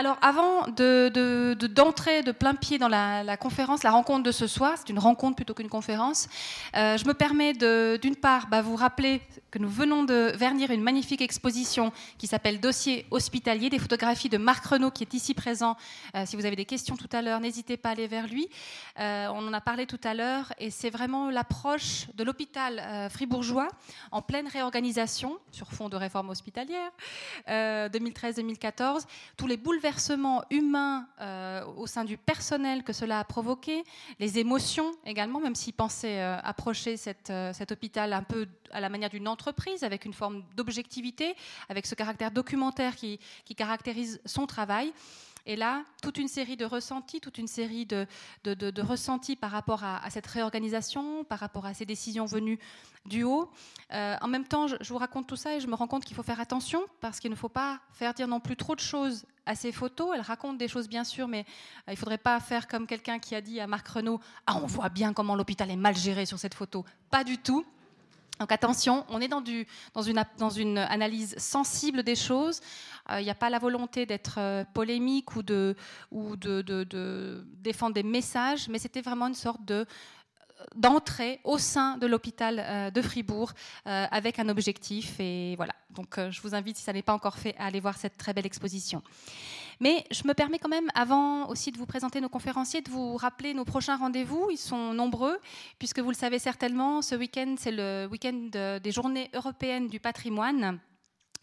[0.00, 4.90] Alors, avant d'entrer de, plein pied dans la, conférence, la rencontre de ce soir, c'est
[4.90, 6.28] une rencontre plutôt qu'une conférence,
[6.76, 10.82] euh, je me permets d'une part bah, vous rappeler que nous venons de vernir une
[10.82, 15.76] magnifique exposition qui s'appelle Dossier hospitalier, des photographies de Marc Renaud qui est ici présent.
[16.14, 18.48] Euh, si vous avez des questions tout à l'heure, n'hésitez pas à aller vers lui.
[19.00, 23.66] Euh, on en a parlé tout à l'heure et c'est vraiment l'approche de l'hôpital fribourgeois
[24.12, 26.92] en pleine réorganisation sur fond de réforme hospitalière
[27.48, 29.04] 2013-2014.
[29.36, 29.87] Tous les bouleversements
[30.50, 33.84] humain euh, au sein du personnel que cela a provoqué,
[34.18, 36.96] les émotions également, même s'il pensait euh, approcher
[37.30, 41.34] euh, cet hôpital un peu à la manière d'une entreprise, avec une forme d'objectivité,
[41.68, 43.18] avec ce caractère documentaire qui
[43.56, 44.92] caractérise son travail.
[45.48, 48.06] Et là, toute une série de ressentis, toute une série de,
[48.44, 52.58] de, ressentis par rapport à, cette réorganisation, par rapport à ces décisions venues
[53.06, 53.50] du haut.
[53.90, 56.14] en même temps, je, je, vous raconte tout ça et je me rends compte qu'il
[56.14, 59.24] faut faire attention parce qu'il ne faut pas faire dire non plus trop de choses
[59.48, 60.10] à ces photos.
[60.14, 63.18] Elle raconte des choses, bien sûr, mais euh, il ne faudrait pas faire comme quelqu'un
[63.18, 66.26] qui a dit à Marc Renault Ah, on voit bien comment l'hôpital est mal géré
[66.26, 66.84] sur cette photo.
[67.10, 67.64] Pas du tout.
[68.38, 69.42] Donc attention, on est dans,
[69.94, 72.60] dans, une, analyse sensible des choses.
[73.10, 75.74] Euh, il n'y a pas la volonté d'être euh, polémique ou, de,
[77.60, 79.86] défendre des messages, mais c'était vraiment une sorte de
[80.74, 83.52] d'entrée au sein de l'hôpital de Fribourg
[83.84, 85.20] avec un objectif.
[85.20, 85.72] Et voilà.
[85.90, 88.34] Donc je vous invite, si ça n'est pas encore fait, à aller voir cette très
[88.34, 89.00] belle exposition.
[89.80, 93.16] Mais je me permets quand même, avant aussi de vous présenter nos conférenciers, de vous
[93.16, 94.48] rappeler nos prochains rendez-vous.
[94.50, 95.38] Ils sont nombreux,
[95.78, 100.80] puisque vous le savez certainement, ce week-end, c'est le week-end des journées européennes du patrimoine.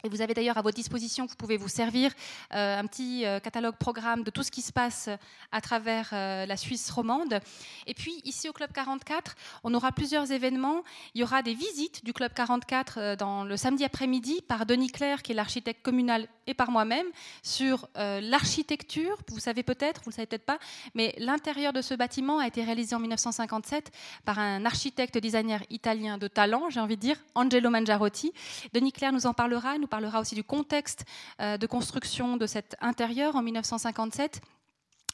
[0.06, 2.12] Et vous avez d'ailleurs à votre disposition, vous pouvez vous servir
[2.54, 5.08] euh, un petit euh, catalogue programme de tout ce qui se passe
[5.50, 7.40] à travers euh, la Suisse romande.
[7.88, 9.34] Et puis ici au Club 44,
[9.64, 10.84] on aura plusieurs événements.
[11.14, 15.22] Il y aura des visites du Club 44 dans le samedi après-midi par Denis Claire,
[15.22, 17.06] qui est l'architecte communal, et par moi-même,
[17.42, 19.16] sur l'architecture.
[19.28, 20.60] Vous savez peut-être, vous ne le savez peut-être pas,
[20.94, 23.90] mais l'intérieur de ce bâtiment a été réalisé en 1957
[24.24, 28.32] par un architecte designer italien de talent, j'ai envie de dire, Angelo Mangiarotti.
[28.72, 29.78] Denis Claire nous en parlera.
[29.78, 31.04] Nous parlera aussi du contexte
[31.40, 34.40] euh, de construction de cet intérieur en 1957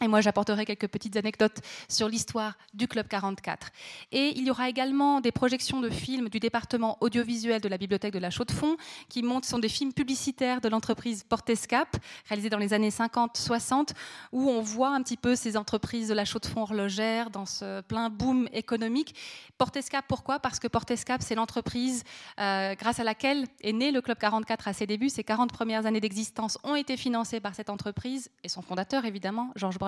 [0.03, 1.59] et moi, j'apporterai quelques petites anecdotes
[1.89, 3.69] sur l'histoire du Club 44.
[4.11, 8.13] Et il y aura également des projections de films du département audiovisuel de la Bibliothèque
[8.13, 8.77] de la Chaux-de-Fonds,
[9.09, 11.97] qui montrent, sont des films publicitaires de l'entreprise Portescap,
[12.29, 13.91] réalisés dans les années 50-60,
[14.33, 18.11] où on voit un petit peu ces entreprises de la Chaux-de-Fonds horlogère dans ce plein
[18.11, 19.15] boom économique.
[19.59, 20.41] Portescap, pourquoi?
[20.41, 22.05] Parce que Portescap, c'est l'entreprise
[22.41, 25.09] euh, grâce à laquelle est né le Club 44 à ses débuts.
[25.09, 29.53] Ses 40 premières années d'existence ont été financées par cette entreprise et son fondateur, évidemment,
[29.57, 29.79] Georges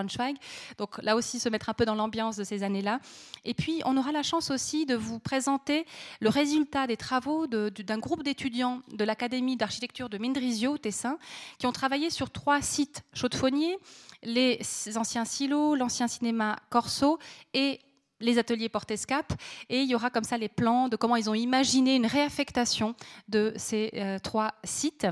[0.78, 3.00] Donc là aussi, se mettre un peu dans l'ambiance de ces années-là.
[3.44, 5.86] Et puis, on aura la chance aussi de vous présenter
[6.20, 11.18] le résultat des travaux d'un groupe d'étudiants de l'Académie d'architecture de Mindrisio, Tessin,
[11.58, 13.28] qui ont travaillé sur trois sites chaux
[14.22, 14.60] les
[14.96, 17.18] anciens silos, l'ancien cinéma Corso
[17.52, 17.80] et
[18.20, 19.32] les ateliers Portescap
[19.68, 22.94] et il y aura comme ça les plans de comment ils ont imaginé une réaffectation
[23.28, 25.06] de ces euh, trois sites.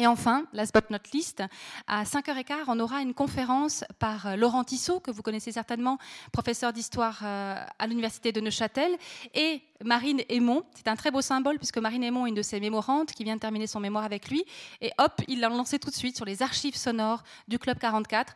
[0.00, 1.42] Et enfin, last but not least,
[1.88, 5.98] à 5h15, on aura une conférence par euh, Laurent Tissot, que vous connaissez certainement,
[6.30, 8.96] professeur d'histoire euh, à l'Université de Neuchâtel,
[9.34, 10.62] et Marine Aymon.
[10.76, 13.34] C'est un très beau symbole, puisque Marine Aymon est une de ses mémorantes qui vient
[13.34, 14.44] de terminer son mémoire avec lui.
[14.80, 18.34] Et hop, il l'a lancé tout de suite sur les archives sonores du Club 44.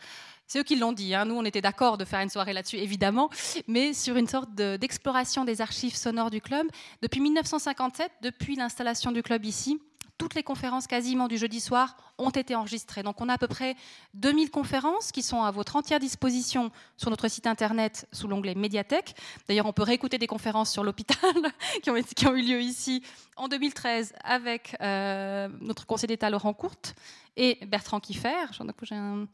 [0.52, 1.14] C'est eux qui l'ont dit.
[1.14, 1.24] Hein.
[1.24, 3.30] Nous, on était d'accord de faire une soirée là-dessus, évidemment,
[3.68, 6.66] mais sur une sorte d'exploration des archives sonores du club.
[7.00, 9.80] Depuis 1957, depuis l'installation du club ici,
[10.22, 13.02] toutes les conférences quasiment du jeudi soir ont été enregistrées.
[13.02, 13.74] Donc on a à peu près
[14.14, 19.16] 2000 conférences qui sont à votre entière disposition sur notre site internet sous l'onglet médiathèque.
[19.48, 21.34] D'ailleurs, on peut réécouter des conférences sur l'hôpital
[21.82, 23.02] qui, ont, eu lieu ici
[23.34, 26.94] en 2013 avec euh, notre conseiller d'État Laurent Courte
[27.36, 28.46] et Bertrand Kiffer.
[28.52, 29.26] J'en ai un...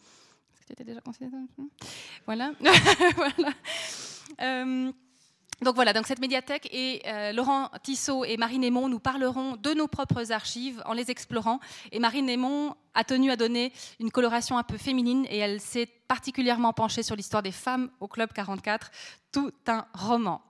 [0.87, 1.31] déjà conseiller
[2.25, 2.52] Voilà.
[3.14, 3.52] voilà.
[4.41, 4.91] Euh,
[5.62, 9.75] donc voilà, donc cette médiathèque et euh, Laurent Tissot et Marine Aymon nous parleront de
[9.75, 11.58] nos propres archives en les explorant.
[11.90, 15.87] Et Marine Aymon a tenu à donner une coloration un peu féminine et elle s'est
[16.06, 18.90] particulièrement penchée sur l'histoire des femmes au Club 44,
[19.32, 20.43] tout un roman.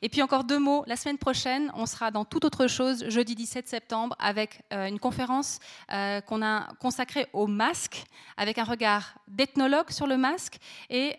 [0.00, 3.34] Et puis encore deux mots, la semaine prochaine, on sera dans toute autre chose, jeudi
[3.34, 5.58] 17 septembre, avec euh, une conférence
[5.92, 8.04] euh, qu'on a consacrée au masque,
[8.36, 11.16] avec un regard d'ethnologue sur le masque et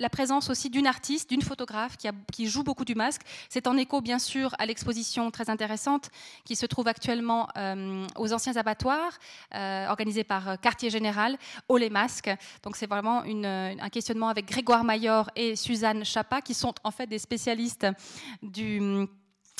[0.00, 1.96] la présence aussi d'une artiste, d'une photographe
[2.32, 3.22] qui, joue beaucoup du masque.
[3.48, 6.10] C'est en écho, bien sûr, à l'exposition très intéressante
[6.44, 9.18] qui se trouve actuellement euh, aux anciens abattoirs,
[9.54, 11.38] euh, organisée par euh, Quartier Général,
[11.68, 12.30] au les masques.
[12.62, 17.06] Donc c'est vraiment un questionnement avec Grégoire Mayor et Suzanne Chapa, qui sont en fait
[17.06, 17.86] des spécialistes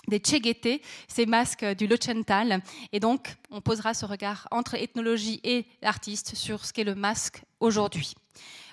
[0.08, 2.62] des Chegete, ces masques du Lochental.
[2.92, 7.42] Et donc, on posera ce regard entre ethnologie et l'artiste sur ce qu'est le masque
[7.60, 8.14] aujourd'hui.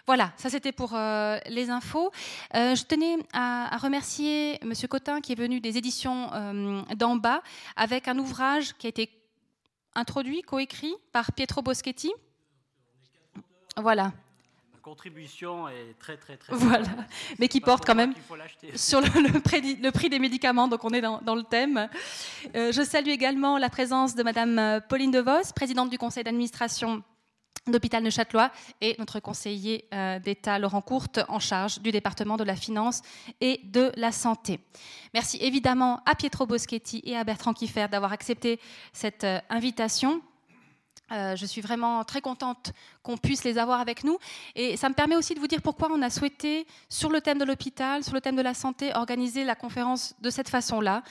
[0.07, 2.12] Voilà, ça c'était pour euh, les infos.
[2.56, 4.74] Euh, je tenais à, remercier M.
[4.89, 7.42] Cotin qui est venu des éditions euh, d'en bas
[7.75, 9.09] avec un ouvrage qui a été
[9.95, 12.12] introduit, coécrit par Pietro Boschetti.
[13.77, 14.12] Voilà,
[14.81, 16.53] contribution est très très très.
[16.56, 16.88] Voilà,
[17.39, 18.13] mais qui porte quand même
[18.75, 21.88] sur le, prix, le, prix, des médicaments, donc on est dans, le thème.
[22.53, 27.03] Je salue également la présence de Madame Pauline DeVos, présidente du conseil d'administration
[27.68, 32.56] d'Hôpital Neuchâtelois, et notre conseiller euh, d'État Laurent Courte, en charge du département de la
[32.56, 33.02] finance
[33.40, 34.60] et de la santé.
[35.13, 38.60] Merci évidemment à Pietro Boschetti et à Bertrand Kiffer d'avoir accepté
[38.94, 40.22] cette invitation.
[41.12, 42.72] Euh, je suis vraiment très contente
[43.03, 44.18] qu'on puisse les avoir avec nous.
[44.56, 47.38] Et ça me permet aussi de vous dire pourquoi on a souhaité, sur le thème
[47.38, 51.03] de l'hôpital, sur le thème de la santé, organiser la conférence de cette façon-là.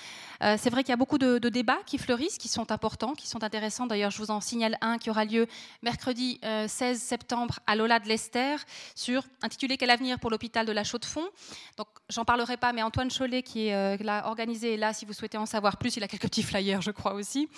[0.43, 3.27] Euh, c'est vrai qu'il y a beaucoup de, débats qui fleurissent, qui sont importants, qui
[3.27, 3.87] sont intéressants.
[3.87, 5.47] D'ailleurs, je vous en signale un qui aura lieu
[5.83, 8.65] mercredi 16 euh, septembre à l'Ola de l'Esther,
[8.95, 11.29] sur intitulé Quel avenir pour l'hôpital de la Chaux-de-Fonds?
[11.77, 15.39] Donc, j'en parlerai pas, mais Antoine Chollet, qui l'a organisé, est là si vous souhaitez
[15.39, 15.97] en savoir plus.
[15.97, 17.49] Il a quelques petits flyers, je crois aussi.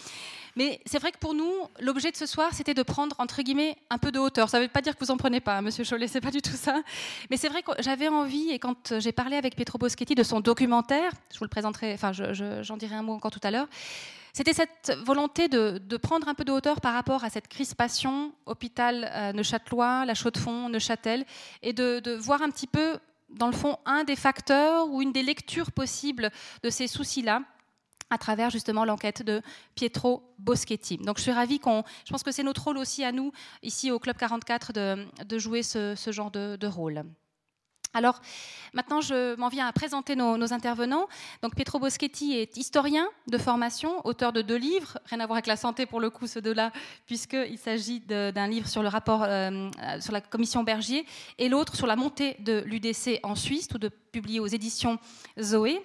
[0.56, 3.76] Mais c'est vrai que pour nous, l'objet de ce soir, c'était de prendre, entre guillemets,
[3.90, 5.84] un peu de Ça ne veut pas dire que vous en prenez pas, hein, Monsieur
[5.84, 6.82] Chollet, c'est pas du tout ça.
[7.30, 10.40] Mais c'est vrai que j'avais envie, et quand j'ai parlé avec Pietro Boschetti de son
[10.40, 13.66] documentaire, je vous le présenterai, enfin, j'en dirai un mot encore tout à l'heure,
[14.32, 19.10] c'était cette volonté de, prendre un peu de hauteur par rapport à cette crispation hôpital
[19.12, 21.24] euh, Neuchâtelois, la Chaux-de-Fonds, Neuchâtel,
[21.62, 22.98] et de voir un petit peu,
[23.30, 26.30] dans le fond, un des facteurs ou une des lectures possibles
[26.62, 27.42] de ces soucis-là
[28.12, 29.40] à travers justement l'enquête de
[29.74, 30.98] Pietro Boschetti.
[30.98, 31.82] Donc je suis ravie qu'on...
[32.04, 33.32] Je pense que c'est notre rôle aussi à nous,
[33.62, 37.04] ici au Club 44, de, jouer ce, genre de, rôle.
[37.94, 38.20] Alors
[38.74, 41.08] maintenant, je m'en viens à présenter nos, intervenants.
[41.42, 45.46] Donc Pietro Boschetti est historien de formation, auteur de deux livres, rien à voir avec
[45.46, 46.70] la santé pour le coup, ceux deux-là,
[47.06, 49.70] puisqu'il s'agit d'un livre sur le rapport euh,
[50.00, 51.06] sur la commission Bergier
[51.38, 54.98] et l'autre sur la montée de l'UDC en Suisse, tout de publié aux éditions
[55.40, 55.82] Zoé.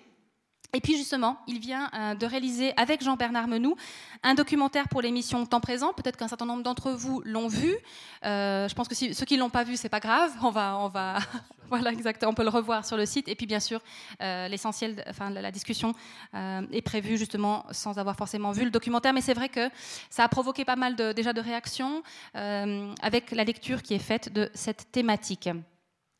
[0.73, 3.75] Et puis justement, il vient euh, de réaliser avec Jean-Bernard Menou
[4.21, 5.93] un documentaire pour l'émission Temps présent.
[5.93, 7.73] Peut-être qu'un certain nombre d'entre vous l'ont vu.
[8.25, 10.31] Euh, je pense que si, ceux qui ne l'ont pas vu, c'est pas grave.
[10.43, 11.19] On va, on va,
[11.69, 12.31] voilà, exactement.
[12.31, 13.29] On peut le revoir sur le site.
[13.29, 13.79] Et puis bien sûr,
[14.21, 15.93] euh, l'essentiel, enfin la, discussion
[16.33, 19.13] est prévue justement sans avoir forcément vu le documentaire.
[19.13, 19.69] Mais c'est vrai que
[20.09, 22.03] ça a provoqué pas mal de, déjà de réactions
[22.33, 25.49] avec la lecture qui est faite de cette thématique.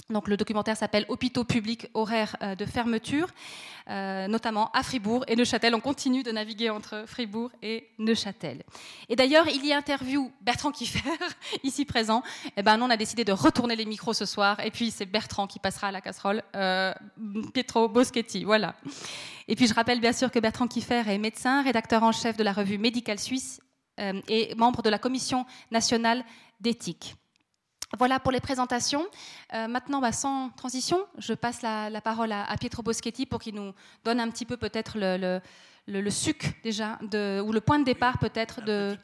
[0.09, 3.27] Donc, le documentaire s'appelle Hôpitaux publics horaires euh, de fermeture,
[3.89, 5.75] euh, notamment à Fribourg et Neuchâtel.
[5.75, 8.63] On continue de naviguer entre Fribourg et Neuchâtel.
[9.09, 11.09] Et d'ailleurs, il y interview Bertrand Kiffer,
[11.63, 12.23] ici présent.
[12.55, 14.61] Eh ben, on a décidé de retourner les micros ce soir.
[14.61, 16.41] Et puis, c'est Bertrand qui passera à la casserole.
[16.55, 16.93] Euh,
[17.53, 18.75] Pietro Boschetti, voilà.
[19.49, 22.43] Et puis, je rappelle bien sûr que Bertrand Kiffer est médecin, rédacteur en chef de
[22.43, 23.59] la revue Médicale Suisse
[24.29, 26.23] et membre de la Commission nationale
[26.61, 27.15] d'éthique.
[27.97, 29.05] Voilà pour les présentations.
[29.53, 33.73] Euh, maintenant, bah, sans transition, je passe la, parole à, Pietro Boschetti pour qu'il nous
[34.03, 35.39] donne un petit peu peut-être le,
[35.87, 38.97] le, suc déjà, de, ou le point de départ peut-être de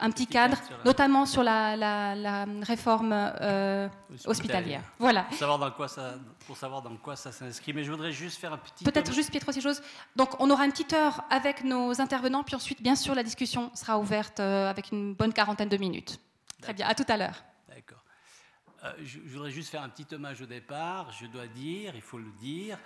[0.00, 3.88] un petit cadre, notamment sur la, réforme euh,
[4.26, 4.82] hospitalière.
[4.98, 5.22] Voilà.
[5.22, 6.14] Pour savoir dans quoi ça,
[6.48, 8.82] pour savoir dans quoi ça s'inscrit, mais je voudrais juste faire un petit.
[8.82, 9.80] Peut-être juste Pietro ces choses.
[10.16, 13.70] Donc, on aura une petite heure avec nos intervenants, puis ensuite, bien sûr, la discussion
[13.74, 16.18] sera ouverte euh, avec une bonne quarantaine de minutes.
[16.60, 16.88] Très bien.
[16.88, 17.44] À tout à l'heure.
[18.84, 21.10] Euh, je, voudrais juste faire un petit hommage au départ.
[21.12, 22.78] Je dois dire, il faut le dire,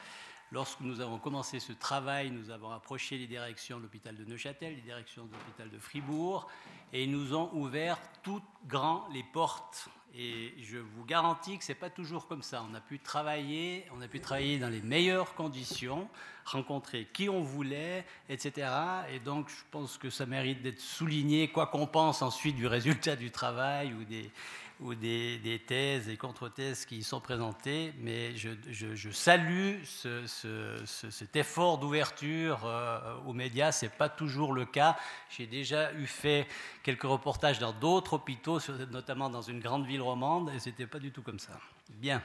[0.53, 4.77] lorsque nous avons commencé ce travail, nous avons approché les directions de l'hôpital de Neuchâtel,
[4.77, 6.49] les directions de l'hôpital de Fribourg,
[6.93, 9.89] et ils nous ont ouvert toutes grand les portes.
[10.15, 12.65] Et je vous garantis que ce n'est pas toujours comme ça.
[12.71, 16.09] On a pu travailler, on a pu travailler dans les meilleures conditions,
[16.47, 18.71] rencontrer qui on voulait, etc.
[19.13, 23.17] Et donc, je pense que ça mérite d'être souligné, quoi qu'on pense ensuite du résultat
[23.17, 24.31] du travail ou des,
[24.81, 32.65] ou des, thèses et contre-thèses qui y sont présentées, mais je, salue cet effort d'ouverture
[32.65, 33.73] euh, aux médias.
[33.73, 34.97] Ce n'est pas toujours le cas.
[35.31, 36.47] J'ai déjà eu fait
[36.83, 41.01] quelques reportages dans d'autres hôpitaux, notamment dans une grande ville romande, et ce n'était pas
[41.01, 41.59] du tout comme ça.
[41.91, 42.23] Bien.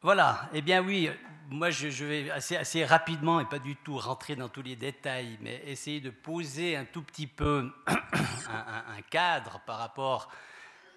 [0.00, 1.10] Voilà, eh bien oui,
[1.48, 5.38] moi je, vais assez, assez, rapidement et pas du tout rentrer dans tous les détails,
[5.40, 10.30] mais essayer de poser un tout petit peu un cadre par rapport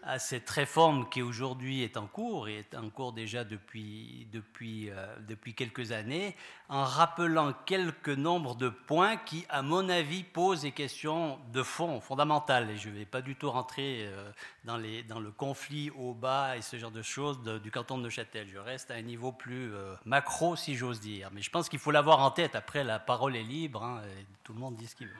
[0.03, 4.89] à cette réforme qui aujourd'hui est en cours et est en cours déjà depuis, depuis,
[4.89, 6.35] euh, depuis quelques années,
[6.69, 12.01] en rappelant quelques nombres de points qui, à mon avis, posent des questions de fond
[12.01, 12.71] fondamentales.
[12.71, 14.31] Et je ne vais pas du tout rentrer euh,
[14.63, 18.03] dans, les, dans le conflit au bas et ce genre de choses du canton de
[18.03, 18.47] Neuchâtel.
[18.47, 21.29] Je reste à un niveau plus euh, macro, si j'ose dire.
[21.31, 22.55] Mais je pense qu'il faut l'avoir en tête.
[22.55, 25.13] Après, la parole est libre, hein, et tout le monde dit ce qu'il veut.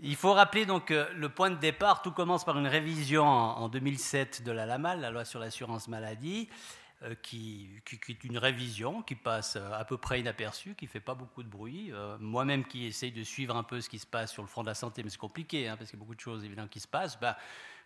[0.00, 4.42] Il faut rappeler donc le point de départ, tout commence par une révision en 2007
[4.42, 6.48] de la LAMAL, la loi sur l'assurance maladie,
[7.04, 7.68] euh, qui,
[8.08, 11.42] est une révision qui passe euh, à peu près inaperçue, qui ne fait pas beaucoup
[11.42, 11.90] de bruit.
[11.92, 14.62] Euh, moi-même qui essaye de suivre un peu ce qui se passe sur le front
[14.62, 16.68] de la santé, mais c'est compliqué, hein, parce qu'il y a beaucoup de choses évidemment
[16.68, 17.36] qui se passent, bah,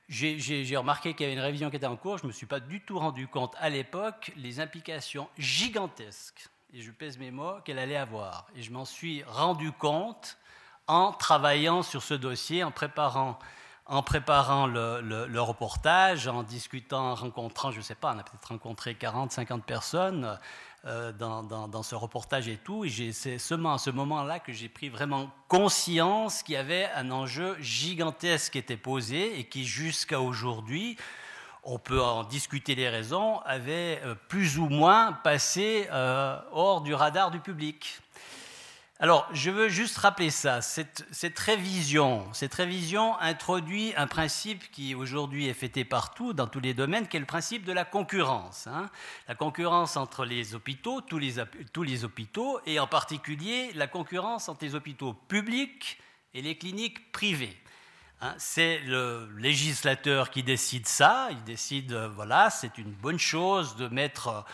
[0.09, 2.47] j'ai remarqué qu'il y avait une révision qui était en cours, je ne me suis
[2.47, 7.61] pas du tout rendu compte à l'époque les implications gigantesques, et je pèse mes mots,
[7.65, 8.47] qu'elle allait avoir.
[8.55, 10.39] Et je m'en suis rendu compte
[10.89, 13.39] en travaillant sur ce dossier, en préparant,
[13.89, 19.31] le, reportage, en discutant, en rencontrant, je ne sais pas, on a peut-être rencontré 40,
[19.31, 20.39] 50 personnes
[20.87, 22.85] euh, dans, ce reportage et tout.
[22.85, 27.11] Et c'est seulement à ce moment-là que j'ai pris vraiment conscience qu'il y avait un
[27.11, 30.97] enjeu gigantesque qui était posé et qui, jusqu'à aujourd'hui,
[31.65, 36.95] on peut en discuter les raisons, avait euh, plus ou moins passé euh, hors du
[36.95, 38.01] radar du public.
[39.01, 40.61] Alors, je veux juste rappeler ça.
[40.61, 46.75] Cette, révision, cette révision introduit un principe qui aujourd'hui est fêté partout, dans tous les
[46.75, 48.67] domaines, qui est le principe de la concurrence.
[48.67, 48.91] Hein.
[49.29, 51.39] La concurrence entre les hôpitaux, tous les,
[52.05, 56.01] hôpitaux, et en particulier la concurrence entre les hôpitaux publics
[56.35, 57.57] et les cliniques privées.
[58.21, 58.35] Hein.
[58.37, 61.29] c'est le législateur qui décide ça.
[61.31, 64.45] Il décide, euh, voilà, c'est une bonne chose de mettre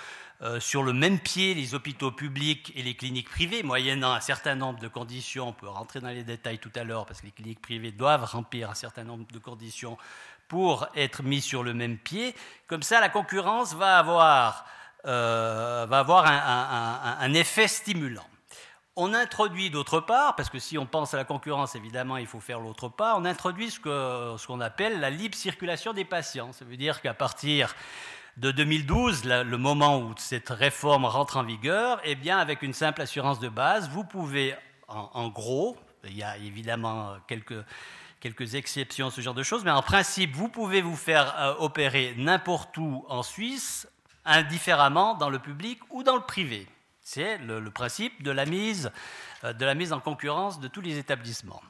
[0.44, 4.54] euh, sur le même pied les hôpitaux publics et les cliniques privées, moyennant un certain
[4.54, 5.48] nombre de conditions.
[5.48, 8.24] On peut rentrer dans les détails tout à l'heure, parce que les cliniques privées doivent
[8.24, 9.96] remplir un certain nombre de conditions
[10.46, 12.34] pour être mis sur le même pied.
[12.66, 14.66] Comme ça, la concurrence va avoir,
[15.06, 18.26] euh, va avoir un, effet stimulant.
[18.96, 22.38] On introduit d'autre part, parce que si on pense à la concurrence, évidemment, il faut
[22.38, 26.52] faire l'autre part, on introduit ce qu'on ce qu'on appelle la libre circulation des patients.
[26.52, 27.74] Ça veut dire qu'à partir
[28.36, 33.02] de 2012, le moment où cette réforme rentre en vigueur, eh bien, avec une simple
[33.02, 34.54] assurance de base, vous pouvez,
[34.88, 37.64] en, gros, il y a évidemment quelques,
[38.18, 42.14] quelques exceptions, ce genre de choses, mais en principe, vous pouvez vous faire euh, opérer
[42.16, 43.86] n'importe où en Suisse,
[44.24, 46.66] indifféremment dans le public ou dans le privé.
[47.02, 51.62] C'est le, principe euh, de la mise en concurrence de tous les établissements.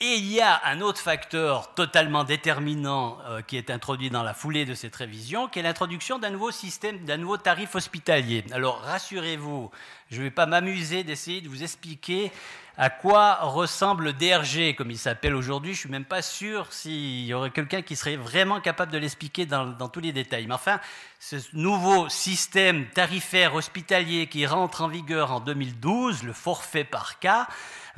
[0.00, 4.32] Et il y a un autre facteur totalement déterminant euh, qui est introduit dans la
[4.32, 8.44] foulée de cette révision, qui est l'introduction d'un nouveau système, d'un nouveau tarif hospitalier.
[8.52, 9.72] Alors rassurez-vous,
[10.12, 12.30] je ne vais pas m'amuser d'essayer de vous expliquer
[12.76, 15.72] à quoi ressemble le DRG, comme il s'appelle aujourd'hui.
[15.72, 18.98] Je ne suis même pas sûr s'il y aurait quelqu'un qui serait vraiment capable de
[18.98, 20.46] l'expliquer dans, dans, tous les détails.
[20.46, 20.78] Mais enfin,
[21.18, 27.48] ce nouveau système tarifaire hospitalier qui rentre en vigueur en 2012, le forfait par cas,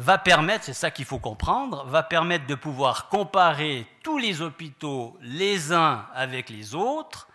[0.01, 5.19] va permettre, c'est ça qu'il faut comprendre, va permettre de pouvoir comparer tous les hôpitaux
[5.21, 7.29] les uns avec les autres,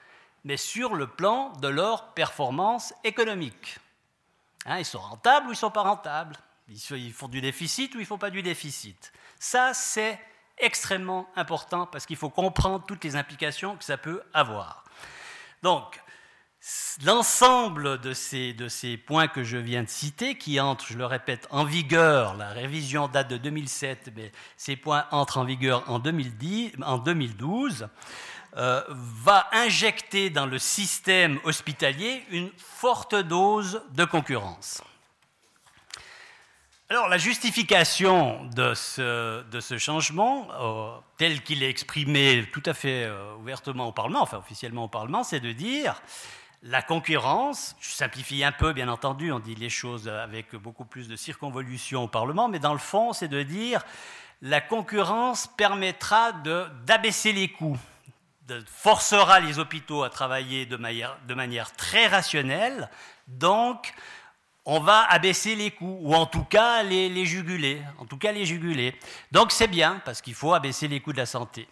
[0.44, 3.78] mais sur le plan de leur performance économique.
[4.66, 6.36] Hein, ils sont rentables ou ils ne sont pas rentables?
[6.68, 9.14] Ils font du déficit ou ils ne font pas du déficit?
[9.40, 10.20] Ça, c'est
[10.58, 14.84] extrêmement important parce qu'il faut comprendre toutes les implications que ça peut avoir.
[15.62, 16.02] Donc,
[17.04, 21.64] L'ensemble de ces, points que je viens de citer, qui entrent, je le répète, en
[21.64, 26.98] vigueur, la révision date de 2007, mais ces points entrent en vigueur en, 2010, en
[26.98, 27.88] 2012,
[28.58, 34.82] euh, va injecter dans le système hospitalier une forte dose de concurrence.
[36.90, 42.74] Alors la justification de ce, de ce changement, euh, tel qu'il est exprimé tout à
[42.74, 46.02] fait euh, ouvertement au Parlement, enfin officiellement au Parlement, c'est de dire
[46.66, 51.08] la concurrence, je simplifie un peu, bien entendu, on dit les choses avec beaucoup plus
[51.08, 53.84] de circonvolution au Parlement, mais dans le fond, c'est de dire
[54.42, 57.78] la concurrence permettra d'abaisser les coûts,
[58.66, 62.90] forcera les hôpitaux à travailler de manière, très rationnelle,
[63.28, 63.94] donc
[64.66, 67.80] on va abaisser les coûts, ou en tout cas les juguler.
[68.00, 69.00] En tout cas les juguler.
[69.32, 71.68] Donc c'est bien, parce qu'il faut abaisser les coûts de la santé.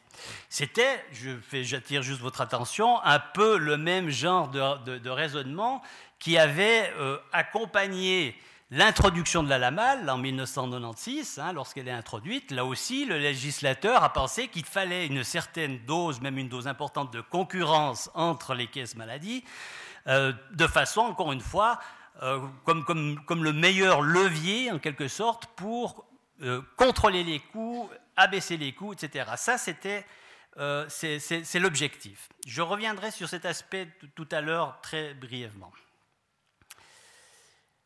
[0.49, 1.03] C'était,
[1.51, 5.81] j'attire juste votre attention, un peu le même genre de, raisonnement
[6.19, 8.35] qui avait euh, accompagné
[8.71, 12.51] l'introduction de la LAMAL en 1996, hein, lorsqu'elle est introduite.
[12.51, 17.11] Là aussi, le législateur a pensé qu'il fallait une certaine dose, même une dose importante
[17.13, 19.43] de concurrence entre les caisses maladies,
[20.07, 21.79] euh, de façon, encore une fois,
[22.21, 26.05] euh, comme, le meilleur levier, en quelque sorte, pour
[26.75, 29.31] contrôler les coûts abaisser les coûts, etc.
[29.37, 30.05] Ça, c'était
[30.57, 32.29] euh, c'est l'objectif.
[32.45, 35.71] Je reviendrai sur cet aspect tout à l'heure très brièvement.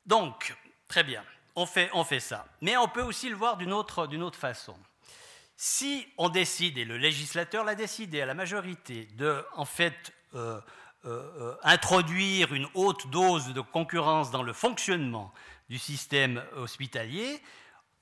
[0.05, 0.55] Donc,
[0.87, 1.23] très bien,
[1.55, 2.45] on fait, on fait ça.
[2.61, 4.77] Mais on peut aussi le voir d'une autre, autre façon.
[5.55, 10.59] Si on décide, et le législateur l'a décidé à la majorité, de en fait euh,
[11.05, 15.33] euh, introduire une haute dose de concurrence dans le fonctionnement
[15.69, 17.41] du système hospitalier,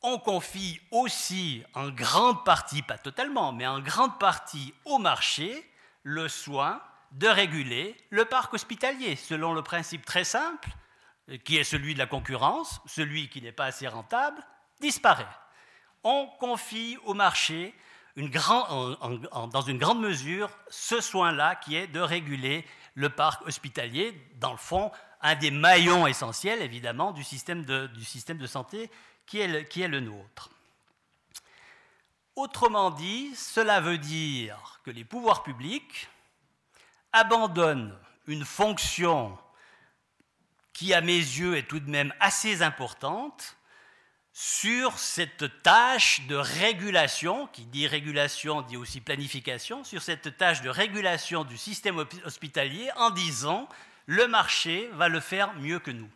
[0.06, 5.68] on confie aussi en grande partie, pas totalement, mais en grande partie au marché,
[6.04, 6.80] le soin
[7.14, 10.70] de réguler le parc hospitalier, selon le principe très simple,
[11.44, 14.38] qui est celui de la concurrence, celui qui n'est pas assez rentable,
[14.80, 15.26] disparaît.
[16.04, 17.74] On confie au marché
[18.16, 24.58] dans une grande mesure ce soin-là qui est de réguler le parc hospitalier, dans le
[24.58, 28.92] fond, un des maillons essentiels, évidemment, du système de, du système de santé
[29.26, 30.50] qui est, le, nôtre.
[32.36, 36.08] Autrement dit, cela veut dire que les pouvoirs publics
[37.14, 39.38] abandonnent une fonction
[40.74, 43.58] qui, à mes yeux, est tout de même assez importante,
[44.38, 50.68] sur cette tâche de régulation, qui dit régulation dit aussi planification, sur cette tâche de
[50.68, 53.70] régulation du système hospitalier en disant
[54.08, 56.10] le marché va le faire mieux que nous.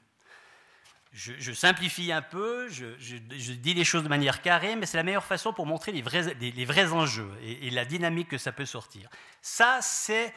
[1.11, 3.15] Je, simplifie un peu, je,
[3.55, 6.35] dis les choses de manière carrée, mais c'est la meilleure façon pour montrer les vrais,
[6.39, 9.09] les, vrais enjeux et, et, la dynamique que ça peut sortir.
[9.41, 10.33] Ça, c'est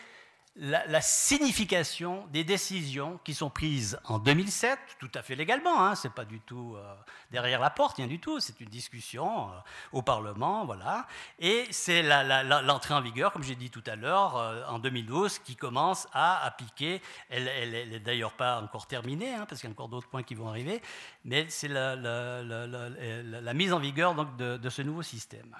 [0.56, 6.12] la, signification des décisions qui sont prises en 2007, tout à fait légalement, hein, c'est
[6.12, 6.94] pas du tout euh,
[7.30, 9.52] derrière la porte, rien du tout, c'est une discussion euh,
[9.92, 11.06] au Parlement, voilà,
[11.38, 15.56] et c'est l'entrée en vigueur, comme j'ai dit tout à l'heure, euh, en 2012, qui
[15.56, 17.44] commence à appliquer, elle
[17.88, 20.48] n'est d'ailleurs pas encore terminée, hein, parce qu'il y a encore d'autres points qui vont
[20.48, 20.82] arriver,
[21.24, 25.56] mais c'est la, mise en vigueur donc, de ce nouveau système.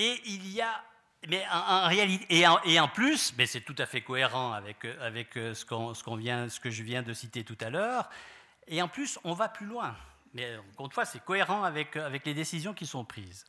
[0.00, 0.82] Et il y a
[1.28, 2.24] mais en, réalité,
[2.64, 6.48] et en, plus, mais c'est tout à fait cohérent avec, avec euh, ce, qu'on, vient,
[6.48, 8.08] ce que je viens de citer tout à l'heure,
[8.66, 9.94] et en plus, on va plus loin.
[10.32, 13.44] Mais encore une fois, c'est cohérent avec, avec les décisions qui sont prises.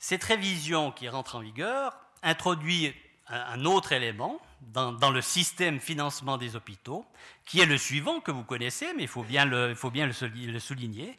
[0.00, 2.92] Cette révision qui rentre en vigueur introduit
[3.28, 7.06] un, autre élément dans, dans, le système financement des hôpitaux,
[7.46, 10.08] qui est le suivant que vous connaissez, mais il faut bien le, il faut bien
[10.08, 11.16] le souligner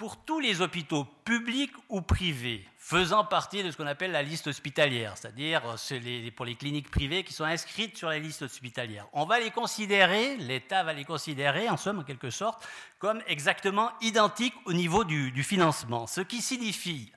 [0.00, 4.46] pour tous les hôpitaux publics ou privés faisant partie de ce qu'on appelle la liste
[4.46, 5.60] hospitalière, c'est-à-dire
[5.92, 9.06] euh, pour les cliniques privées qui sont inscrites sur la liste hospitalière.
[9.12, 12.66] On va les considérer, l'État va les considérer, en somme, en quelque sorte,
[12.98, 17.12] comme exactement identiques au niveau du, financement, ce qui signifie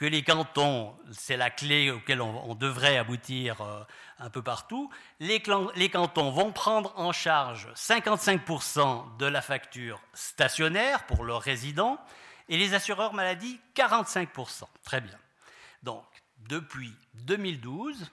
[0.00, 3.84] que les cantons, c'est la clé auquel on, devrait aboutir euh,
[4.18, 4.88] un peu partout,
[5.20, 12.00] les, cantons vont prendre en charge 55% de la facture stationnaire pour leurs résidents
[12.48, 14.62] et les assureurs maladie 45%.
[14.84, 15.18] Très bien.
[15.82, 16.06] Donc,
[16.38, 16.94] depuis
[17.26, 18.10] 2012,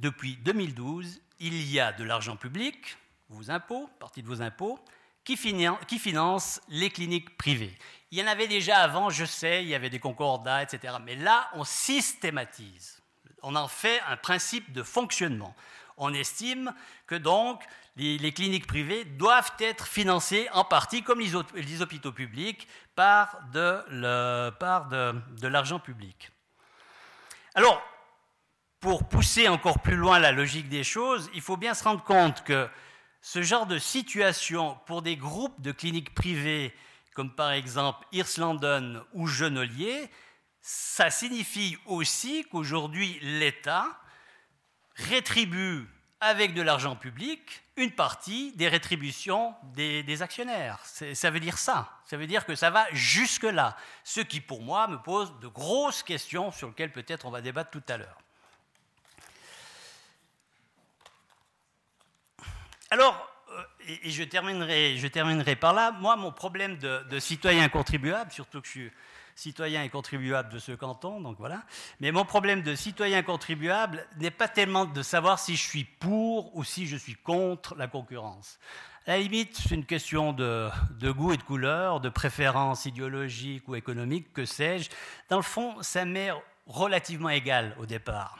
[0.00, 2.98] depuis 2012, il y a de l'argent public,
[3.30, 4.78] vos impôts, partie de vos impôts,
[5.24, 7.74] qui finance les cliniques privées.
[8.12, 10.96] Il y en avait déjà avant, je sais, il y avait des concordats, etc.
[11.02, 13.02] Mais là, on systématise.
[13.42, 15.56] On en fait un principe de fonctionnement.
[15.96, 16.74] On estime
[17.06, 17.64] que donc
[17.96, 23.82] les, cliniques privées doivent être financées en partie, comme les, hôpitaux publics, par de,
[25.46, 26.32] l'argent public.
[27.54, 27.82] Alors,
[28.78, 32.44] pour pousser encore plus loin la logique des choses, il faut bien se rendre compte
[32.44, 32.68] que
[33.22, 36.74] ce genre de situation pour des groupes de cliniques privées,
[37.14, 38.06] comme par exemple
[38.38, 40.10] London ou Genolier,
[40.60, 43.86] ça signifie aussi qu'aujourd'hui l'État
[44.94, 45.88] rétribue
[46.20, 50.78] avec de l'argent public une partie des rétributions des, actionnaires.
[50.84, 51.90] Ça veut dire ça.
[52.04, 53.76] Ça veut dire que ça va jusque-là.
[54.04, 57.70] Ce qui, pour moi, me pose de grosses questions sur lesquelles peut-être on va débattre
[57.70, 58.18] tout à l'heure.
[62.90, 63.31] Alors,
[63.86, 68.66] et, je, terminerai, je terminerai par là, moi, mon problème de, citoyen contribuable, surtout que
[68.66, 68.90] je suis
[69.34, 71.62] citoyen et contribuable de ce canton, donc voilà.
[72.00, 76.54] Mais mon problème de citoyen contribuable n'est pas tellement de savoir si je suis pour
[76.56, 78.58] ou si je suis contre la concurrence.
[79.06, 83.74] À la limite, c'est une question de, goût et de couleur, de préférence idéologique ou
[83.74, 84.90] économique, que sais-je.
[85.28, 86.30] Dans le fond, ça m'est
[86.66, 88.38] relativement égal au départ.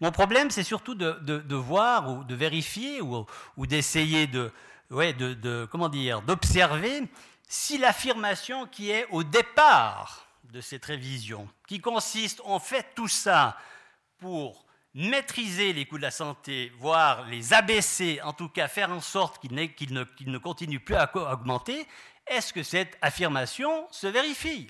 [0.00, 3.26] Mon problème, c'est surtout de, voir ou de vérifier ou
[3.66, 4.50] d'essayer de,
[4.90, 7.02] ouais, de, comment dire, d'observer
[7.48, 13.56] si l'affirmation qui est au départ de cette révision, qui consiste, en fait tout ça
[14.18, 19.00] pour maîtriser les coûts de la santé, voire les abaisser, en tout cas faire en
[19.00, 21.86] sorte qu'ils ne, continuent plus à augmenter,
[22.26, 24.68] est-ce que cette affirmation se vérifie?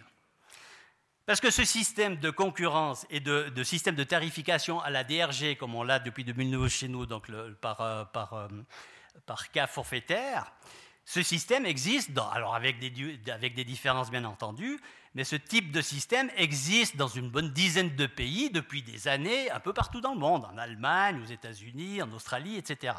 [1.27, 5.75] Parce que ce système de concurrence et de, système de tarification à la DRG, comme
[5.75, 7.31] on l'a depuis 2009 chez nous, donc
[7.61, 8.49] par, euh, par, euh,
[9.27, 10.53] par cas forfaitaire,
[11.05, 14.79] ce système existe, alors avec des, avec des différences bien entendu,
[15.15, 19.51] mais ce type de système existe dans une bonne dizaine de pays depuis des années,
[19.51, 22.95] un peu partout dans le monde, en Allemagne, aux États-Unis, en Australie, etc.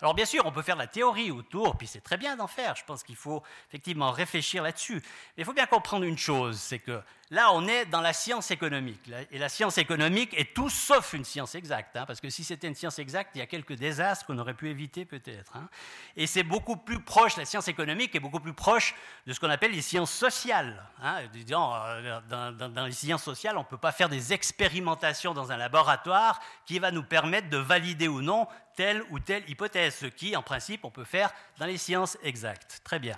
[0.00, 2.74] Alors bien sûr, on peut faire la théorie autour, puis c'est très bien d'en faire,
[2.76, 5.00] je pense qu'il faut effectivement réfléchir là-dessus.
[5.36, 8.50] Mais il faut bien comprendre une chose, c'est que là, on est dans la science
[8.50, 9.10] économique.
[9.30, 12.68] Et la science économique est tout sauf une science exacte, hein, parce que si c'était
[12.68, 15.56] une science exacte, il y a quelques désastres qu'on aurait pu éviter peut-être.
[15.56, 15.68] Hein.
[16.16, 18.94] Et c'est beaucoup plus proche, la science économique est beaucoup plus proche
[19.26, 20.82] de ce qu'on appelle les sciences sociales.
[21.02, 21.22] Hein.
[21.34, 25.56] Euh, dans, dans les sciences sociales, on ne peut pas faire des expérimentations dans un
[25.56, 30.36] laboratoire qui va nous permettre de valider ou non telle ou telle hypothèse, ce qui,
[30.36, 32.80] en principe, on peut faire dans les sciences exactes.
[32.84, 33.16] Très bien.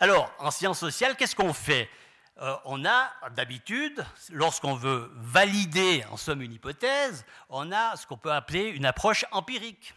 [0.00, 1.88] Alors, en sciences sociales, qu'est-ce qu'on fait?
[2.40, 8.16] Euh, On a d'habitude, lorsqu'on veut valider en somme une hypothèse, on a ce qu'on
[8.16, 9.94] peut appeler une approche empirique.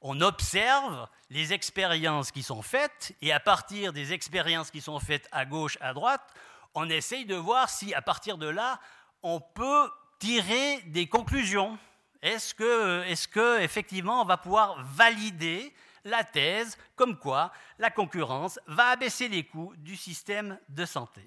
[0.00, 5.26] On observe les expériences qui sont faites et à partir des expériences qui sont faites
[5.32, 6.34] à gauche, à droite,
[6.74, 8.80] on essaye de voir si à partir de là,
[9.22, 11.78] on peut tirer des conclusions.
[12.22, 15.72] Est-ce que, que, effectivement, on va pouvoir valider
[16.04, 21.22] la thèse comme quoi la concurrence va abaisser les coûts du système de santé?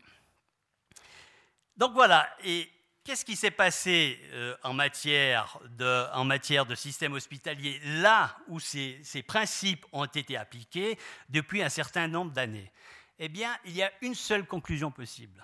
[1.77, 2.69] Donc voilà, et
[3.03, 10.05] qu'est-ce qui s'est passé euh, en, matière de, système hospitalier là où ces principes ont
[10.05, 10.97] été appliqués
[11.29, 12.71] depuis un certain nombre d'années?
[13.19, 15.43] Eh bien, il y a une seule conclusion possible.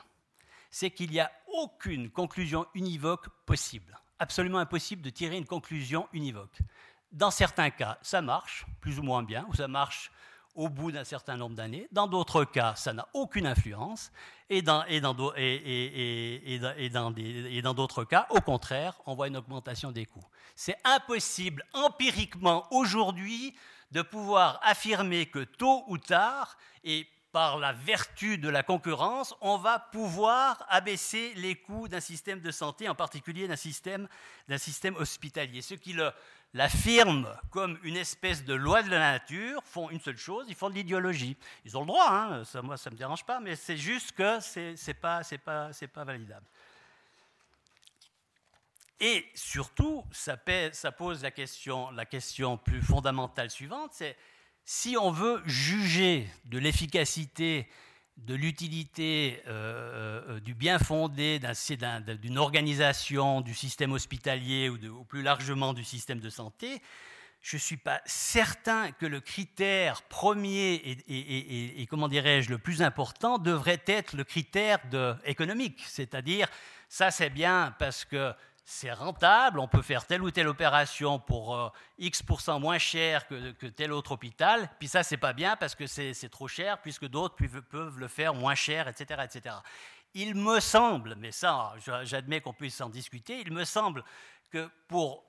[0.70, 6.60] C'est qu'il n'y a aucune conclusion univoque possible absolument impossible de tirer une conclusion univoque.
[7.12, 10.12] Dans certains cas, ça marche, plus ou moins bien, ou ça marche
[10.56, 11.88] au bout d'un certain nombre d'années.
[11.92, 14.12] Dans d'autres cas, ça n'a aucune influence.
[14.50, 20.06] Et dans, et dans, et, et, d'autres cas, au contraire, on voit une augmentation des
[20.06, 20.26] coûts.
[20.56, 23.56] C'est impossible empiriquement aujourd'hui
[23.92, 29.58] de pouvoir affirmer que tôt ou tard, et par la vertu de la concurrence, on
[29.58, 34.08] va pouvoir abaisser les coûts d'un système de santé, en particulier d'un système,
[34.58, 35.64] système hospitalier.
[35.64, 35.94] Ceux qui
[36.54, 40.70] l'affirment comme une espèce de loi de la nature font une seule chose, ils font
[40.70, 41.36] de l'idéologie.
[41.66, 44.12] Ils ont le droit, hein, ça, moi ça ne me dérange pas, mais c'est juste
[44.12, 46.46] que ce n'est pas, pas, pas validable.
[49.00, 50.38] Et surtout, ça,
[50.72, 54.16] ça pose la question, la question plus fondamentale suivante, c'est
[54.64, 57.68] si on veut juger de l'efficacité,
[58.18, 61.40] de l'utilité, euh, euh, du bien fondé
[62.22, 66.82] d'une organisation, du système hospitalier ou, plus largement du système de santé,
[67.42, 70.76] je ne suis pas certain que le critère premier
[71.10, 74.80] et, comment dirais-je, le plus important devrait être le critère
[75.26, 75.84] économique.
[75.86, 76.48] C'est-à-dire,
[76.88, 78.34] ça c'est bien parce que
[78.66, 83.68] c'est rentable, on peut faire telle ou telle opération pour euh, X% moins cher que,
[83.68, 87.36] tel autre hôpital, puis ça, c'est pas bien parce que c'est trop cher, puisque d'autres
[87.70, 89.56] peuvent le faire moins cher, etc., etc.
[90.14, 91.74] Il me semble, mais ça,
[92.04, 94.04] j'admets qu'on puisse en discuter, il me semble
[94.50, 95.26] que pour,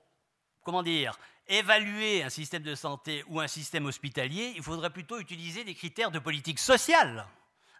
[0.63, 1.17] comment dire,
[1.47, 6.11] évaluer un système de santé ou un système hospitalier, il faudrait plutôt utiliser des critères
[6.11, 7.27] de politique sociale,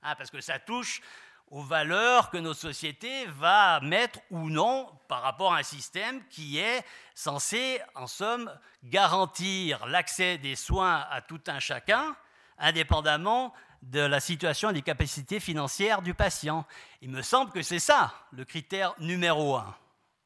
[0.04, 1.02] hein, parce que ça touche
[1.52, 6.58] aux valeurs que notre société va mettre ou non par rapport à un système qui
[6.58, 8.52] est censé, en somme,
[8.84, 12.16] garantir l'accès des soins à tout un chacun,
[12.58, 13.54] indépendamment
[13.84, 16.66] de la situation et des capacités financières du patient.
[17.02, 19.76] Il me semble que c'est ça le critère numéro un.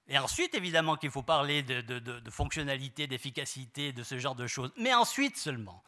[0.08, 4.71] Et ensuite, évidemment, qu'il faut parler de, de fonctionnalité, d'efficacité, de ce genre de choses,
[4.77, 5.84] mais ensuite seulement.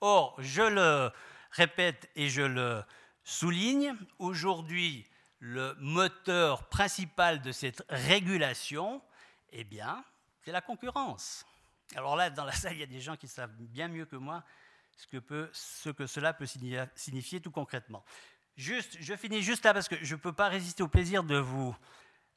[0.00, 1.10] Or, je le
[1.50, 2.82] répète et je le
[3.28, 5.06] souligne aujourd'hui
[5.38, 9.02] le moteur principal de cette régulation,
[9.50, 10.02] eh bien,
[10.42, 11.44] c'est la concurrence.
[11.94, 14.16] Alors là, dans la salle, il y a des gens qui savent bien mieux que
[14.16, 14.42] moi
[14.96, 16.46] ce que, cela peut
[16.94, 18.02] signifier tout concrètement.
[18.56, 21.36] Juste, je finis juste là parce que je ne peux pas résister au plaisir de
[21.36, 21.76] vous,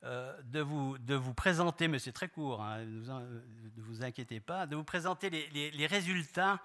[0.04, 5.88] euh, présenter, mais c'est très court, hein, ne vous inquiétez pas, de vous présenter les
[5.88, 6.60] résultats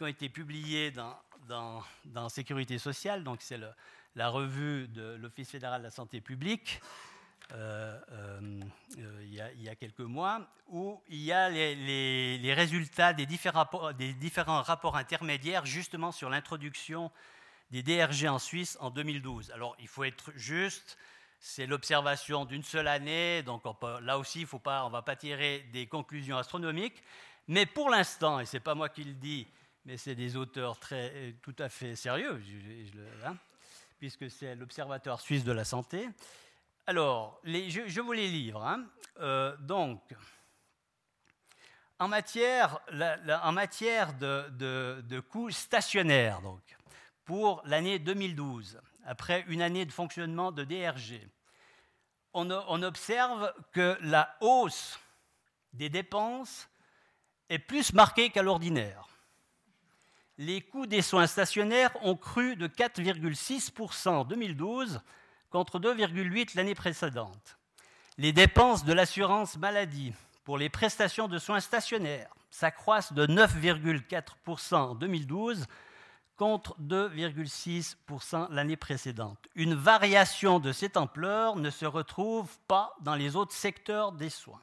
[0.00, 3.60] qui ont été publiés dans, Sécurité sociale, donc c'est
[4.14, 6.80] la revue de l'Office fédéral de la santé publique,
[7.52, 8.60] euh, euh,
[8.98, 14.14] euh, il, y a, quelques mois, où il y a les, résultats des différents, des
[14.14, 17.10] différents, rapports intermédiaires justement sur l'introduction
[17.70, 19.50] des DRG en Suisse en 2012.
[19.50, 20.96] Alors il faut être juste,
[21.40, 23.64] c'est l'observation d'une seule année, donc
[24.00, 27.02] là aussi faut pas, on ne va pas tirer des conclusions astronomiques,
[27.48, 29.46] mais pour l'instant, et ce n'est pas moi qui le dis,
[29.84, 32.42] mais c'est des auteurs très, tout à fait sérieux,
[33.24, 33.36] hein,
[33.98, 36.08] puisque c'est l'Observatoire suisse de la santé.
[36.86, 38.64] Alors, je, vous les livre.
[38.64, 38.84] Hein.
[39.20, 40.00] Euh, donc,
[41.98, 46.62] en matière, de, coûts stationnaires, donc,
[47.24, 51.20] pour l'année 2012, après une année de fonctionnement de DRG,
[52.32, 54.98] on observe que la hausse
[55.72, 56.68] des dépenses
[57.48, 59.09] est plus marquée qu'à l'ordinaire.
[60.40, 65.02] Les coûts des soins stationnaires ont cru de 4,6% en 2012
[65.50, 67.58] contre 2,8% l'année précédente.
[68.16, 74.94] Les dépenses de l'assurance maladie pour les prestations de soins stationnaires s'accroissent de 9,4% en
[74.94, 75.66] 2012
[76.38, 79.46] contre 2,6% l'année précédente.
[79.56, 84.62] Une variation de cette ampleur ne se retrouve pas dans les autres secteurs des soins.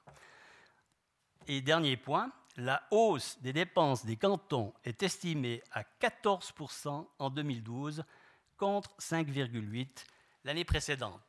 [1.48, 8.04] Et dernier point, la hausse des dépenses des cantons est estimée à 14% en 2012
[8.58, 9.88] contre 5,8%
[10.44, 11.22] l'année précédente.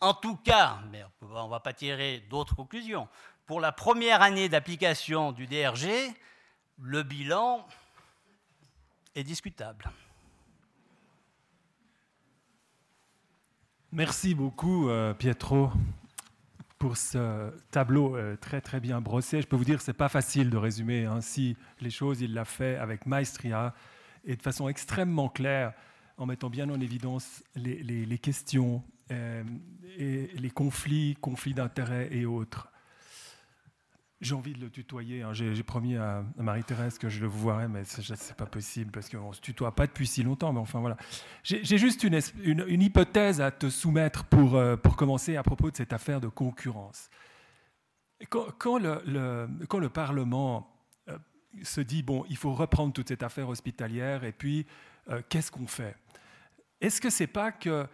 [0.00, 3.08] En tout cas, mais on ne va pas tirer d'autres conclusions,
[3.44, 6.14] pour la première année d'application du DRG,
[6.78, 7.66] le bilan
[9.14, 9.84] est discutable.
[13.92, 15.70] Merci beaucoup, euh, Pietro
[16.80, 19.42] pour ce tableau euh, très très bien brossé.
[19.42, 22.22] Je peux vous dire que ce n'est pas facile de résumer ainsi les choses.
[22.22, 23.74] Il l'a fait avec maestria
[24.24, 25.74] et de façon extrêmement claire,
[26.16, 29.44] en mettant bien en évidence les, questions euh,
[29.98, 32.72] et les conflits, conflits d'intérêts et autres.
[34.20, 35.22] J'ai envie de le tutoyer.
[35.22, 35.32] Hein.
[35.32, 39.32] J'ai promis à, Marie-Thérèse que je le voirais, mais ce n'est pas possible parce qu'on
[39.32, 40.52] se tutoie pas depuis si longtemps.
[40.52, 40.98] Mais enfin voilà.
[41.42, 45.94] J'ai juste une, hypothèse à te soumettre pour, euh, pour commencer à propos de cette
[45.94, 47.08] affaire de concurrence.
[48.28, 50.70] Quand, quand, le, quand le, Parlement
[51.08, 51.16] euh,
[51.62, 54.66] se dit bon, il faut reprendre toute cette affaire hospitalière et puis
[55.08, 55.96] euh, qu'est-ce qu'on fait?
[56.82, 57.86] Est-ce que c'est pas que,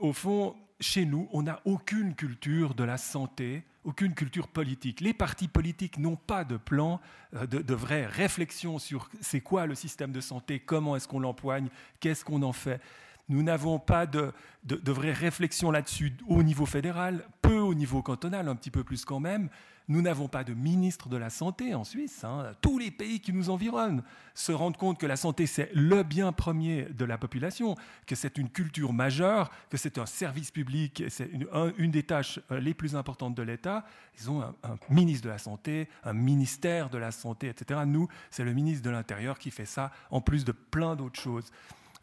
[0.00, 5.00] au fond, chez nous, on n'a aucune culture de la santé aucune culture politique.
[5.00, 7.00] Les partis politiques n'ont pas de plan,
[7.34, 11.68] euh, de, vraie réflexion sur c'est quoi le système de santé, comment est-ce qu'on l'empoigne,
[12.00, 12.80] qu'est-ce qu'on en fait.
[13.28, 14.32] Nous n'avons pas de,
[14.64, 19.04] de, vraie réflexion là-dessus au niveau fédéral, peu au niveau cantonal, un petit peu plus
[19.04, 19.48] quand même.
[19.88, 22.24] Nous n'avons pas de ministre de la Santé en Suisse.
[22.24, 22.52] Hein.
[22.60, 24.02] Tous les pays qui nous environnent
[24.34, 28.38] se rendent compte que la santé, c'est le bien premier de la population, que c'est
[28.38, 31.30] une culture majeure, que c'est un service public, c'est
[31.78, 33.84] une, des tâches euh, les plus importantes de l'État.
[34.18, 37.80] Ils ont un, un, ministre de la Santé, un ministère de la Santé, etc.
[37.86, 41.50] Nous, c'est le ministre de l'Intérieur qui fait ça, en plus de plein d'autres choses.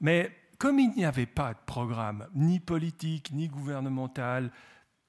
[0.01, 4.51] Mais comme il n'y avait pas de programme, ni politique, ni gouvernemental,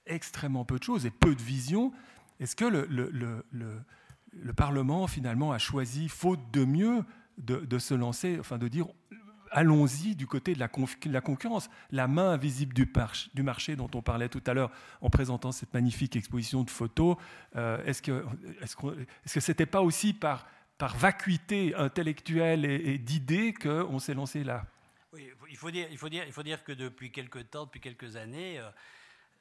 [0.07, 1.93] extrêmement peu de choses et peu de vision,
[2.41, 7.05] est-ce que le, le, Parlement, finalement, a choisi, faute de mieux,
[7.39, 8.87] de, se lancer, enfin de dire
[9.51, 10.69] allons-y du côté de la,
[11.21, 15.75] concurrence, la main invisible du, marché dont on parlait tout à l'heure en présentant cette
[15.75, 17.17] magnifique exposition de photos.
[17.57, 18.25] Euh, est-ce que
[18.63, 20.47] est-ce que c'était pas aussi par,
[20.79, 24.65] par vacuité intellectuelle et, d'idées qu'on s'est lancé là?
[25.13, 27.81] Oui, il faut, dire, il, faut dire, il faut dire que depuis quelques temps, depuis
[27.81, 28.71] quelques années, euh,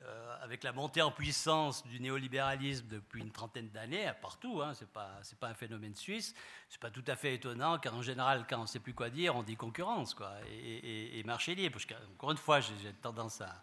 [0.05, 4.85] euh, avec la montée en puissance du néolibéralisme depuis une trentaine d'années, partout, hein, ce
[4.85, 6.33] n'est pas, un phénomène suisse,
[6.69, 8.93] ce n'est pas tout à fait étonnant, car en général, quand on ne sait plus
[8.93, 11.77] quoi dire, on dit concurrence quoi, et, marché libre.
[12.13, 13.61] Encore une fois, j'ai tendance à...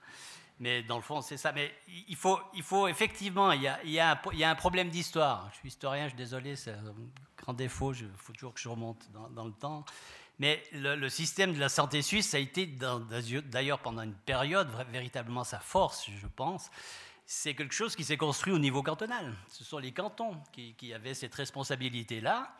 [0.59, 1.53] Mais dans le fond, c'est ça.
[1.53, 1.75] Mais
[2.09, 4.21] il faut, il faut effectivement, il y a, il y a,
[4.51, 5.49] un, problème d'histoire.
[5.53, 6.95] Je suis historien, je suis désolé, c'est un
[7.39, 9.85] grand défaut, il faut toujours que je remonte dans le temps.
[10.39, 15.59] Mais le, système de la santé suisse a été, d'ailleurs pendant une période, véritablement sa
[15.59, 16.71] force, je pense.
[17.25, 19.35] C'est quelque chose qui s'est construit au niveau cantonal.
[19.49, 22.55] Ce sont les cantons qui, avaient cette responsabilité-là.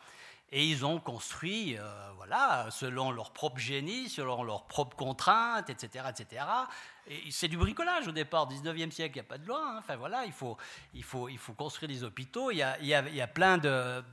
[0.51, 6.05] Et ils ont construit, euh, voilà, selon leur propre génie, selon leurs propres contraintes, etc.,
[6.09, 6.45] etc.
[7.29, 9.61] C'est du bricolage au départ, 19e siècle, il n'y a pas de loi.
[9.65, 9.75] Hein.
[9.79, 10.57] Enfin voilà, il faut,
[11.57, 12.51] construire des hôpitaux.
[12.51, 14.03] Il y a, plein, de,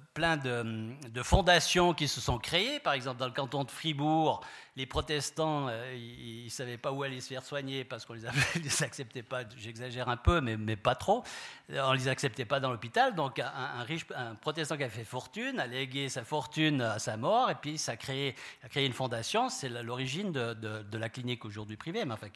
[1.22, 2.78] fondations qui se sont créées.
[2.80, 4.44] Par exemple, dans le canton de Fribourg,
[4.76, 8.20] les protestants, euh, ils ne savaient pas où aller se faire soigner parce qu'on ne
[8.62, 11.22] les, acceptait pas, j'exagère un peu, mais, pas trop.
[11.70, 13.14] On ne les acceptait pas dans l'hôpital.
[13.14, 14.07] Donc un, riche,
[14.40, 17.92] protestant qui a fait fortune a légué sa fortune à sa mort et puis ça
[17.92, 18.35] a créé,
[18.76, 19.48] une fondation.
[19.48, 22.28] C'est l'origine de, la clinique aujourd'hui privée, enfin,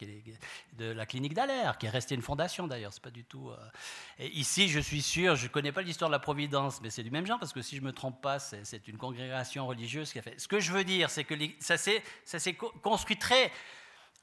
[0.73, 2.93] de la clinique d'Alaire, qui est restée une fondation d'ailleurs.
[2.93, 3.49] C'est pas du tout.
[3.49, 7.11] Euh, ici, je suis sûr, je connais pas l'histoire de la Providence, mais c'est du
[7.11, 10.21] même genre parce que si je me trompe pas, c'est une congrégation religieuse qui a
[10.21, 10.39] fait.
[10.39, 13.51] Ce que je veux dire, c'est que ça s'est ça s'est construit très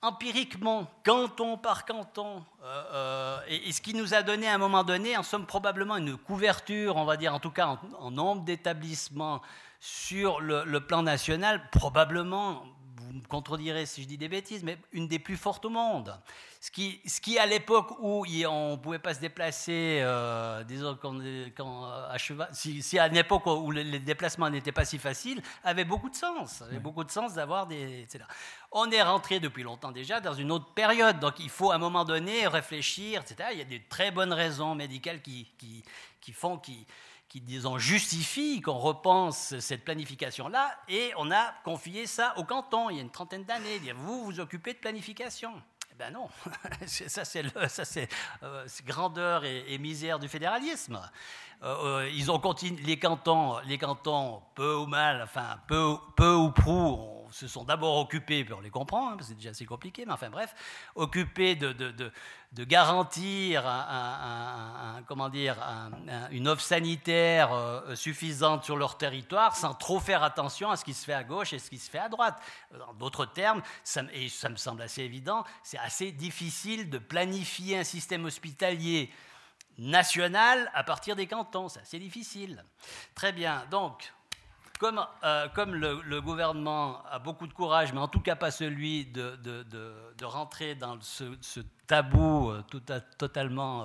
[0.03, 4.85] empiriquement, canton par canton, euh, euh, et, ce qui nous a donné à un moment
[4.85, 9.43] donné, en somme, probablement une couverture, on va dire en tout cas en, nombre d'établissements
[9.81, 12.65] sur le, plan national, probablement,
[12.99, 16.19] vous me contredirez si je dis des bêtises, mais une des plus fortes au monde.
[16.61, 20.99] Ce qui, ce qui à l'époque où on ne pouvait pas se déplacer, euh, disons,
[21.01, 25.43] quand, euh, à cheval, si, à une époque où les déplacements n'étaient pas si faciles,
[25.63, 26.63] avait beaucoup de sens.
[26.63, 28.03] Avait beaucoup de sens d'avoir des.
[28.03, 28.25] Etc.
[28.73, 31.79] On est rentré depuis longtemps déjà dans une autre période, donc il faut à un
[31.79, 33.51] moment donné réfléchir, etc.
[33.53, 35.85] Il y a des très bonnes raisons médicales qui, qui,
[36.21, 36.87] qui font, qui,
[37.29, 42.97] qui, disons, justifient qu'on repense cette planification-là, et on a confié ça au canton il
[42.97, 43.81] y a une trentaine d'années.
[43.95, 45.53] Vous vous occupez de planification.
[45.91, 46.29] Eh ben non,
[46.87, 48.09] ça c'est
[48.43, 51.01] euh, grandeur et, misère du fédéralisme.
[51.63, 56.35] Euh, euh, ils ont continué, les cantons, les cantons, peu ou mal, enfin peu, peu
[56.35, 60.13] ou prou, se sont d'abord occupés, on les comprend, hein, c'est déjà assez compliqué, mais
[60.13, 60.55] enfin bref,
[60.95, 65.57] occupés de, de, de, garantir un, comment dire,
[66.31, 70.95] une offre sanitaire euh, suffisante sur leur territoire sans trop faire attention à ce qui
[70.95, 72.41] se fait à gauche et ce qui se fait à droite.
[72.89, 77.79] En d'autres termes, ça, et ça me semble assez évident, c'est assez difficile de planifier
[77.79, 79.11] un système hospitalier
[79.77, 81.69] national à partir des cantons.
[81.69, 82.65] C'est assez difficile.
[83.15, 83.67] Très bien.
[83.71, 84.11] Donc,
[84.79, 85.49] comme, euh,
[86.05, 90.99] le, gouvernement a beaucoup de courage, mais en tout cas pas celui de, rentrer dans
[91.01, 91.25] ce,
[91.87, 92.63] tabou euh,
[93.17, 93.85] totalement,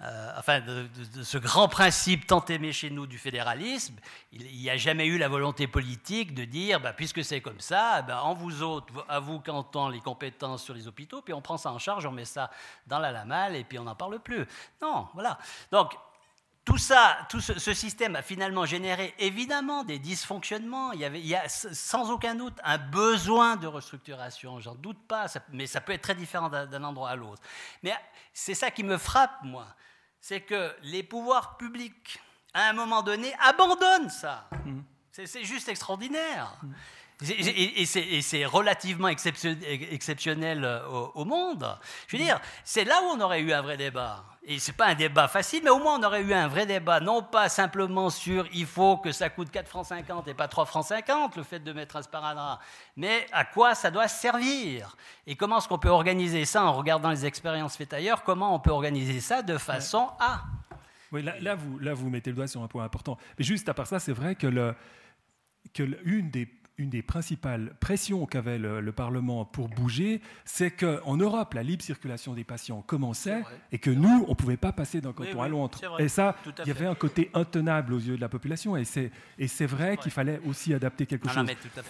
[0.00, 0.88] euh, enfin, de,
[1.22, 3.96] ce grand principe tant aimé chez nous du fédéralisme,
[4.32, 8.02] il n'y a jamais eu la volonté politique de dire, bah, puisque c'est comme ça,
[8.02, 11.56] bah, on vous ôte, à vous qu'entend les compétences sur les hôpitaux, puis on prend
[11.56, 12.50] ça en charge, on met ça
[12.86, 14.46] dans la lamale, et puis on n'en parle plus.
[14.80, 15.38] Non, voilà.
[15.70, 15.96] Donc,
[16.66, 20.92] tout ça, tout ce, système a finalement généré évidemment des dysfonctionnements.
[20.92, 24.98] Il y, avait, il y a sans aucun doute un besoin de restructuration, j'en doute
[25.06, 27.40] pas, mais ça peut être très différent d'un endroit à l'autre.
[27.84, 27.94] Mais
[28.34, 29.66] c'est ça qui me frappe, moi,
[30.20, 32.20] c'est que les pouvoirs publics,
[32.52, 34.50] à un moment donné, abandonnent ça.
[34.64, 34.80] Mmh.
[35.12, 36.58] C'est juste extraordinaire.
[36.62, 36.72] Mmh.
[37.22, 41.66] Et c'est relativement exceptionnel euh, au, monde.
[42.08, 44.22] Je veux dire, c'est là où on aurait eu un vrai débat.
[44.42, 46.66] Et ce n'est pas un débat facile, mais au moins on aurait eu un vrai
[46.66, 50.46] débat, non pas simplement sur il faut que ça coûte 4 francs 50 et pas
[50.46, 52.60] 3 francs 50, le fait de mettre un sparadrap,
[52.96, 54.94] mais à quoi ça doit servir?
[55.26, 58.60] Et comment est-ce qu'on peut organiser ça en regardant les expériences faites ailleurs Comment on
[58.60, 60.42] peut organiser ça de façon à...
[61.10, 63.16] Oui, là, là, vous, là vous mettez le doigt sur un point important.
[63.38, 64.76] Mais juste à part ça, c'est vrai que, le,
[65.72, 66.46] que une des
[66.78, 72.32] une des principales pressions qu'avait le, Parlement pour bouger, c'est qu'en Europe, la libre circulation
[72.32, 75.80] des patients commençait et que nous, on ne pouvait pas passer d'un canton à l'autre.
[75.98, 78.76] Et ça, il y avait un côté intenable aux yeux de la population.
[78.76, 81.46] Et c'est, et c'est vrai qu'il fallait aussi adapter quelque chose.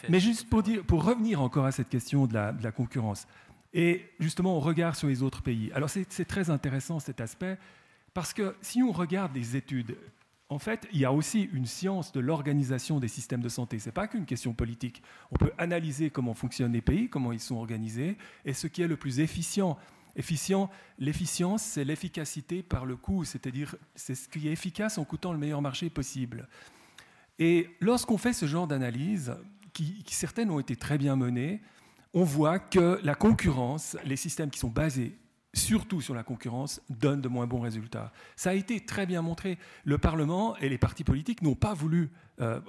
[0.09, 3.27] mais, juste pour, dire, pour revenir encore à cette question de la, de la concurrence,
[3.73, 5.71] et justement, on regarde sur les autres pays.
[5.75, 7.59] Alors c'est, c'est très intéressant cet aspect,
[8.15, 9.97] parce que si on regarde les études
[10.49, 13.79] en fait, il y a aussi une science de l'organisation des systèmes de santé.
[13.81, 15.03] Ce n'est pas qu'une question politique.
[15.33, 18.87] On peut analyser comment fonctionnent les pays, comment ils sont organisés, et ce qui est
[18.87, 19.77] le plus efficient.
[20.99, 25.39] L'efficience, c'est l'efficacité par le coût, c'est-à-dire c'est ce qui est efficace en coûtant le
[25.39, 26.49] meilleur marché possible.
[27.39, 29.35] Et lorsqu'on fait ce genre d'analyse,
[29.73, 31.61] qui certaines ont été très bien menées,
[32.15, 35.19] on voit que la concurrence, les systèmes qui sont basés
[35.57, 38.13] surtout sur la concurrence, donne de moins bons résultats.
[38.37, 39.59] Ça a été très bien montré.
[39.85, 42.61] Le Parlement et les partis politiques n'ont pas voulu euh,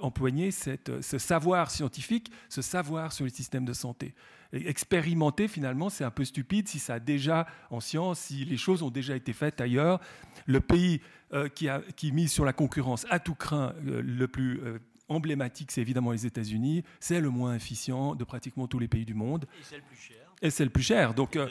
[1.02, 4.14] ce savoir scientifique, ce savoir sur les systèmes de santé.
[4.52, 8.82] expérimenter, finalement, c'est un peu stupide si ça a déjà, en science, si les choses
[8.82, 10.00] ont déjà été faites ailleurs.
[10.46, 11.02] Le pays
[11.34, 14.60] euh, qui, a, mise sur la concurrence à tout craint, euh, le plus
[15.10, 16.84] emblématique, c'est évidemment les États-Unis.
[17.00, 19.46] C'est le moins efficient de pratiquement tous les pays du monde.
[19.60, 21.14] Et c'est le plus cher et c'est le plus cher.
[21.14, 21.48] Donc, euh,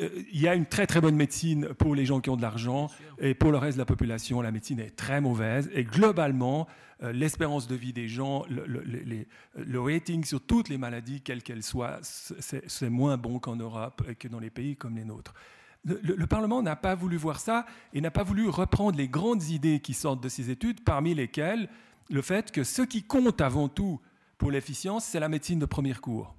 [0.00, 2.42] euh, il y a une très très bonne médecine pour les gens qui ont de
[2.42, 5.70] l'argent, et pour le reste de la population, la médecine est très mauvaise.
[5.72, 6.66] Et globalement,
[7.02, 11.98] euh, l'espérance de vie des gens, le, rating sur toutes les maladies, quelles qu'elles soient,
[12.02, 15.34] c'est moins bon qu'en Europe et que dans les pays comme les nôtres.
[15.84, 17.64] Le, Parlement n'a pas voulu voir ça
[17.94, 21.70] et n'a pas voulu reprendre les grandes idées qui sortent de ces études, parmi lesquelles
[22.10, 23.98] le fait que ce qui compte avant tout
[24.36, 26.34] pour l'efficience, c'est la médecine de premier cours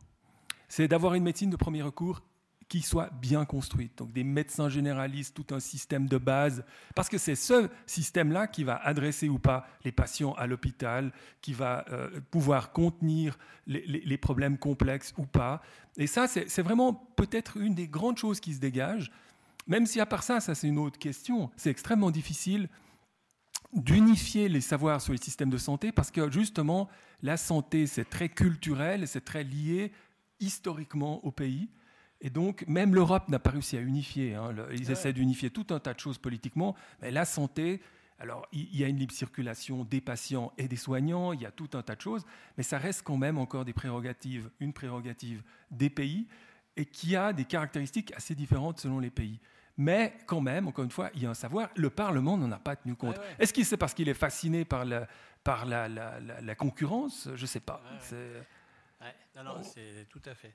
[0.72, 2.22] c'est d'avoir une médecine de premier recours
[2.70, 3.98] qui soit bien construite.
[3.98, 6.64] Donc des médecins généralistes, tout un système de base,
[6.96, 11.12] parce que c'est ce système-là qui va adresser ou pas les patients à l'hôpital,
[11.42, 15.62] qui va euh, pouvoir contenir les, problèmes complexes ou pas.
[15.98, 19.12] Et ça, c'est vraiment peut-être une des grandes choses qui se dégagent,
[19.68, 22.70] même si à part ça, ça c'est une autre question, c'est extrêmement difficile
[23.74, 26.88] d'unifier les savoirs sur les systèmes de santé, parce que justement,
[27.22, 29.92] la santé, c'est très culturel, c'est très lié
[30.42, 31.70] historiquement au pays.
[32.20, 34.36] Et donc, même l'Europe n'a pas réussi à unifier.
[34.36, 34.54] Hein.
[34.72, 37.82] ils essaient d'unifier tout un tas de choses politiquement, mais la santé,
[38.20, 41.52] alors, il y a une libre circulation des patients et des soignants, il y a
[41.52, 42.24] tout un tas de choses,
[42.56, 46.28] mais ça reste quand même encore des prérogatives, une prérogative des pays,
[46.78, 49.40] et qui a des caractéristiques assez différentes selon les pays.
[49.76, 52.60] Mais quand même, encore une fois, il y a un savoir, le Parlement n'en a
[52.60, 53.20] pas tenu compte.
[53.40, 55.08] Est-ce qu'il c'est parce qu'il est fasciné par la,
[55.44, 57.28] par la, concurrence?
[57.34, 57.82] Je ne sais pas.
[59.36, 60.54] Non, non, c'est tout à fait.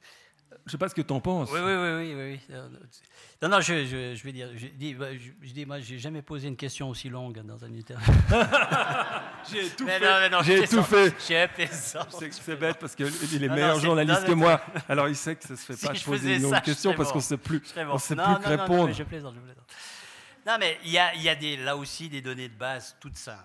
[0.49, 1.51] Je ne sais pas ce que tu en penses.
[1.53, 2.57] Oui, oui, oui, oui, oui.
[3.43, 5.99] Non, non, je, je, je vais dire, je dis, bah, je, je dis moi, j'ai
[5.99, 8.13] jamais posé une question aussi longue dans un interview.
[9.51, 10.01] j'ai tout fait.
[10.45, 11.15] J'ai tout fait.
[12.31, 14.61] C'est bête parce qu'il est meilleur journaliste que moi.
[14.89, 17.11] Alors il sait que ça ne se fait pas de poser une longue question parce
[17.11, 18.93] qu'on ne sait plus, on sait plus que répondre.
[18.93, 19.67] je plaisante, je plaisante.
[20.47, 23.17] Non, mais il y a, y a des, là aussi des données de base toutes
[23.17, 23.43] simples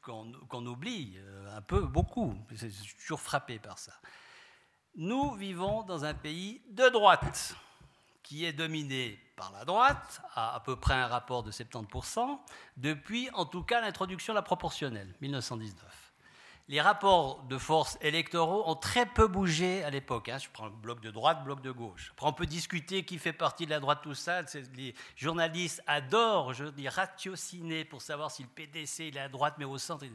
[0.00, 2.34] qu'on oublie euh, un peu, beaucoup.
[2.50, 3.92] Je suis toujours frappé par ça.
[4.96, 7.56] Nous vivons dans un pays de droite,
[8.22, 12.38] qui est dominé par la droite, à à peu près un rapport de 70%,
[12.76, 16.04] depuis en tout cas l'introduction de la proportionnelle, 1919.
[16.68, 20.30] Les rapports de force électoraux ont très peu bougé à l'époque.
[20.30, 20.38] Hein.
[20.38, 22.12] Je prends le bloc de droite, bloc de gauche.
[22.12, 24.40] Après, on peut discuter qui fait partie de la droite, tout ça.
[24.74, 29.66] Les journalistes adorent, je dis, ratiociner pour savoir si le PDC est à droite, mais
[29.66, 30.06] au centre.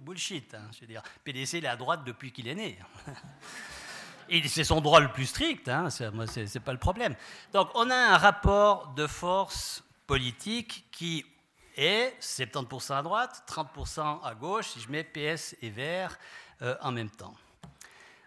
[0.00, 1.02] Bullshit, hein, je veux dire.
[1.24, 2.78] PDC est à droite depuis qu'il est né.
[4.30, 7.16] Et c'est son droit le plus strict, hein, ce n'est pas le problème.
[7.52, 11.26] Donc on a un rapport de force politique qui
[11.76, 16.16] est 70% à droite, 30% à gauche, si je mets PS et Vert
[16.62, 17.34] euh, en même temps.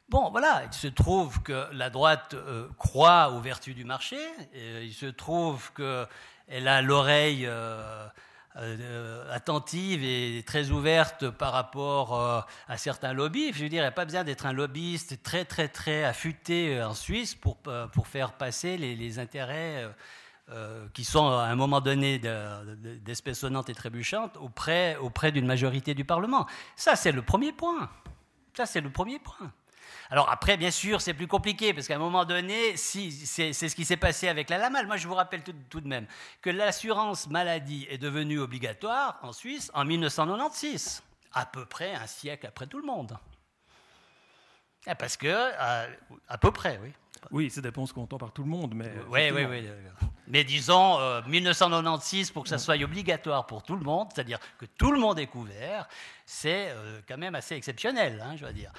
[0.09, 4.19] Bon, voilà, il se trouve que la droite euh, croit aux vertus du marché,
[4.53, 7.45] il se trouve qu'elle a l'oreille...
[7.47, 8.07] Euh,
[8.55, 13.51] euh, attentive et très ouverte par rapport euh, à certains lobbies.
[13.51, 16.77] Je veux dire, il n'y a pas besoin d'être un lobbyiste très, très, très affûté
[16.77, 19.87] euh, en Suisse pour, pour faire passer les, intérêts
[20.93, 26.05] qui sont à un moment donné d'espèces sonnantes et trébuchantes auprès, auprès d'une majorité du
[26.05, 26.45] Parlement.
[26.75, 27.89] Ça, c'est le premier point.
[28.53, 29.51] Ça, c'est le premier point.
[30.13, 33.75] Alors après, bien sûr, c'est plus compliqué, parce qu'à un moment donné, si, c'est ce
[33.75, 34.85] qui s'est passé avec la LAMAL.
[34.85, 36.05] Moi, je vous rappelle tout, de même
[36.39, 41.01] que l'assurance maladie est devenue obligatoire en Suisse en 1996,
[41.33, 43.17] à peu près un siècle après tout le monde.
[44.85, 45.87] Ah, parce que, euh,
[46.27, 46.91] à, peu près, oui.
[47.31, 48.91] Oui, ça dépend ce qu'on entend par tout le monde, mais...
[49.09, 49.67] Oui, oui, oui.
[50.27, 54.65] Mais disons, 1996, euh, pour que ça soit obligatoire pour tout le monde, c'est-à-dire que
[54.65, 55.87] tout le monde est couvert,
[56.23, 58.71] c'est euh, quand même assez exceptionnel, hein, je dois dire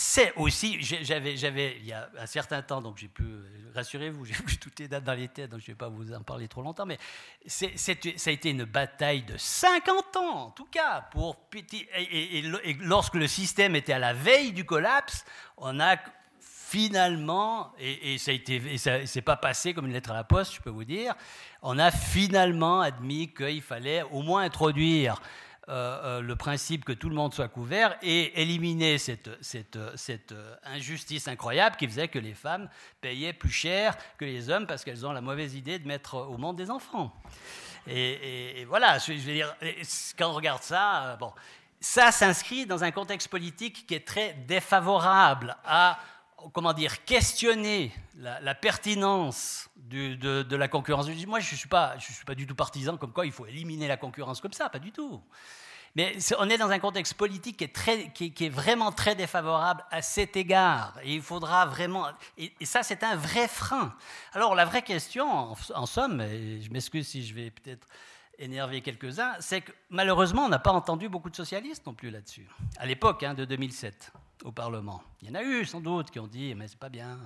[0.00, 3.24] c'est aussi, j'avais, j'avais, il y a un certain temps, donc j'ai pu,
[3.74, 6.12] rassurez-vous, j'ai plus toutes les dates dans les têtes, donc je ne vais pas vous
[6.12, 6.98] en parler trop longtemps, mais
[7.44, 12.42] c'est, ça a été une bataille de 50 ans, en tout cas, pour petit, et,
[12.78, 15.24] lorsque le système était à la veille du collapse,
[15.56, 15.96] on a
[16.40, 18.30] finalement, et, ça
[18.94, 21.16] a pas passé comme une lettre à la poste, je peux vous dire,
[21.60, 25.20] on a finalement admis qu'il fallait au moins introduire
[25.68, 30.34] euh, euh, le principe que tout le monde soit couvert et éliminer cette, cette, cette,
[30.64, 32.68] injustice incroyable qui faisait que les femmes
[33.00, 36.38] payaient plus cher que les hommes parce qu'elles ont la mauvaise idée de mettre au
[36.38, 37.14] monde des enfants.
[37.86, 39.54] Et, voilà, je veux dire,
[40.18, 41.32] quand on regarde ça, euh, bon,
[41.80, 45.98] ça s'inscrit dans un contexte politique qui est très défavorable à
[46.52, 51.08] comment dire, questionner la, pertinence de, la concurrence.
[51.26, 51.96] Moi, je ne suis, pas,
[52.36, 55.20] du tout partisan comme quoi il faut éliminer la concurrence comme ça, pas du tout.
[55.96, 59.84] Mais on est dans un contexte politique qui est, très, qui, est, vraiment très défavorable
[59.90, 60.94] à cet égard.
[61.02, 62.06] Et il faudra vraiment.
[62.36, 63.94] Et, ça, c'est un vrai frein.
[64.32, 67.88] Alors, la vraie question, en, somme, et je m'excuse si je vais peut-être
[68.38, 72.46] énerver quelques-uns, c'est que malheureusement, on n'a pas entendu beaucoup de socialistes non plus là-dessus.
[72.76, 74.12] À l'époque hein, de 2007,
[74.44, 75.02] au Parlement.
[75.22, 77.18] Il y en a eu sans doute qui ont dit, mais c'est pas bien.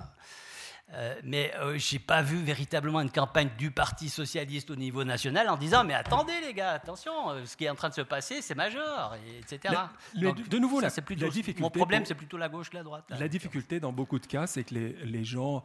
[0.95, 5.05] Euh, mais euh, je n'ai pas vu véritablement une campagne du Parti socialiste au niveau
[5.05, 7.95] national en disant mais attendez les gars, attention, euh, ce qui est en train de
[7.95, 9.75] se passer, c'est majeur, etc.
[10.15, 13.05] de nouveau, ça, c'est plutôt, la mon problème, c'est plutôt la gauche que la droite.
[13.09, 15.63] la difficulté dans beaucoup de cas, c'est que les, les gens...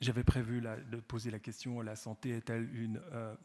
[0.00, 2.68] J'avais prévu de poser la question la santé est-elle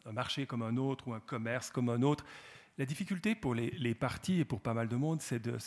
[0.06, 2.24] un marché comme un autre ou un commerce comme un autre?
[2.78, 5.58] La difficulté pour les, les partis et pour pas mal de monde, c'est de,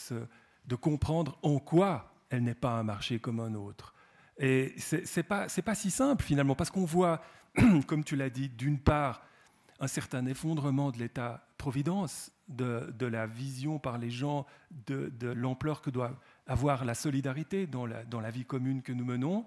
[0.67, 3.95] de comprendre en quoi elle n'est pas un marché comme un autre.
[4.39, 7.23] Et ce n'est pas, pas si simple finalement, parce qu'on voit,
[7.87, 9.23] comme tu l'as dit, d'une part,
[9.81, 14.47] un certain effondrement de l'État-providence, de, de, la vision par les gens
[14.87, 16.13] de, l'ampleur que doit
[16.47, 19.45] avoir la solidarité dans la vie commune que nous menons.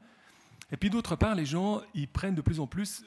[0.72, 3.04] Et puis d'autre part, les gens, ils prennent de plus en plus,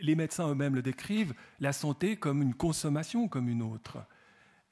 [0.00, 3.98] les médecins eux-mêmes le décrivent, la santé comme une consommation comme une autre.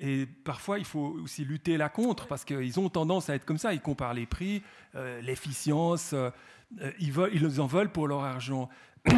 [0.00, 3.58] Et parfois, il faut aussi lutter là contre, parce qu'ils ont tendance à être comme
[3.58, 3.74] ça.
[3.74, 4.62] Ils comparent les prix,
[4.94, 6.30] euh, l'efficience, euh,
[6.98, 8.70] ils, veulent, en veulent pour leur argent.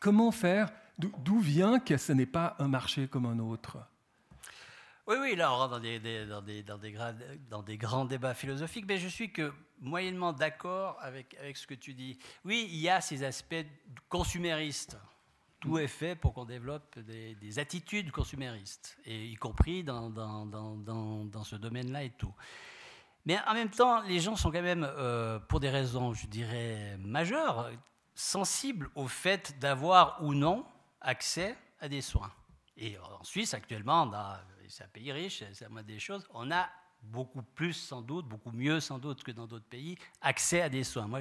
[0.00, 0.70] Comment faire?
[0.98, 3.78] D'où vient que ce n'est pas un marché comme un autre?
[5.06, 6.94] Oui, oui, là on rentre dans des, dans, des, dans, des,
[7.48, 11.72] dans des, grands débats philosophiques, mais je suis que moyennement d'accord avec, avec ce que
[11.72, 12.18] tu dis.
[12.44, 13.64] Oui, il y a ces aspects
[14.10, 14.98] consuméristes.
[15.60, 20.12] Tout est fait pour qu'on développe des, attitudes consuméristes, y compris dans,
[21.44, 22.32] ce domaine-là et tout.
[23.26, 26.96] Mais en même temps, les gens sont quand même, euh, pour des raisons, je dirais,
[26.98, 27.70] majeures,
[28.14, 30.64] sensibles au fait d'avoir ou non
[31.00, 32.32] accès à des soins.
[32.76, 34.10] Et en Suisse, actuellement,
[34.68, 36.26] c'est un pays riche, c'est la des choses.
[36.32, 36.68] On a
[37.02, 40.84] beaucoup plus, sans doute, beaucoup mieux, sans doute, que dans d'autres pays, accès à des
[40.84, 41.06] soins.
[41.06, 41.20] Moi,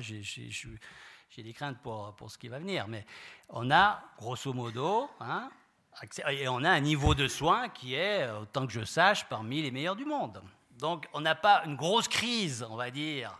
[1.29, 3.05] j'ai des craintes pour, pour ce qui va venir, mais
[3.49, 5.49] on a, grosso modo, hein,
[6.29, 9.71] et on a un niveau de soins qui est, autant que je sache, parmi les
[9.71, 10.41] meilleurs du monde.
[10.77, 13.37] Donc, on n'a pas une grosse crise, on va dire,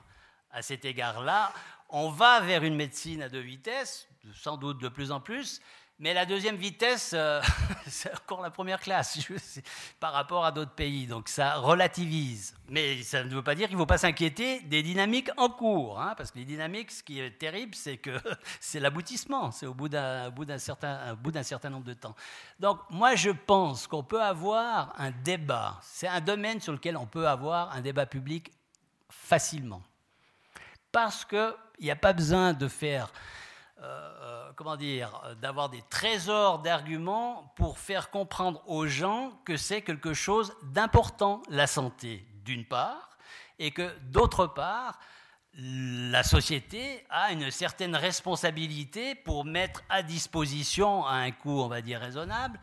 [0.51, 1.53] à cet égard-là.
[1.89, 5.61] On va vers une médecine à deux vitesses, sans doute de plus en plus,
[5.99, 7.41] mais la deuxième vitesse, euh,
[7.87, 9.17] c'est encore la première classe
[9.99, 11.07] par rapport à d'autres pays.
[11.07, 12.53] Donc ça relativise.
[12.69, 15.99] Mais ça ne veut pas dire qu'il ne faut pas s'inquiéter des dynamiques en cours.
[15.99, 18.11] Hein, parce que les dynamiques, ce qui est terrible, c'est que
[18.59, 19.49] c'est l'aboutissement.
[19.49, 21.15] C'est au bout d'un certain,
[21.71, 22.15] nombre de temps.
[22.59, 25.79] Donc moi, je pense qu'on peut avoir un débat.
[25.81, 28.51] C'est un domaine sur lequel on peut avoir un débat public
[29.09, 29.81] facilement.
[30.91, 33.11] Parce qu'il n'y a pas besoin de faire
[33.79, 39.55] euh, euh, comment dire, euh, d'avoir des trésors d'arguments pour faire comprendre aux gens que
[39.55, 43.17] c'est quelque chose d'important, la santé, d'une part,
[43.59, 44.99] et que d'autre part,
[45.53, 51.81] la société a une certaine responsabilité pour mettre à disposition, à un coût, on va
[51.81, 52.59] dire, raisonnable,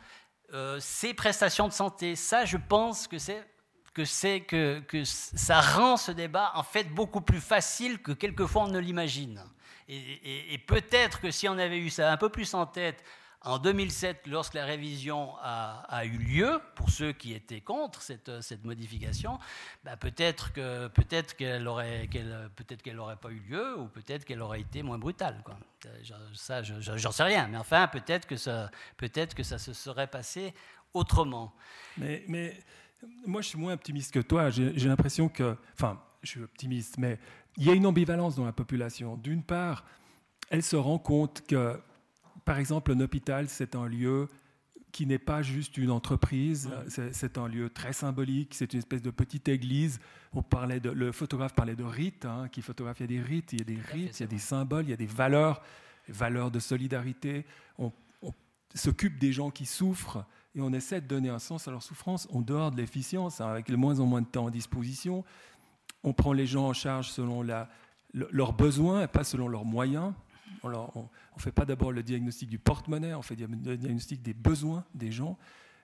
[0.79, 2.15] ces prestations de santé.
[2.15, 3.45] Ça, je pense que c'est
[3.93, 8.63] que, c'est que, que ça rend ce débat en fait beaucoup plus facile que quelquefois
[8.63, 9.41] on ne l'imagine.
[9.87, 13.03] Et, peut-être que si on avait eu ça un peu plus en tête
[13.41, 19.37] en 2007, lorsque la révision a, eu lieu, pour ceux qui étaient contre cette, modification,
[19.83, 22.09] bah peut-être que peut-être qu'elle aurait
[22.55, 25.43] peut-être qu'elle n'aurait pas eu lieu, ou peut-être qu'elle aurait été moins brutale.
[26.33, 30.55] Ça, j'en sais rien, mais enfin, peut-être que ça, peut-être que ça se serait passé
[30.95, 31.53] autrement.
[31.97, 32.25] Mais
[33.25, 34.49] moi, je suis moins optimiste que toi.
[34.49, 37.19] J'ai l'impression que, enfin, je suis optimiste, mais
[37.57, 39.17] il y a une ambivalence dans la population.
[39.17, 39.85] D'une part,
[40.49, 41.79] elle se rend compte que,
[42.43, 44.27] par exemple, un hôpital, c'est un lieu
[44.91, 49.11] qui n'est pas juste une entreprise, c'est un lieu très symbolique, c'est une espèce de
[49.11, 49.99] petite église.
[50.31, 53.61] On parlait de, le photographe parlait de rites, hein, qui photographiait des rites, il y
[53.61, 55.61] a des rites, il y a des symboles, il y a des valeurs,
[56.07, 57.45] valeurs de solidarité.
[57.77, 57.91] On,
[58.21, 58.31] on
[58.73, 60.25] s'occupe des gens qui souffrent
[60.55, 63.47] et on essaie de donner un sens à leur souffrance en dehors de l'efficience, hein,
[63.47, 65.25] avec le moins en moins de temps à disposition
[66.05, 67.43] on prend les gens en charge selon
[68.13, 70.13] leurs besoins et pas selon leurs moyens.
[70.63, 74.85] On ne fait pas d'abord le diagnostic du porte-monnaie, on fait le diagnostic des besoins
[74.93, 75.37] des gens.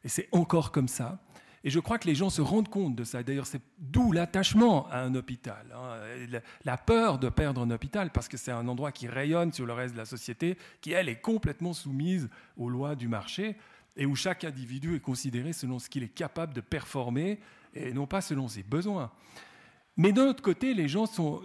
[0.03, 1.19] Et c'est encore comme ça.
[1.63, 3.21] Et je crois que les gens se rendent compte de ça.
[3.21, 6.39] D'ailleurs, c'est d'où l'attachement à un hôpital, hein.
[6.65, 9.73] la peur de perdre un hôpital, parce que c'est un endroit qui rayonne sur le
[9.73, 13.57] reste de la société, qui, elle, est complètement soumise aux lois du marché,
[13.95, 17.39] et où chaque individu est considéré selon ce qu'il est capable de performer,
[17.75, 19.11] et non pas selon ses besoins.
[19.97, 21.41] Mais d'un autre côté, les gens sont.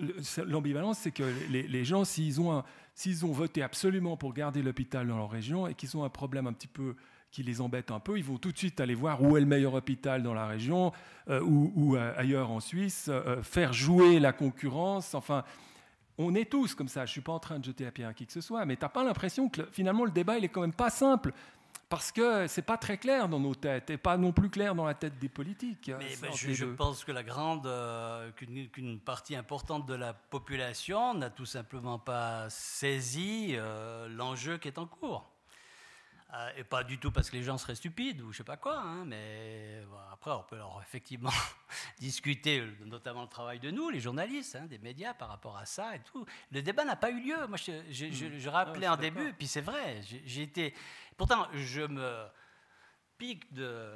[0.46, 5.30] L'ambivalence, c'est que les, gens, s'ils ont, ont voté absolument pour garder l'hôpital dans leur
[5.30, 6.94] région et qu'ils ont un problème un petit peu
[7.30, 9.46] qui les embête un peu, ils vont tout de suite aller voir où est le
[9.46, 10.92] meilleur hôpital dans la région
[11.28, 15.14] euh, ou, euh, ailleurs en Suisse, euh, faire jouer la concurrence.
[15.14, 15.44] Enfin,
[16.16, 17.00] on est tous comme ça.
[17.00, 18.64] Je ne suis pas en train de jeter la pierre à qui que ce soit,
[18.64, 21.32] mais tu n'as pas l'impression que finalement le débat, il est quand même pas simple
[21.88, 24.84] parce que c'est pas très clair dans nos têtes et pas non plus clair dans
[24.84, 25.88] la tête des politiques.
[25.88, 31.14] Hein, Mais ben, je, pense que la grande, euh, qu'une partie importante de la population
[31.14, 35.35] n'a tout simplement pas saisi euh, l'enjeu qui est en cours.
[36.34, 38.56] Euh, et pas du tout parce que les gens seraient stupides ou je sais pas
[38.56, 39.80] quoi, hein, mais
[40.12, 41.30] après on peut alors effectivement
[42.00, 45.94] discuter, notamment le travail de nous, les journalistes, hein, des médias par rapport à ça
[45.94, 46.26] et tout.
[46.50, 47.46] Le débat n'a pas eu lieu.
[47.46, 48.52] Moi, je, je, je, hmm.
[48.52, 50.74] rappelais en début, puis c'est vrai, j'ai été
[51.16, 52.26] Pourtant, je me
[53.16, 53.90] pique de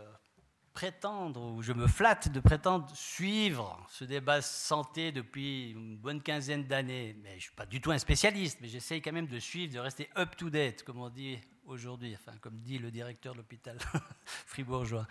[0.73, 6.65] prétendre, ou je me flatte de prétendre suivre ce débat santé depuis une bonne quinzaine
[6.65, 7.15] d'années.
[7.23, 9.75] Mais je ne suis pas du tout un spécialiste, mais j'essaye quand même de suivre,
[9.75, 11.39] de rester up-to-date, comme on dit
[11.71, 13.79] aujourd'hui, enfin, comme dit le directeur de l'hôpital
[14.25, 15.07] fribourgeois.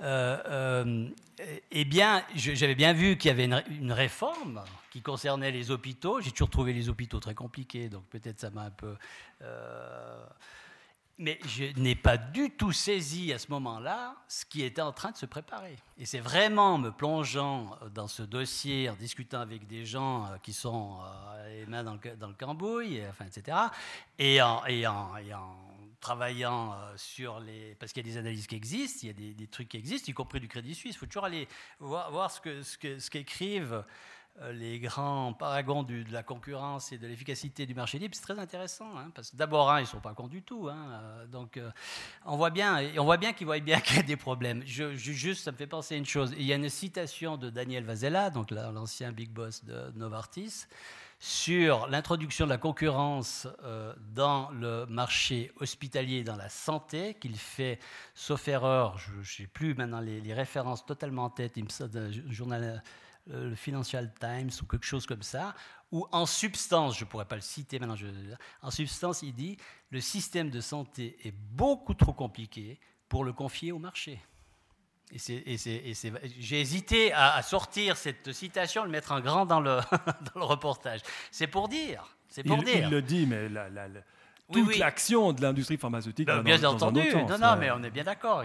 [0.00, 1.08] Euh, euh,
[1.70, 6.20] eh bien, j'avais bien vu qu'il y avait une, réforme qui concernait les hôpitaux.
[6.20, 8.94] J'ai toujours trouvé les hôpitaux très compliqués, donc peut-être ça m'a un peu...
[9.42, 10.24] Euh,
[11.18, 15.12] mais je n'ai pas du tout saisi à ce moment-là ce qui était en train
[15.12, 15.78] de se préparer.
[15.96, 20.52] Et c'est vraiment en me plongeant dans ce dossier, en discutant avec des gens qui
[20.52, 20.98] sont
[21.48, 23.56] les mains dans le, dans cambouis, enfin, etc.,
[24.18, 25.65] et en, et et en
[26.06, 27.74] travaillant euh, sur les...
[27.80, 30.08] Parce qu'il y a des analyses qui existent, il y a des, trucs qui existent,
[30.08, 30.94] y compris du Crédit Suisse.
[30.94, 31.48] Il faut toujours aller
[31.80, 33.84] voir, ce qu'écrivent...
[34.42, 38.38] Euh, les grands paragons de la concurrence et de l'efficacité du marché libre, c'est très
[38.38, 38.94] intéressant.
[38.94, 40.68] Hein, parce que d'abord, hein, ils ne sont pas cons du tout.
[40.68, 41.58] Hein, euh, donc,
[42.26, 43.32] on voit bien, qu'ils voient bien
[43.80, 44.62] qu'il y a des problèmes.
[44.66, 46.34] Je, juste, ça me fait penser à une chose.
[46.36, 48.30] Il y a une citation de Daniel Vazella,
[48.74, 50.66] l'ancien big boss de Novartis,
[51.18, 53.48] sur l'introduction de la concurrence
[54.14, 57.78] dans le marché hospitalier, dans la santé, qu'il fait,
[58.14, 62.82] sauf erreur, je n'ai plus maintenant les, références totalement en tête, il me journal
[63.26, 65.54] le Financial Times ou quelque chose comme ça,
[65.90, 68.06] où en substance, je ne pourrais pas le citer maintenant, je,
[68.62, 69.56] en substance, il dit
[69.90, 74.20] le système de santé est beaucoup trop compliqué pour le confier au marché.
[75.12, 75.56] Et
[76.38, 79.76] j'ai hésité à, sortir cette citation, le mettre en grand dans le,
[80.34, 81.00] dans le reportage.
[81.30, 82.16] C'est pour dire.
[82.28, 82.88] C'est pour il, dire.
[82.88, 83.86] Il le dit, mais la, la,
[84.52, 86.26] toute oui, l'action de l'industrie pharmaceutique.
[86.26, 88.44] Ben, bien dans, entendu, dans non, non, mais on est bien d'accord.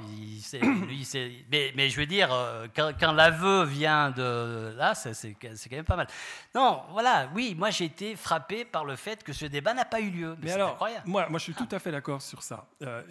[1.51, 5.85] mais, mais, je veux dire, euh, quand, quand l'aveu vient de là, c'est quand même
[5.85, 6.07] pas mal.
[6.55, 10.01] Non, voilà, oui, moi j'ai été frappé par le fait que ce débat n'a pas
[10.01, 10.35] eu lieu.
[10.39, 11.03] Mais, mais alors, incroyable.
[11.07, 12.67] Moi, moi, je suis tout à fait d'accord sur ça.
[12.81, 13.03] Euh,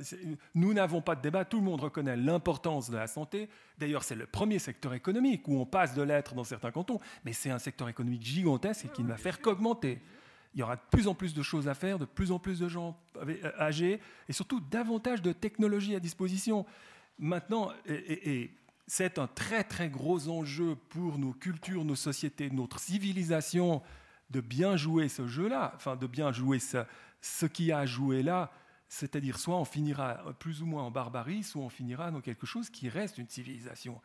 [0.55, 1.45] nous n'avons pas de débat.
[1.45, 3.49] Tout le monde reconnaît l'importance de la santé.
[3.79, 7.33] D'ailleurs, c'est le premier secteur économique où on passe de l'être dans certains cantons, mais
[7.33, 10.01] c'est un secteur économique gigantesque et qui ne va faire qu'augmenter
[10.55, 12.59] il y aura de plus en plus de choses à faire, de plus en plus
[12.59, 16.67] de gens euh, âgés, et surtout davantage de technologies à disposition.
[17.19, 18.51] Maintenant, et,
[18.87, 23.83] c'est un très très gros enjeu pour nos cultures, nos sociétés, notre civilisation,
[24.31, 26.79] de bien jouer ce jeu-là, enfin de bien jouer ce,
[27.21, 28.51] ce qui a joué là,
[28.89, 32.69] c'est-à-dire soit on finira plus ou moins en barbarie, soit on finira dans quelque chose
[32.69, 34.01] qui reste une civilisation.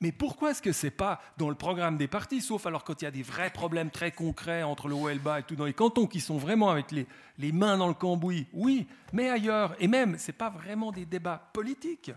[0.00, 3.02] Mais pourquoi est-ce que ce n'est pas dans le programme des partis, sauf alors quand
[3.02, 5.42] il y a des vrais problèmes très concrets entre le haut et le bas et
[5.42, 7.06] tout, dans les cantons qui sont vraiment avec les,
[7.38, 8.46] les mains dans le cambouis?
[8.54, 12.12] Oui, mais ailleurs, et même, ce n'est pas vraiment des débats politiques.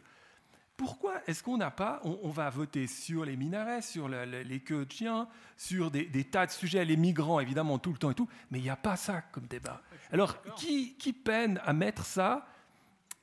[0.78, 4.92] Pourquoi est-ce qu'on n'a pas, on, va voter sur les minarets, sur les queues de
[4.92, 8.28] chiens, sur des, des, tas de sujets, les migrants évidemment tout le temps et tout,
[8.50, 9.82] mais il n'y a pas ça comme débat.
[10.12, 12.48] Alors qui, qui peine à mettre ça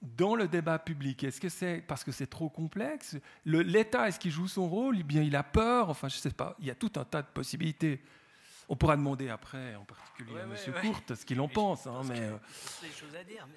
[0.02, 3.16] dans le débat public Est-ce que c'est parce que c'est trop complexe?
[3.44, 4.98] L'État, est-ce qu'il joue son rôle?
[5.00, 6.56] Eh bien, il a peur Enfin, je ne sais pas.
[6.58, 8.02] Il y a tout un tas de possibilités.
[8.72, 10.54] On pourra demander après, en particulier à M.
[10.80, 11.88] Courte, ce qu'il en pense.
[11.88, 12.38] Hein, mais, euh,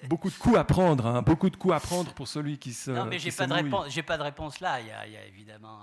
[0.08, 2.90] Beaucoup de coups à prendre, hein, beaucoup de coups à prendre pour celui qui se.
[2.90, 4.80] Non, mais j'ai pas, de réponse, j'ai pas de réponse là.
[4.80, 5.82] Il y a, il y a évidemment.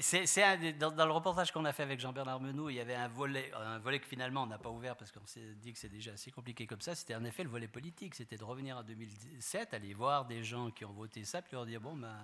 [0.00, 3.08] c'est, dans, dans, le reportage qu'on a fait avec Jean-Bernard Menou, il y avait un
[3.08, 5.88] volet, un volet que finalement on n'a pas ouvert parce qu'on s'est dit que c'est
[5.88, 6.94] déjà assez compliqué comme ça.
[6.94, 8.14] C'était en effet le volet politique.
[8.14, 11.66] C'était de revenir en 2007, aller voir des gens qui ont voté ça, puis leur
[11.66, 12.14] dire bon, ben.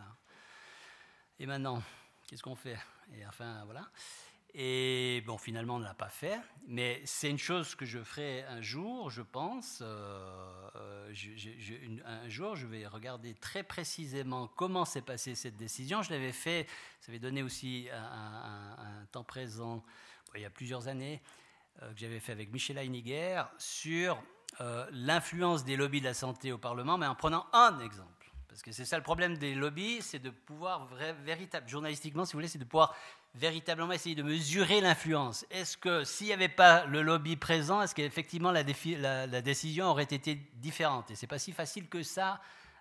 [1.40, 1.82] Et maintenant,
[2.28, 2.78] qu'est-ce qu'on fait?
[3.12, 3.88] Et enfin, voilà.
[4.54, 8.44] Et bon, finalement, on ne l'a pas fait, mais c'est une chose que je ferai
[8.44, 9.80] un jour, je pense.
[9.82, 11.12] Euh, euh
[12.04, 16.02] un jour, je vais regarder très précisément comment s'est passée cette décision.
[16.02, 16.66] Je l'avais fait,
[17.00, 19.82] ça avait donné aussi un, temps présent,
[20.34, 21.22] il y a plusieurs années,
[21.82, 24.22] euh, que j'avais fait avec Michel Heiniger sur
[24.90, 28.18] l'influence des lobbies de la santé au Parlement, mais en prenant un exemple.
[28.58, 32.32] Parce que c'est ça le problème des lobbies, c'est de pouvoir, vrai, véritable, journalistiquement, si
[32.32, 32.96] vous voulez, c'est de pouvoir
[33.34, 35.46] véritablement essayer de mesurer l'influence.
[35.50, 40.34] Est-ce que s'il n'y avait pas le lobby présent, est-ce qu'effectivement la, décision aurait été
[40.54, 41.10] différente?
[41.10, 42.40] Et c'est pas si facile que ça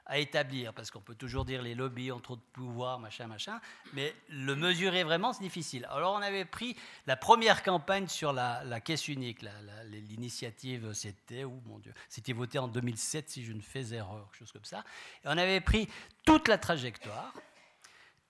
[0.09, 3.59] à établir, parce qu'on peut toujours dire les lobbies ont trop de pouvoir, machin, machin,
[3.91, 5.85] mais le mesurer vraiment, c'est difficile.
[5.91, 6.77] Alors on avait pris
[7.07, 9.45] la première campagne sur la, la caisse unique,
[9.83, 14.39] l'initiative, c'était, oh mon Dieu, c'était voté en 2007 si je ne fais erreur, quelque
[14.39, 14.85] chose comme ça,
[15.25, 15.89] et on avait pris
[16.23, 17.33] toute la trajectoire,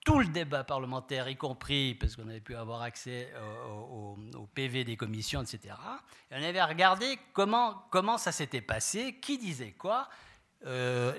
[0.04, 3.32] tout le débat parlementaire, y compris parce qu'on avait pu avoir accès
[3.68, 4.16] au,
[4.54, 5.74] PV des commissions, etc.
[6.30, 10.08] Et on avait regardé comment, comment ça s'était passé, qui disait quoi.
[10.66, 11.12] Euh,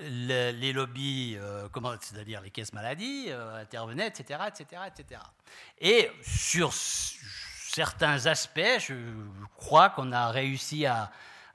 [0.52, 1.66] les, lobbies, euh,
[2.00, 5.20] c'est-à-dire les caisses maladies, euh, intervenaient, etc., etc., etc.
[5.78, 8.94] Et sur certains aspects, je
[9.56, 11.10] crois qu'on a réussi à,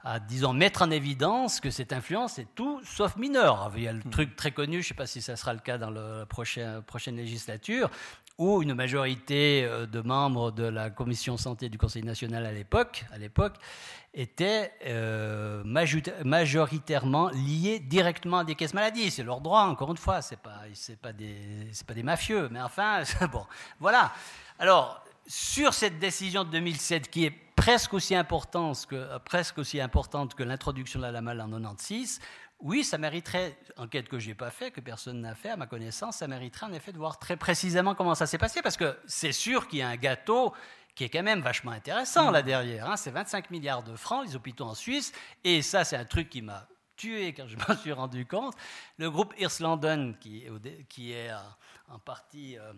[0.06, 3.72] à, disons, mettre en évidence que cette influence est tout sauf mineure.
[3.76, 4.10] Il y a le hmm.
[4.10, 6.80] truc très connu, je ne sais pas si ça sera le cas dans la prochaine,
[6.82, 7.90] prochaine législature,
[8.38, 13.04] où une majorité euh, de membres de la commission santé du Conseil national à l'époque,
[13.10, 13.54] à l'époque,
[14.14, 19.10] étaient euh, majoritairement liés directement à des caisses maladies.
[19.10, 20.22] C'est leur droit, encore une fois.
[20.22, 21.36] C'est pas, c'est pas des,
[21.84, 22.48] pas des mafieux.
[22.52, 23.02] Mais enfin,
[23.32, 23.44] bon,
[23.80, 24.12] voilà.
[24.60, 30.34] Alors, sur cette décision de 2007 qui est presque aussi importante que, presque aussi importante
[30.34, 32.20] que l'introduction de la LAMAL en 96,
[32.60, 35.66] oui, ça mériterait, enquête que je n'ai pas fait, que personne n'a fait à ma
[35.66, 38.96] connaissance, ça mériterait en effet de voir très précisément comment ça s'est passé, parce que
[39.06, 40.54] c'est sûr qu'il y a un gâteau
[40.94, 42.90] qui est quand même vachement intéressant là derrière.
[42.90, 42.96] Hein.
[42.96, 45.12] C'est 25 milliards de francs, les hôpitaux en Suisse,
[45.44, 46.66] et ça c'est un truc qui m'a
[46.96, 48.54] tué quand je m'en suis rendu compte.
[48.98, 50.44] Le groupe Irslanden, qui,
[50.88, 51.30] qui est
[51.88, 52.72] en partie euh,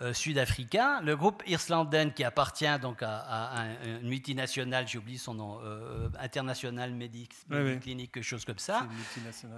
[0.00, 5.60] euh, sud-africain, le groupe Irslanden, qui appartient donc à, une multinationale, j'ai oublié son nom,
[5.62, 7.34] euh, International Medic,
[7.80, 8.86] Clinique, quelque chose comme ça.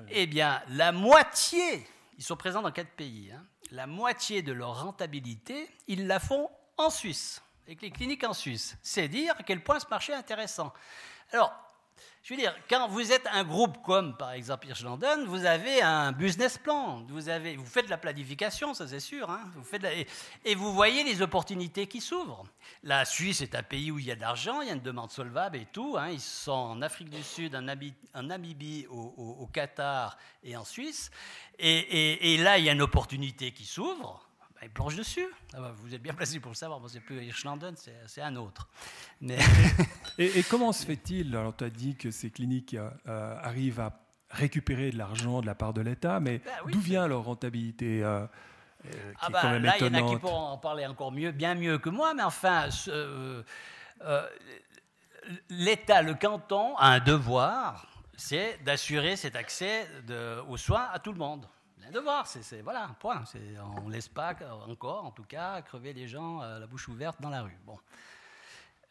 [0.09, 1.87] Eh bien, la moitié,
[2.19, 6.51] ils sont présents dans quatre pays, hein, la moitié de leur rentabilité, ils la font
[6.77, 8.77] en Suisse, avec les cliniques en Suisse.
[8.83, 10.73] C'est dire à quel point ce marché est intéressant.
[11.33, 11.53] Alors,
[12.23, 16.13] je veux dire, quand vous êtes un groupe comme par exemple Hirschlanden, vous avez un
[16.13, 19.41] business plan, vous, avez, vous faites de la planification, ça c'est sûr, hein.
[19.55, 19.85] vous faites
[20.45, 22.45] et, vous voyez les opportunités qui s'ouvrent.
[22.83, 24.81] La Suisse est un pays où il y a de l'argent, il y a une
[24.81, 25.97] demande solvable et tout.
[25.99, 26.11] Hein.
[26.11, 31.11] Ils sont en Afrique du Sud, en, Namibie, au, Qatar et en Suisse.
[31.59, 34.30] et là, il y a une opportunité qui s'ouvre
[34.63, 35.27] il plonge dessus.
[35.55, 36.81] Ah bah, vous êtes bien placé pour le savoir.
[36.89, 37.75] c'est plus Hirschlanden,
[38.07, 38.69] c'est un autre.
[39.21, 39.39] Mais
[40.19, 44.01] et, comment se fait-il Alors, tu as dit que ces cliniques euh, arrivent à
[44.31, 48.27] récupérer de l'argent de la part de l'État, mais bah d'où vient leur rentabilité euh,
[48.87, 51.55] euh, ah bah, Là, il y en a qui pourront en parler encore mieux, bien
[51.55, 52.69] mieux que moi, mais enfin,
[55.49, 61.13] l'État, le canton, a un devoir, c'est d'assurer cet accès de, aux soins à tout
[61.13, 61.47] le monde
[61.91, 63.23] de voir, c'est voilà, point.
[63.77, 64.35] On ne laisse pas
[64.69, 67.57] encore, en tout cas, crever les gens euh, la bouche ouverte dans la rue.
[67.67, 67.79] Bon.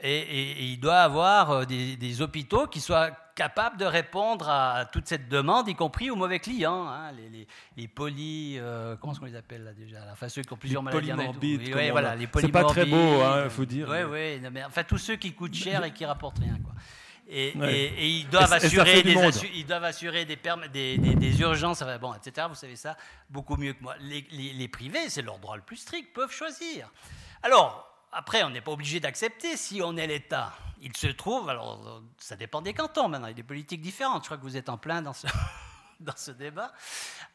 [0.02, 5.28] Et, il doit avoir euh, des, hôpitaux qui soient capables de répondre à toute cette
[5.28, 9.26] demande, y compris aux mauvais clients, hein, les, les, les, polis, euh, comment est-ce qu'on
[9.26, 11.74] les appelle là déjà Enfin ceux qui ont plusieurs maladies.
[11.74, 13.90] Oui, voilà, les C'est pas très beau, il hein, faut dire.
[13.90, 16.74] Oui, oui, mais enfin tous ceux qui coûtent cher et qui rapportent rien, quoi.
[17.32, 17.54] Et,
[18.08, 19.14] ils, doivent assurer des
[19.54, 20.38] ils doivent assurer des,
[20.74, 22.48] des, des, urgences, bon, etc.
[22.50, 22.98] Vous savez ça
[23.30, 23.96] beaucoup mieux que moi.
[24.00, 26.90] Les, privés, c'est leur droit le plus strict, peuvent choisir.
[27.44, 30.54] Alors, après, on n'est pas obligé d'accepter si on est l'État.
[30.82, 34.24] Il se trouve, alors ça dépend des cantons maintenant, il y a des politiques différentes.
[34.24, 35.28] Je crois que vous êtes en plein dans ce,
[36.06, 36.72] dans ce débat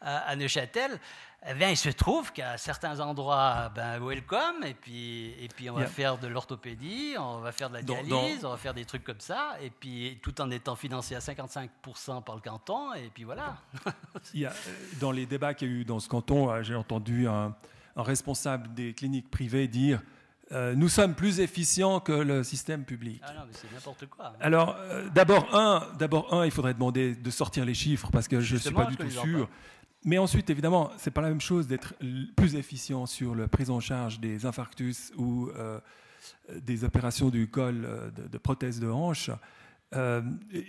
[0.00, 0.98] à Neuchâtel
[1.46, 5.74] eh bien, il se trouve qu'à certains endroits, ben, welcome, et puis, et puis on
[5.74, 9.04] va faire de l'orthopédie, on va faire de la dialyse, on va faire des trucs
[9.04, 13.24] comme ça, et puis tout en étant financé à 55% par le canton, et puis
[13.24, 13.58] voilà.
[14.32, 14.54] Il y a,
[15.00, 17.54] dans les débats qu'il y a eu dans ce canton, euh, j'ai entendu un,
[17.94, 20.00] responsable des cliniques privées dire
[20.52, 23.22] euh, nous sommes plus efficients que le système public.
[23.24, 24.26] Ah non, mais c'est n'importe quoi.
[24.26, 24.38] Hein.
[24.40, 28.40] Alors, euh, d'abord, un, d'abord, un, il faudrait demander de sortir les chiffres parce que
[28.40, 29.48] je ne suis pas du tout sûr.
[30.04, 31.94] Mais ensuite, évidemment, ce n'est pas la même chose d'être
[32.36, 35.80] plus efficient sur la prise en charge des infarctus ou euh,
[36.54, 39.30] des opérations du col euh, de, prothèse de hanche,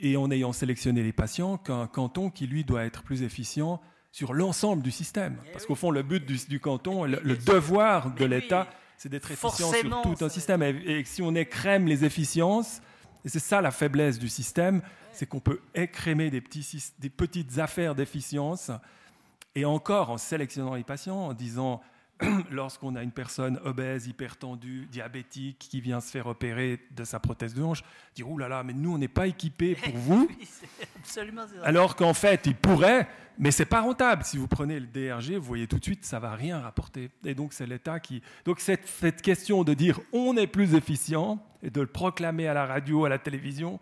[0.01, 4.33] et en ayant sélectionné les patients, qu'un canton qui, lui, doit être plus efficient sur
[4.33, 5.37] l'ensemble du système.
[5.47, 8.67] Eh Parce qu'au fond, le but du, canton, le, devoir de l'État,
[8.97, 10.61] c'est d'être efficient sur tout un système.
[10.63, 12.81] Et, si on écrème les efficiences,
[13.23, 14.81] et c'est ça la faiblesse du système,
[15.11, 18.71] c'est qu'on peut écrémer des, petits, des petites affaires d'efficience
[19.55, 21.81] et encore en sélectionnant les patients, en disant,
[22.51, 27.53] lorsqu'on a une personne obèse, hypertendue, diabétique, qui vient se faire opérer de sa prothèse
[27.53, 27.83] de hanche,
[28.15, 30.29] dire, ouh là là, mais nous, on n'est pas équipés pour vous.
[31.63, 33.07] Alors qu'en fait, il pourrait,
[33.37, 34.23] mais c'est pas rentable.
[34.23, 37.09] Si vous prenez le DRG, vous voyez tout de suite, ça va rien rapporter.
[37.25, 38.21] Et donc, c'est l'État qui...
[38.45, 42.53] Donc, cette, cette question de dire, on est plus efficient, et de le proclamer à
[42.53, 43.79] la radio, à la télévision,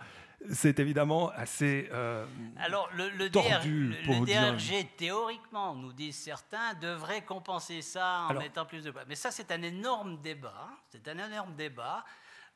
[0.51, 2.25] c'est évidemment assez euh,
[2.57, 8.93] Alors, le, le, DRG, théoriquement, nous disent certains, devrait compenser ça en mettant plus de.
[9.07, 10.69] Mais ça, c'est un énorme débat.
[10.89, 12.03] C'est un énorme débat.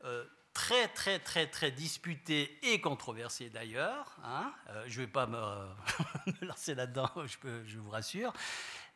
[0.04, 4.18] Euh, très, très, très, très disputé et controversé d'ailleurs.
[4.24, 4.52] Hein.
[4.70, 5.38] Euh, je ne vais pas me,
[6.42, 8.34] me lancer là-dedans, je, je, vous rassure.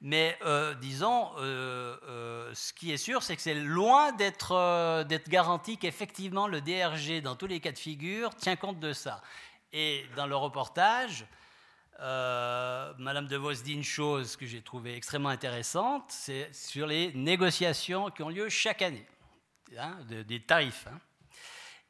[0.03, 5.77] Mais euh, disons, euh, euh, ce qui est sûr, c'est que c'est loin d'être garanti
[5.77, 9.21] qu'effectivement le DRG, dans tous les cas de figure, tient compte de ça.
[9.71, 11.25] Et dans le reportage,
[11.99, 18.09] Madame De Vos dit une chose que j'ai trouvée extrêmement intéressante, c'est sur les négociations
[18.09, 19.05] qui ont lieu chaque année,
[19.77, 20.87] hein, des tarifs.
[20.87, 20.99] Hein.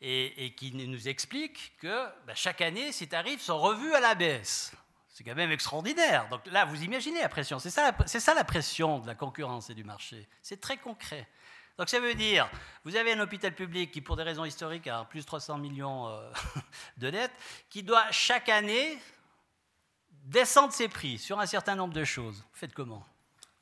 [0.01, 4.73] et, qui nous explique que bah, chaque année, ces tarifs sont revus à la baisse.
[5.11, 6.29] C'est quand même extraordinaire.
[6.29, 7.59] Donc là, vous imaginez la pression.
[7.59, 10.27] C'est ça, ça, la pression de la concurrence et du marché.
[10.41, 11.27] C'est très concret.
[11.77, 12.49] Donc ça veut dire,
[12.85, 16.07] vous avez un hôpital public qui, pour des raisons historiques, a plus de 300 millions
[16.07, 16.31] euh,
[16.97, 17.33] de dettes,
[17.69, 18.97] qui doit chaque année
[20.23, 22.37] descendre ses prix sur un certain nombre de choses.
[22.37, 23.03] Vous faites comment?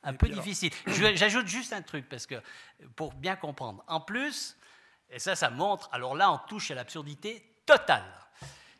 [0.04, 0.72] Un peu difficile.
[0.88, 2.36] J'ajoute juste un truc, parce que
[2.96, 3.84] pour bien comprendre.
[3.88, 4.56] En plus,
[5.10, 8.06] et ça, ça montre, alors là, on touche à l'absurdité totale.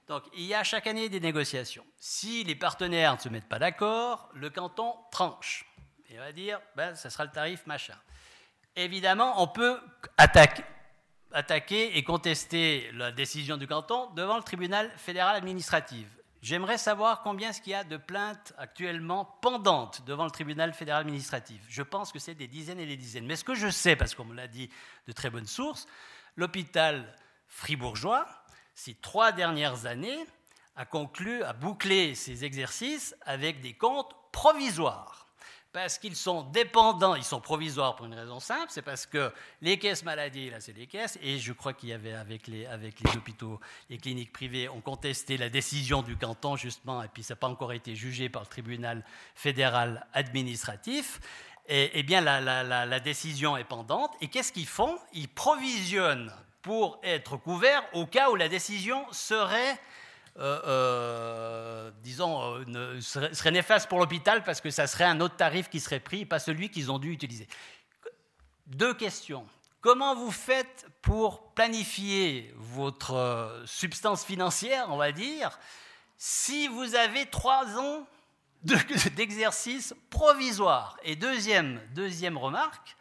[0.10, 1.86] Donc, il y a chaque année des négociations.
[1.98, 5.68] Si les partenaires ne se mettent pas d'accord, le canton tranche.
[6.10, 7.94] Et va dire, ben, ça sera le tarif machin.
[8.76, 9.80] Évidemment, on peut
[10.18, 16.08] attaquer, et contester la décision du canton devant le tribunal fédéral administratif.
[16.42, 21.02] J'aimerais savoir combien est-ce qu'il y a de plaintes actuellement pendantes devant le tribunal fédéral
[21.02, 21.62] administratif.
[21.70, 23.28] Je pense que c'est des dizaines et des dizaines.
[23.28, 24.72] Mais ce que je sais, parce qu'on me l'a dit
[25.06, 25.86] de très bonnes sources,
[26.36, 27.16] l'hôpital
[27.48, 28.26] fribourgeois,
[28.80, 30.26] ces trois dernières années,
[30.78, 35.28] a conclu, a bouclé ses exercices avec des comptes provisoires
[35.74, 39.78] parce qu'ils sont dépendants, ils sont provisoires pour une raison simple, c'est parce que les
[39.78, 42.66] caisses maladies, là c'est les caisses, et je crois qu'il y avait avec les,
[43.16, 43.60] hôpitaux,
[43.90, 47.50] les cliniques privées, ont contesté la décision du canton justement, et puis ça n'a pas
[47.50, 49.06] encore été jugé par le tribunal
[49.36, 51.20] fédéral administratif.
[51.68, 54.98] Et, eh bien la décision est pendante, et qu'est-ce qu'ils font?
[55.14, 59.80] Ils provisionnent pour être couverts au cas où la décision serait
[60.38, 65.70] euh, euh, disons, euh, serait, néfaste pour l'hôpital parce que ça serait un autre tarif
[65.70, 67.46] qui serait pris, pas celui qu'ils ont dû utiliser.
[68.68, 69.46] Deux questions.
[69.82, 75.60] Comment vous faites pour planifier votre substance financière, on va dire,
[76.18, 78.08] si vous avez trois ans
[79.16, 80.98] d'exercice provisoire?
[81.04, 82.96] Et deuxième, deuxième remarque,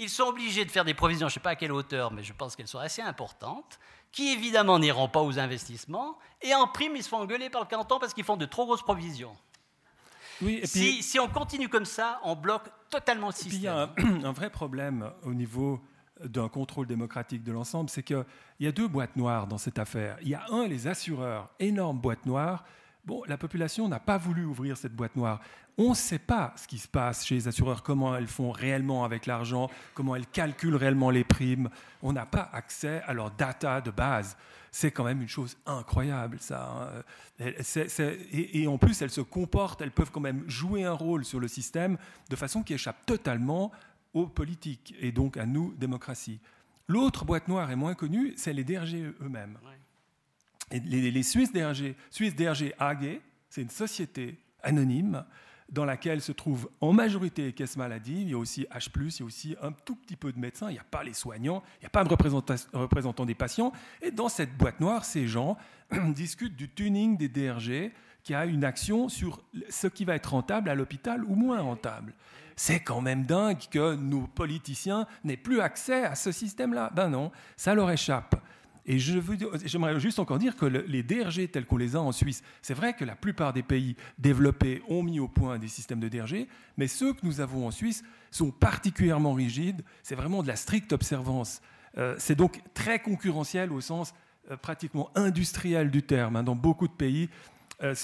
[0.00, 2.22] ils sont obligés de faire des provisions, je ne sais pas à quelle hauteur, mais
[2.22, 3.78] je pense qu'elles sont assez importantes
[4.12, 7.68] qui évidemment n'iront pas aux investissements, et en prime, ils se font engueuler par le
[7.68, 9.36] canton parce qu'ils font de trop grosses provisions.
[10.42, 13.54] Oui, et puis, si, on continue comme ça, on bloque totalement le système.
[13.54, 13.92] il y a
[14.24, 15.80] un, vrai problème au niveau
[16.24, 18.24] d'un contrôle démocratique de l'ensemble, c'est qu'il
[18.58, 20.16] y a deux boîtes noires dans cette affaire.
[20.22, 22.64] Il y a un, les assureurs, énorme boîte noire.
[23.04, 25.40] Bon, la population n'a pas voulu ouvrir cette boîte noire.
[25.82, 29.02] On ne sait pas ce qui se passe chez les assureurs, comment elles font réellement
[29.02, 31.70] avec l'argent, comment elles calculent réellement les primes.
[32.02, 34.36] On n'a pas accès à leurs data de base.
[34.70, 36.92] C'est quand même une chose incroyable, ça.
[37.40, 37.46] Hein.
[38.30, 41.48] et, en plus, elles se comportent, elles peuvent quand même jouer un rôle sur le
[41.48, 41.96] système
[42.28, 43.72] de façon qui échappe totalement
[44.12, 46.40] aux politiques et donc à nous, démocratie.
[46.88, 49.56] L'autre boîte noire est moins connue, c'est les DRG eux-mêmes.
[50.70, 55.24] les, Suisses DRG, Suisse DRG AG, c'est une société anonyme
[55.70, 57.76] dans laquelle se trouvent en majorité les caisses.
[58.06, 60.68] Il y a aussi H, il y a aussi un tout petit peu de médecins,
[60.68, 63.72] il n'y a pas les soignants, il n'y a pas de représentants des patients.
[64.02, 65.56] Et dans cette boîte noire, ces gens
[66.08, 67.92] discutent du tuning des DRG
[68.22, 72.14] qui a une action sur ce qui va être rentable à l'hôpital ou moins rentable.
[72.56, 76.90] C'est quand même dingue que nos politiciens n'aient plus accès à ce système-là.
[76.94, 78.36] Ben non, ça leur échappe.
[78.86, 82.74] Et j'aimerais juste encore dire que les DRG tels qu'on les a en Suisse, c'est
[82.74, 86.46] vrai que la plupart des pays développés ont mis au point des systèmes de DRG,
[86.76, 89.82] mais ceux que nous avons en Suisse sont particulièrement rigides.
[90.02, 91.60] C'est vraiment de la stricte observance.
[91.98, 94.14] Euh, c'est donc très concurrentiel au sens
[94.50, 96.36] euh, pratiquement industriel du terme.
[96.36, 96.42] Hein.
[96.42, 97.28] Dans beaucoup de pays,
[97.82, 97.94] euh,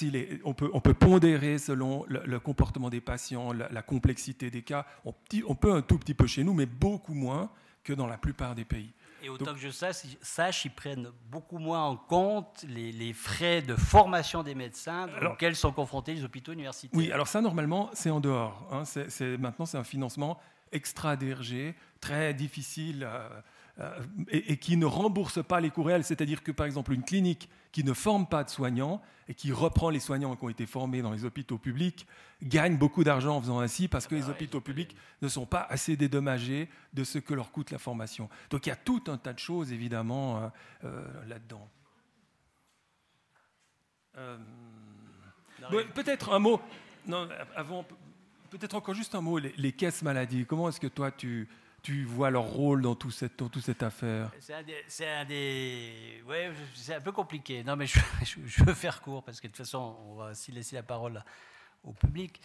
[0.44, 4.86] on, peut, on, peut, pondérer selon le, comportement des patients, la, complexité des cas.
[5.04, 7.50] On, peut un tout petit peu chez nous, mais beaucoup moins
[7.84, 8.92] que dans la plupart des pays.
[9.26, 14.44] Et autant que je sache, ils prennent beaucoup moins en compte les, frais de formation
[14.44, 16.96] des médecins auxquels sont confrontés les hôpitaux universitaires.
[16.96, 18.64] Oui, alors ça, normalement, c'est en dehors.
[18.70, 18.84] Hein.
[19.40, 20.38] maintenant, c'est un financement
[20.70, 23.02] extra-DRG, très difficile.
[23.02, 23.28] Euh,
[23.78, 23.90] euh,
[24.28, 26.02] et, qui ne rembourse pas les coûts réels.
[26.02, 29.90] C'est-à-dire que, par exemple, une clinique qui ne forme pas de soignants et qui reprend
[29.90, 32.06] les soignants qui ont été formés dans les hôpitaux publics
[32.42, 35.60] gagne beaucoup d'argent en faisant ainsi parce que les ah hôpitaux publics ne sont pas
[35.68, 38.30] assez dédommagés de ce que leur coûte la formation.
[38.48, 40.48] Donc il y a tout un tas de choses, évidemment, euh,
[40.84, 41.68] euh, là-dedans.
[45.94, 46.62] peut-être un mot,
[47.06, 47.84] non, avant,
[48.48, 50.46] peut-être encore juste un mot, les, les caisses maladies.
[50.46, 51.46] Comment est-ce que toi tu
[51.86, 54.32] tu vois leur rôle dans, tout cette, toute cette affaire?
[54.40, 56.20] C'est un des.
[56.26, 57.62] Ouais, c'est un peu compliqué.
[57.62, 57.86] Non, mais
[58.24, 61.22] je, veux faire court parce que de toute façon, on va aussi laisser la parole
[61.84, 62.40] au public.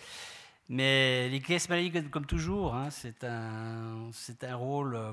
[0.69, 4.11] Mais les caisses maladies, comme toujours, hein, c'est un,
[4.43, 4.95] un rôle.
[4.95, 5.11] Euh,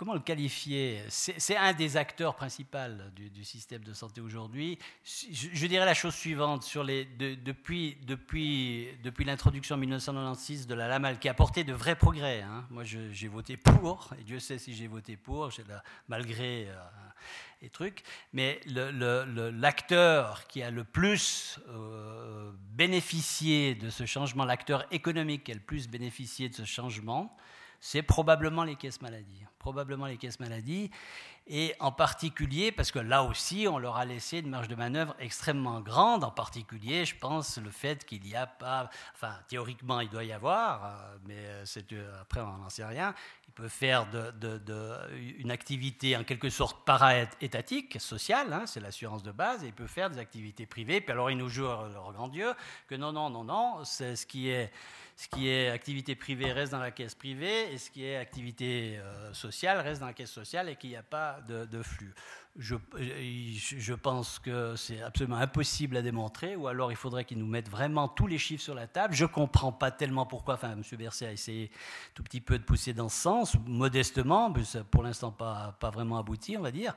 [0.00, 1.02] comment le qualifier?
[1.08, 2.78] C'est un des acteurs principaux
[3.14, 4.78] du, système de santé aujourd'hui.
[5.04, 10.88] Je, dirais la chose suivante sur les, depuis, depuis, depuis l'introduction en 1996 de la
[10.88, 12.40] LAMAL, qui a apporté de vrais progrès.
[12.40, 12.64] Hein.
[12.70, 15.50] Moi, j'ai voté pour, et Dieu sait si j'ai voté pour,
[16.08, 16.74] malgré euh,
[17.60, 18.02] les trucs.
[18.32, 25.56] Mais l'acteur qui a le plus euh, bénéficié de ce changement, l'acteur économique qui a
[25.56, 27.36] le plus bénéficié de ce changement,
[27.80, 29.44] c'est probablement les caisses maladies.
[29.58, 30.90] Probablement les caisses maladies.
[31.46, 35.16] et en particulier parce que là aussi, on leur a laissé une marge de manœuvre
[35.18, 40.08] extrêmement grande, en particulier, je pense, le fait qu'il n'y a pas, enfin, théoriquement, il
[40.08, 41.86] doit y avoir, euh, mais euh, c'est,
[42.20, 43.14] après, on n'en sait rien,
[43.48, 44.06] il peut faire
[45.12, 49.88] une activité en quelque sorte para-étatique, sociale, hein, c'est l'assurance de base, et il peut
[49.88, 52.54] faire des activités privées, puis alors ils nous jouent leur grand Dieu
[52.86, 54.70] que non, non, non, non, c'est ce qui est
[55.20, 58.96] ce qui est activité privée reste dans la caisse privée et ce qui est activité
[58.98, 62.14] euh, sociale reste dans la caisse sociale et qu'il n'y a pas de flux
[62.56, 67.68] je, pense que c'est absolument impossible à démontrer, ou alors il faudrait qu'ils nous mettent
[67.68, 69.14] vraiment tous les chiffres sur la table.
[69.14, 70.82] Je ne comprends pas tellement pourquoi, enfin, M.
[70.98, 71.70] Berset a essayé
[72.14, 75.90] tout petit peu de pousser dans ce sens, modestement, mais ça, pour l'instant pas, pas
[75.90, 76.94] vraiment abouti, on va dire.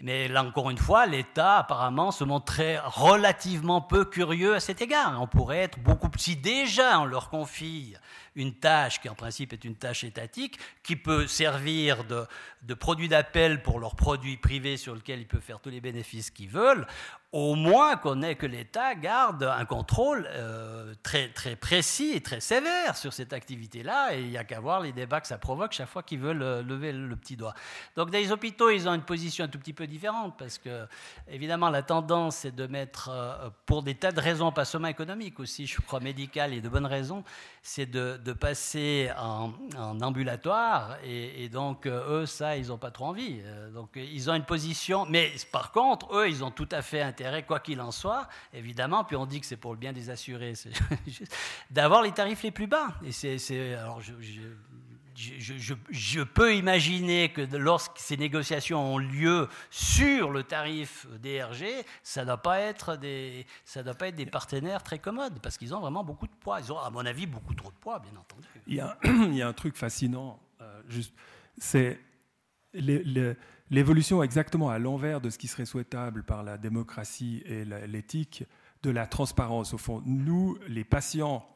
[0.00, 5.20] Mais là, encore une fois, l'État apparemment se montrait relativement peu curieux à cet égard.
[5.20, 7.94] On pourrait être beaucoup, si déjà on leur confie
[8.36, 12.26] une tâche qui en principe est une tâche étatique, qui peut servir de,
[12.62, 16.30] de produit d'appel pour leurs produits privés sur lesquels ils peuvent faire tous les bénéfices
[16.30, 16.86] qu'ils veulent,
[17.34, 22.38] au moins qu'on ait que l'État garde un contrôle euh, très, très précis et très
[22.38, 25.72] sévère sur cette activité-là, et il n'y a qu'à voir les débats que ça provoque
[25.72, 27.52] chaque fois qu'ils veulent euh, lever le petit doigt.
[27.96, 30.86] Donc dans les hôpitaux, ils ont une position un tout petit peu différente, parce que
[31.26, 35.40] évidemment la tendance c'est de mettre, euh, pour des tas de raisons, pas seulement économiques
[35.40, 37.24] aussi, je crois médicales et de bonnes raisons,
[37.62, 39.50] c'est de, passer en,
[40.02, 43.40] ambulatoire, et, donc eux, ça, ils n'ont pas trop envie.
[43.72, 47.23] Donc ils ont une position, mais par contre, eux, ils ont tout à fait intérêt
[47.46, 50.54] quoi qu'il en soit, évidemment, puis on dit que c'est pour le bien des assurés,
[51.70, 52.94] d'avoir les tarifs les plus bas.
[53.04, 60.30] Et c'est, alors je, je, je, peux imaginer que lorsque ces négociations ont lieu sur
[60.30, 63.46] le tarif DRG, ça ne doit, pas être des,
[63.76, 66.60] doit pas être des partenaires très commodes, parce qu'ils ont vraiment beaucoup de poids.
[66.60, 68.48] Ils ont, à mon avis, beaucoup trop de poids, bien entendu.
[68.66, 70.82] Il y a, il y a un truc fascinant, euh,
[71.58, 72.00] c'est
[72.74, 73.36] les
[73.70, 78.44] l'évolution exactement à l'envers de ce qui serait souhaitable par la démocratie et l'éthique,
[78.82, 79.72] de la transparence.
[79.74, 81.46] Au fond, nous, les patients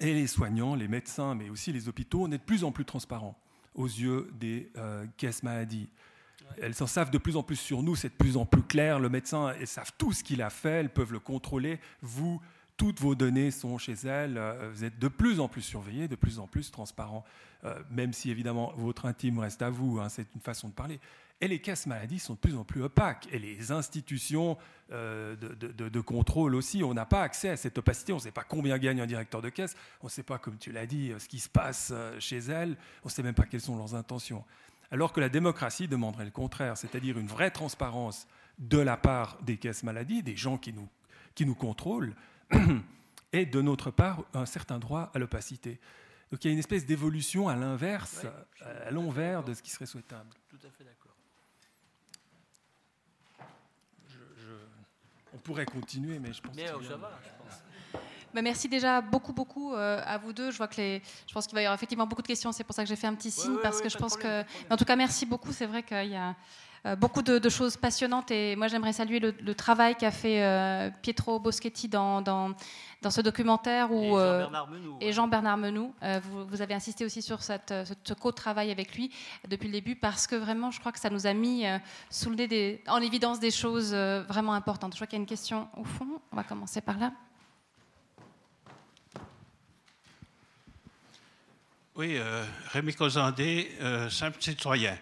[0.00, 2.84] et les soignants, les médecins, mais aussi les hôpitaux, on est de plus en plus
[2.84, 3.38] transparents
[3.74, 5.88] aux yeux des euh, caisses maladies.
[6.60, 8.98] Elles s'en savent de plus en plus sur nous, c'est de plus en plus clair.
[8.98, 11.80] Le médecin, elles savent tout ce qu'il a fait, elles peuvent le contrôler.
[12.02, 12.40] Vous,
[12.82, 14.36] toutes vos données sont chez elles.
[14.36, 17.24] Euh, vous êtes de plus en plus surveillés, de plus en plus transparents.
[17.62, 20.98] Euh, même si évidemment votre intime reste à vous, hein, c'est une façon de parler.
[21.40, 23.28] Et les caisses maladies sont de plus en plus opaques.
[23.30, 24.58] Et les institutions
[24.90, 28.12] euh, de, contrôle aussi, on n'a pas accès à cette opacité.
[28.12, 29.76] On ne sait pas combien gagne un directeur de caisse.
[30.00, 32.76] On ne sait pas, comme tu l'as dit, ce qui se passe chez elles.
[33.04, 34.42] On ne sait même pas quelles sont leurs intentions.
[34.90, 38.26] Alors que la démocratie demanderait le contraire, c'est-à-dire une vraie transparence
[38.58, 40.88] de la part des caisses maladies, des gens qui nous,
[41.36, 42.14] qui nous contrôlent,
[43.32, 45.80] et de notre part un certain droit à l'opacité.
[46.30, 48.24] Donc il y a une espèce d'évolution à l'inverse,
[48.60, 50.30] à l'envers de ce qui serait souhaitable.
[50.48, 51.12] Tout à fait d'accord.
[55.34, 56.54] On pourrait continuer, mais je pense.
[56.54, 57.62] Mais que ça va, je pense.
[58.34, 60.50] Bah, merci déjà beaucoup, beaucoup euh, à vous deux.
[60.50, 62.50] Je vois que les, je pense qu'il va y avoir effectivement beaucoup de questions.
[62.52, 64.76] C'est pour ça que j'ai fait un petit signe parce que je pense que, en
[64.76, 65.52] tout cas, merci beaucoup.
[65.52, 66.32] C'est vrai qu'il y a euh,
[66.98, 71.88] beaucoup de, choses passionnantes et moi j'aimerais saluer le, travail qu'a fait euh, Pietro Boschetti
[71.88, 72.54] dans, dans,
[73.02, 74.18] dans, ce documentaire où,
[75.00, 75.94] et Jean-Bernard Menou.
[76.22, 77.72] Vous, vous, avez insisté aussi sur cette,
[78.04, 79.12] ce co-travail avec lui
[79.48, 81.64] depuis le début parce que vraiment je crois que ça nous a mis
[82.10, 84.92] sous le nez des, en évidence des choses vraiment importantes.
[84.92, 86.20] Je crois qu'il y a une question au fond.
[86.32, 87.12] On va commencer par là.
[91.94, 94.96] Oui, euh, Rémi Cozandé, euh, simple citoyen.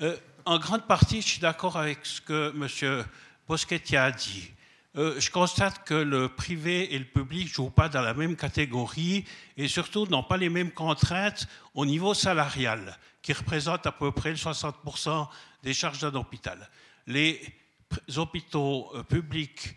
[0.00, 0.16] Euh,
[0.48, 3.04] en grande partie, je suis d'accord avec ce que M.
[3.46, 4.50] Boschetti a dit.
[4.94, 9.26] je constate que le privé et le public ne jouent pas dans la même catégorie
[9.58, 14.32] et surtout n'ont pas les mêmes contraintes au niveau salarial, qui représente à peu près
[14.32, 15.28] 60%
[15.62, 16.66] des charges d'un hôpital.
[17.06, 17.42] Les
[18.16, 19.76] hôpitaux publics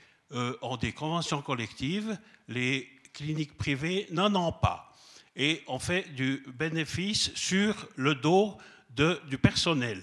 [0.61, 2.17] ont des conventions collectives,
[2.47, 4.95] les cliniques privées n'en ont pas
[5.35, 8.57] et on fait du bénéfice sur le dos
[8.95, 10.01] du personnel.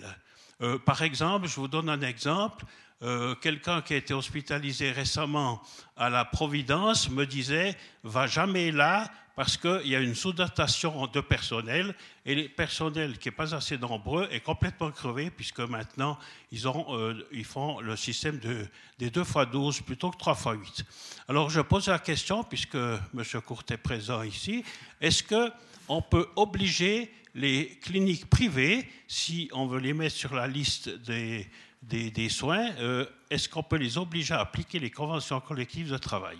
[0.60, 2.64] Euh, par exemple, je vous donne un exemple.
[3.02, 5.62] Euh, quelqu'un qui a été hospitalisé récemment
[5.96, 11.20] à la Providence me disait va jamais là parce qu'il y a une sous-dotation de
[11.20, 11.94] personnel
[12.26, 16.18] et le personnel qui n'est pas assez nombreux est complètement crevé puisque maintenant
[16.50, 18.66] ils, euh, ils font le système de,
[18.98, 20.44] des 2 x 12 plutôt que 3 x
[20.78, 20.84] 8.
[21.28, 23.22] Alors je pose la question, puisque M.
[23.46, 24.64] Court est présent ici,
[25.00, 30.88] est-ce qu'on peut obliger les cliniques privées, si on veut les mettre sur la liste
[30.88, 31.46] des,
[31.82, 36.38] des, soins, euh, est-ce qu'on peut les obliger à appliquer les conventions collectives de travail?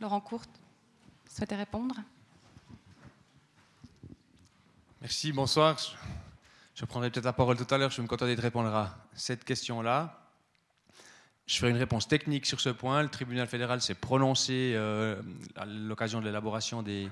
[0.00, 0.50] Laurent Courte,
[1.28, 1.96] souhaitez répondre?
[5.00, 5.76] Merci, bonsoir.
[6.74, 8.96] Je prendrai peut-être la parole tout à l'heure, je vais me contenter de répondre à
[9.14, 10.17] cette question-là.
[11.48, 13.02] Je ferai une réponse technique sur ce point.
[13.02, 15.16] Le tribunal fédéral s'est prononcé euh,
[15.56, 17.08] à l'occasion de l'élaboration des,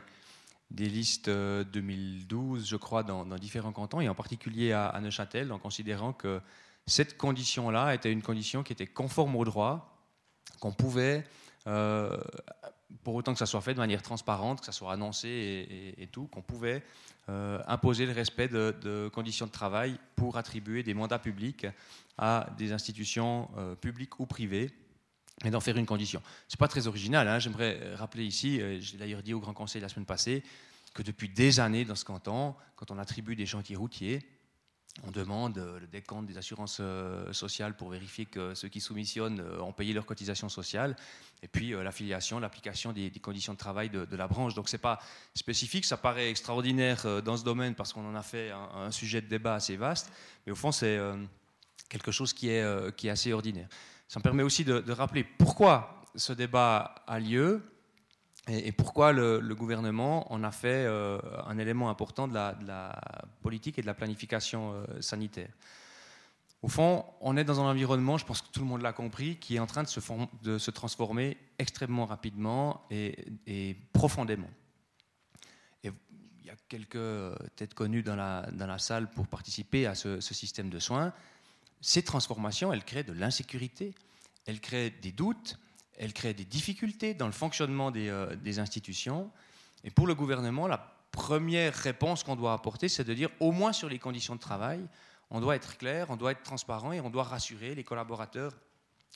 [0.71, 5.59] des listes 2012, euh, je crois, dans, différents cantons, et en particulier à, Neuchâtel, en
[5.59, 6.43] considérant que
[6.87, 9.99] cette condition-là était une condition qui était conforme au droit,
[10.61, 11.25] qu'on pouvait,
[11.67, 12.15] euh,
[13.05, 16.27] pour autant que ça soit fait de manière transparente, que ça soit annoncé et, tout,
[16.27, 16.85] qu'on pouvait
[17.29, 21.67] imposer le respect de, conditions de travail pour attribuer des mandats publics
[22.19, 23.49] à des institutions
[23.81, 24.73] publiques ou privées
[25.45, 26.23] et d'en faire une condition.
[26.49, 27.29] Ce n'est pas très original.
[27.29, 27.39] Hein.
[27.39, 30.43] J'aimerais rappeler ici, euh, j'ai d'ailleurs dit au Grand Conseil la semaine passée,
[30.95, 34.27] que depuis des années dans ce canton, quand on attribue des chantiers routiers,
[35.07, 39.43] on demande euh, le décompte des assurances euh, sociales pour vérifier que ceux qui soumissionnent
[39.61, 40.97] ont payé leurs cotisations sociales,
[41.43, 44.55] et puis l'affiliation, l'application des, conditions de travail de, la branche.
[44.55, 45.01] Donc ce n'est pas
[45.35, 49.27] spécifique, ça paraît extraordinaire dans ce domaine parce qu'on en a fait un, sujet de
[49.27, 50.11] débat assez vaste,
[50.47, 50.99] mais au fond c'est
[51.89, 53.69] quelque chose qui est, qui est assez ordinaire.
[54.09, 57.63] Ça me permet aussi de, rappeler pourquoi ce débat a lieu
[58.49, 63.01] et, pourquoi le, gouvernement en a fait euh, un élément important de la,
[63.43, 65.51] politique et de la planification euh, sanitaire.
[66.63, 69.37] Au fond, on est dans un environnement, je pense que tout le monde l'a compris,
[69.37, 74.51] qui est en train de se, transformer extrêmement rapidement et, profondément.
[75.83, 75.93] Il
[76.45, 81.13] y a quelques têtes connues dans la, salle pour participer à ce système de soins
[81.81, 83.95] ces transformations, elles créent de l'insécurité,
[84.47, 85.59] elles créent des doutes,
[85.99, 89.31] elles créent des difficultés dans le fonctionnement euh, des, institutions.
[89.85, 93.73] Et pour le gouvernement, la première réponse qu'on doit apporter, c'est de dire, au moins
[93.73, 94.87] sur les conditions de travail,
[95.31, 98.53] on doit être clair, on doit être transparent et on doit rassurer les collaborateurs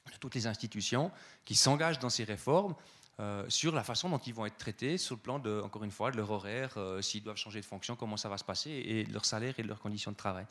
[0.07, 1.11] de toutes les institutions
[1.45, 2.75] qui s'engagent dans ces réformes
[3.21, 5.91] euh, sur la façon dont ils vont être traités, sur le plan, de, encore une
[5.91, 8.71] fois, de leur horaire, euh, s'ils doivent changer de fonction, comment ça va se passer,
[8.71, 10.47] et leur salaire et leurs conditions de travail.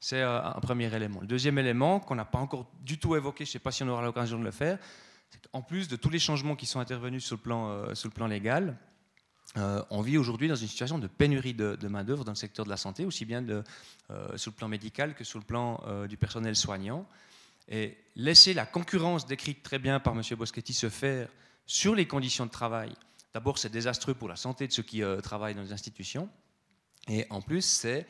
[0.00, 1.20] C'est euh, un premier élément.
[1.20, 3.84] Le deuxième élément, qu'on n'a pas encore du tout évoqué, je ne sais pas si
[3.84, 4.78] on aura l'occasion de le faire,
[5.30, 8.14] c'est qu'en plus de tous les changements qui sont intervenus sur le plan, sur le
[8.14, 8.76] plan légal,
[9.54, 12.78] on vit aujourd'hui dans une situation de pénurie de, main-d'œuvre dans le secteur de la
[12.78, 13.62] santé, aussi bien de,
[14.36, 17.06] sur le plan médical que sur le plan du personnel soignant.
[17.68, 20.22] Et laisser la concurrence décrite très bien par M.
[20.38, 21.28] Boschetti se faire
[21.68, 22.92] sur les conditions de travail,
[23.32, 26.28] d'abord c'est désastreux pour la santé de ceux qui travaillent dans les institutions,
[27.06, 28.06] et en plus c'est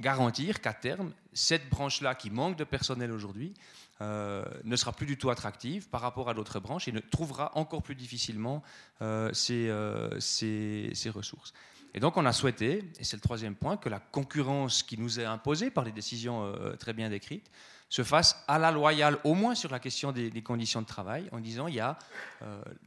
[0.00, 3.54] garantir qu'à terme, cette branche-là qui manque de personnel aujourd'hui
[4.00, 7.52] euh, ne sera plus du tout attractive par rapport à d'autres branches et ne trouvera
[7.54, 8.62] encore plus difficilement
[9.02, 11.52] euh, euh, ses, ressources.
[11.92, 15.20] Et donc on a souhaité, et c'est le troisième point, que la concurrence qui nous
[15.20, 17.50] est imposée par les décisions très bien décrites
[17.90, 21.40] se fasse à la loyale, au moins sur la question des, conditions de travail, en
[21.40, 21.98] disant il y a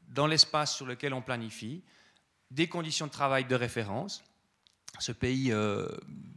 [0.08, 1.84] dans l'espace sur lequel on planifie
[2.49, 4.24] des conditions de travail de référence
[4.99, 5.88] ce pays euh,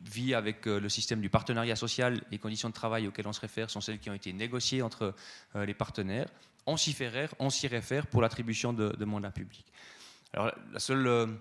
[0.02, 2.22] vit avec euh, le système du partenariat social.
[2.30, 5.14] Les conditions de travail auxquelles on se réfère sont celles qui ont été négociées entre
[5.54, 6.28] euh, les partenaires.
[6.66, 9.66] On s'y réfère pour l'attribution de, mandats publics.
[10.32, 11.38] Alors, la seule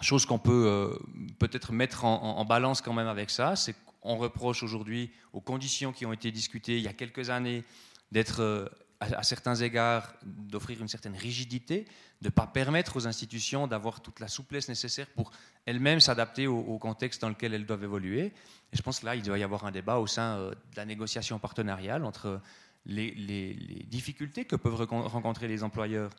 [0.00, 0.98] chose qu'on peut
[1.38, 6.06] peut-être mettre en, balance quand même avec ça, c'est qu'on reproche aujourd'hui aux conditions qui
[6.06, 7.64] ont été discutées il y a quelques années
[8.12, 8.70] d'être
[9.00, 11.86] à, certains égards, d'offrir une certaine rigidité,
[12.20, 15.30] de ne pas permettre aux institutions d'avoir toute la souplesse nécessaire pour
[15.66, 18.32] elles-mêmes s'adapter au, contexte dans lequel elles doivent évoluer.
[18.72, 20.76] Et je pense que là, il doit y avoir un débat au sein euh, de
[20.76, 22.40] la négociation partenariale entre
[22.86, 26.10] les, difficultés que peuvent rencontrer les employeurs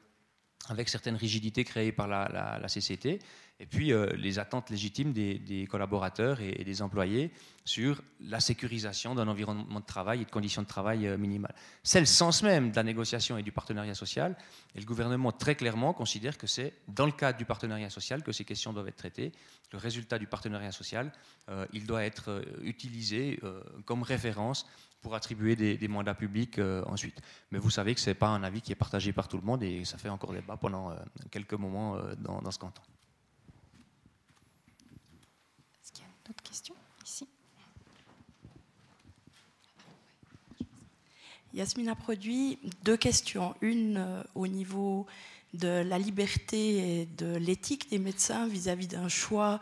[0.68, 3.19] avec certaines rigidités créées par la, CCT,
[3.60, 7.31] et puis euh, les attentes légitimes des, collaborateurs et, des employés
[7.65, 11.53] sur la sécurisation d'un environnement de travail et de conditions de travail euh, minimales.
[11.84, 14.38] C'est le sens même de la négociation et du partenariat social,
[14.76, 18.31] et le gouvernement très clairement considère que c'est dans le cadre du partenariat social que
[18.31, 19.34] ces questions doivent être traitées.
[19.73, 21.11] Le résultat du partenariat social,
[21.49, 23.40] euh, il doit être utilisé
[23.86, 24.65] comme référence
[25.02, 27.22] pour attribuer des, mandats publics ensuite.
[27.52, 29.44] Mais vous savez que ce n'est pas un avis qui est partagé par tout le
[29.44, 30.95] monde et ça fait encore débat pendant
[31.31, 32.81] quelques moments dans, ce canton.
[35.90, 37.27] Est-ce qu'il y a d'autres questions ici
[41.60, 43.53] Yasmine a produit deux questions.
[43.60, 45.06] Une au niveau
[45.53, 49.60] de la liberté et de l'éthique des médecins vis-à-vis d'un choix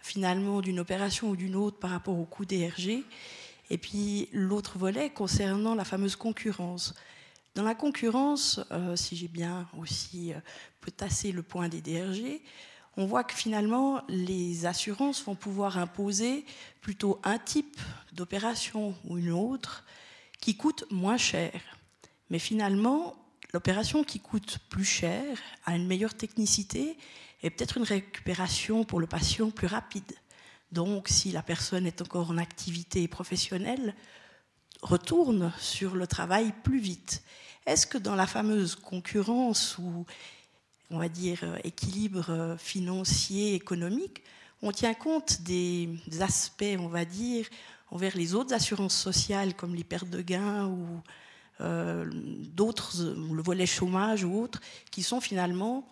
[0.00, 3.04] finalement d'une opération ou d'une autre par rapport au coût DRG
[3.70, 6.96] et puis l'autre volet concernant la fameuse concurrence.
[7.54, 10.40] Dans la concurrence, euh, si j'ai bien aussi euh,
[10.80, 12.40] peut tasser le point des DRG,
[12.96, 16.44] on voit que finalement les assurances vont pouvoir imposer
[16.80, 17.78] plutôt un type
[18.14, 19.84] d'opération ou une autre
[20.40, 21.52] qui coûte moins cher.
[22.30, 23.14] Mais finalement,
[23.52, 25.24] l'opération qui coûte plus cher
[25.64, 26.96] a une meilleure technicité
[27.42, 30.12] et peut-être une récupération pour le patient plus rapide.
[30.72, 33.94] donc si la personne est encore en activité professionnelle,
[34.82, 37.22] retourne sur le travail plus vite.
[37.66, 40.04] Est-ce que dans la fameuse concurrence ou,
[40.90, 44.22] on va dire, équilibre financier, économique,
[44.62, 47.46] on tient compte des aspects, on va dire,
[47.90, 51.00] envers les autres assurances sociales comme les pertes de gains ou
[51.60, 52.04] euh,
[52.52, 54.60] d'autres, le volet chômage ou autres,
[54.90, 55.88] qui sont finalement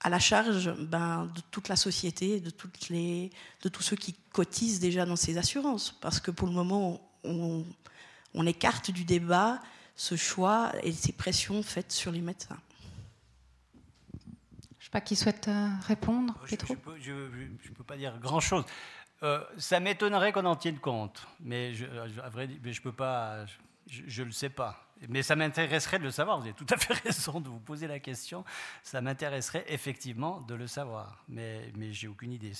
[0.00, 3.30] à la charge ben, de toute la société, de, toutes les,
[3.62, 5.92] de tous ceux qui cotisent déjà dans ces assurances.
[6.00, 7.64] Parce que pour le moment, on,
[8.34, 9.60] on écarte du débat
[9.94, 12.58] ce choix et ces pressions faites sur les médecins.
[14.14, 16.34] Je ne sais pas qui souhaite euh, répondre.
[16.46, 18.64] Je ne peux, pas dire grand-chose.
[19.22, 23.46] Euh, ça m'étonnerait qu'on en tienne compte, mais je ne peux pas,
[23.86, 24.88] je ne le sais pas.
[25.08, 26.38] Mais ça m'intéresserait de le savoir.
[26.38, 28.44] Vous avez tout à fait raison de vous poser la question.
[28.82, 31.24] Ça m'intéresserait effectivement de le savoir.
[31.28, 32.52] Mais, mais j'ai aucune idée.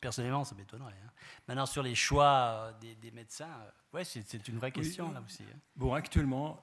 [0.00, 0.94] personnellement, ça m'étonnerait.
[1.04, 1.10] Hein.
[1.46, 3.50] Maintenant, sur les choix euh, des, médecins,
[3.92, 5.42] ouais, c'est une vraie question là aussi.
[5.42, 5.58] Hein.
[5.74, 6.62] Bon, actuellement,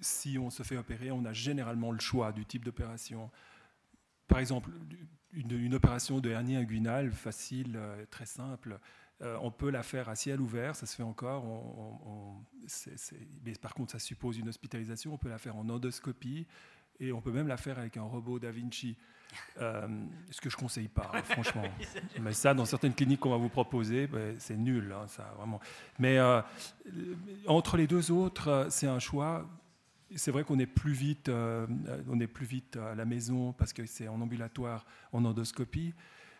[0.00, 3.30] si on se fait opérer, on a généralement le choix du type d'opération.
[4.28, 4.70] Par exemple,
[5.32, 8.78] une, opération de hernie inguinale facile, euh, très simple,
[9.22, 11.44] euh, on peut la faire à ciel ouvert, ça se fait encore.
[13.44, 15.12] mais par contre, ça suppose une hospitalisation.
[15.12, 16.46] On peut la faire en endoscopie
[16.98, 18.96] et on peut même la faire avec un robot Da Vinci.
[19.60, 19.86] Euh,
[20.30, 21.62] ce que je ne conseille pas, hein, franchement.
[22.20, 25.60] Mais ça, dans certaines cliniques qu'on va vous proposer, ben, c'est nul, hein, ça vraiment.
[25.98, 26.18] Mais
[27.46, 29.46] entre les deux autres, c'est un choix
[30.16, 31.66] c'est vrai qu'on est plus vite, euh,
[32.08, 35.94] on est plus vite à la maison parce que c'est en ambulatoire, en endoscopie.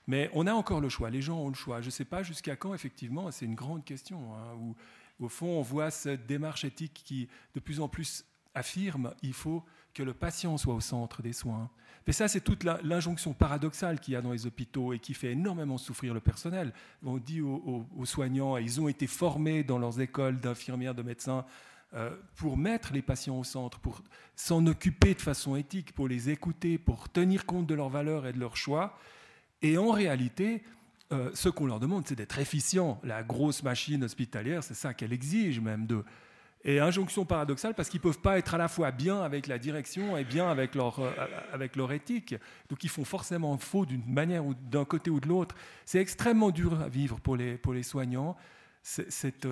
[0.07, 1.11] Mais on a encore le choix.
[1.11, 1.81] Les gens ont le choix.
[1.81, 4.35] Je ne sais pas jusqu'à quand, effectivement, c'est une grande question.
[4.35, 4.75] Hein,
[5.21, 8.25] au fond, on voit cette démarche éthique qui, de plus en plus,
[8.55, 9.65] affirme il faut
[9.95, 11.71] que le patient soit au centre des soins.
[12.07, 15.33] Mais ça, c'est toute l'injonction paradoxale qu'il y a dans les hôpitaux et qui fait
[15.33, 16.73] énormément souffrir le personnel.
[17.05, 21.45] On dit aux, soignants, ils ont été formés dans leurs écoles d'infirmières, de médecins,
[22.37, 24.03] pour mettre les patients au centre, pour
[24.37, 28.33] s'en occuper de façon éthique, pour les écouter, pour tenir compte de leurs valeurs et
[28.33, 28.97] de leurs choix.
[29.63, 30.63] Et en réalité,
[31.13, 33.01] euh, ce qu'on leur demande, c'est d'être efficient.
[33.03, 36.05] La grosse machine hospitalière, c'est ça qu'elle exige même d'eux.
[36.63, 39.59] Et injonction paradoxale parce qu'ils ne peuvent pas être à la fois bien avec la
[39.59, 41.11] direction et bien avec leur, euh,
[41.53, 42.35] avec leur éthique.
[42.69, 45.55] Donc ils font forcément faux d'une manière ou d'un côté ou de l'autre.
[45.85, 48.37] C'est extrêmement dur à vivre pour les, pour les soignants.
[48.83, 49.47] Cette,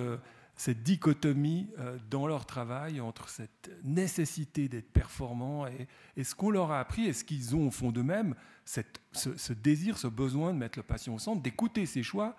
[0.59, 5.87] cette dichotomie euh, dans leur travail entre cette nécessité d'être performant et,
[6.21, 10.07] ce qu'on leur a appris et ce qu'ils ont au fond d'eux-mêmes, ce, désir, ce
[10.07, 12.35] besoin de mettre le patient au centre, d'écouter ses choix,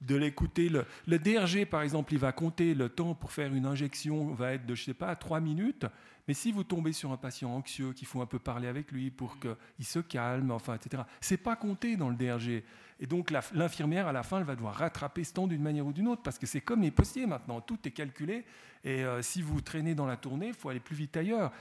[0.00, 0.68] de l'écouter.
[0.68, 4.52] Le, le, DRG, par exemple, il va compter le temps pour faire une injection, va
[4.52, 5.86] être de, je sais pas, trois minutes.
[6.28, 9.10] Mais si vous tombez sur un patient anxieux, qu'il faut un peu parler avec lui
[9.10, 12.62] pour qu'il se calme, enfin, etc., c'est pas compté dans le DRG.
[13.00, 15.92] Et donc l'infirmière, à la fin, elle va devoir rattraper ce temps d'une manière ou
[15.92, 18.44] d'une autre, parce que c'est comme les postiers maintenant, tout est calculé,
[18.84, 21.52] et euh, si vous traînez dans la tournée, il faut aller plus vite ailleurs.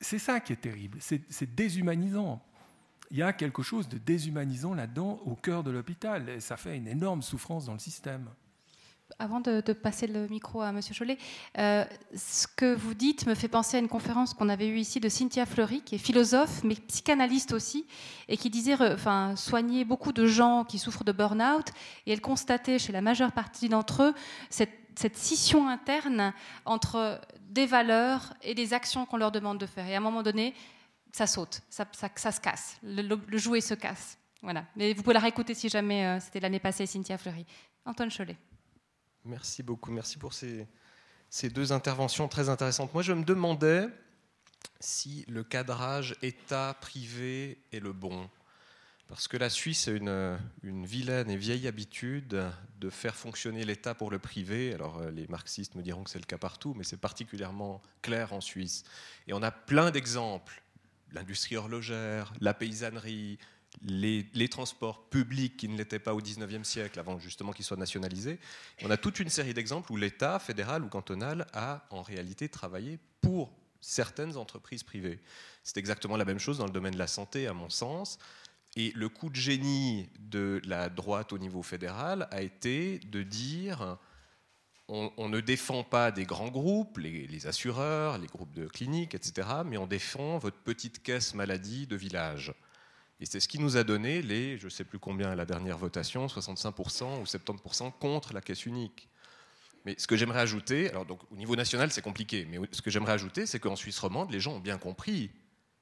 [0.00, 2.42] C'est ça qui est terrible, c'est déshumanisant.
[3.10, 6.76] Il y a quelque chose de déshumanisant là-dedans, au cœur de l'hôpital, et ça fait
[6.76, 8.26] une énorme souffrance dans le système.
[9.18, 10.80] Avant de, passer le micro à M.
[10.82, 11.18] Chollet,
[11.58, 11.84] euh,
[12.14, 15.08] ce que vous dites me fait penser à une conférence qu'on avait eue ici de
[15.08, 17.86] Cynthia Fleury, qui est philosophe, mais psychanalyste aussi,
[18.28, 21.68] et qui disait enfin, soigner beaucoup de gens qui souffrent de burn-out,
[22.06, 24.14] et elle constatait chez la majeure partie d'entre eux
[24.50, 24.70] cette,
[25.14, 26.34] scission interne
[26.66, 29.86] entre des valeurs et des actions qu'on leur demande de faire.
[29.86, 30.54] Et à un moment donné,
[31.12, 34.18] ça saute, ça, se casse, le, jouet se casse.
[34.42, 34.64] Voilà.
[34.76, 37.46] Mais vous pouvez la réécouter si jamais euh, c'était l'année passée, Cynthia Fleury.
[37.84, 38.36] Antoine Chollet.
[39.24, 39.92] Merci beaucoup.
[39.92, 40.66] Merci pour ces,
[41.50, 42.92] deux interventions très intéressantes.
[42.92, 43.88] Moi, je me demandais
[44.80, 48.28] si le cadrage État-privé est le bon.
[49.06, 52.42] Parce que la Suisse a une, une, vilaine et vieille habitude
[52.80, 54.72] de faire fonctionner l'État pour le privé.
[54.72, 58.32] Alors euh, les marxistes me diront que c'est le cas partout, mais c'est particulièrement clair
[58.32, 58.84] en Suisse.
[59.28, 60.62] Et on a plein d'exemples.
[61.12, 63.38] L'industrie horlogère, la paysannerie,
[63.80, 68.38] les, transports publics qui ne l'étaient pas au XIXe siècle, avant justement qu'ils soient nationalisés.
[68.82, 72.98] On a toute une série d'exemples où l'État, fédéral ou cantonal, a en réalité travaillé
[73.20, 75.20] pour certaines entreprises privées.
[75.64, 78.18] C'est exactement la même chose dans le domaine de la santé, à mon sens.
[78.76, 83.98] Et le coup de génie de la droite au niveau fédéral a été de dire
[84.88, 89.78] on, ne défend pas des grands groupes, les, assureurs, les groupes de cliniques, etc., mais
[89.78, 92.52] on défend votre petite caisse maladie de village.
[93.22, 95.44] Et c'est ce qui nous a donné les, je ne sais plus combien à la
[95.44, 99.08] dernière votation, 65% ou 70% contre la caisse unique.
[99.84, 102.90] Mais ce que j'aimerais ajouter, alors donc au niveau national c'est compliqué, mais ce que
[102.90, 105.30] j'aimerais ajouter, c'est qu'en Suisse romande, les gens ont bien compris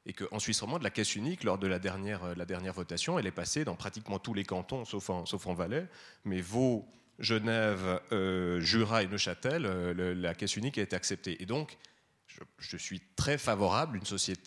[0.04, 3.18] Et qu'en Suisse romande, la caisse unique, lors de la dernière, euh, la dernière votation,
[3.18, 5.88] elle est passée dans pratiquement tous les cantons, sauf en, Valais.
[6.26, 6.84] Mais Vaud,
[7.18, 11.42] Genève, euh, Jura et Neuchâtel, euh, la caisse unique a été acceptée.
[11.42, 11.78] Et donc,
[12.58, 14.00] je, suis très favorable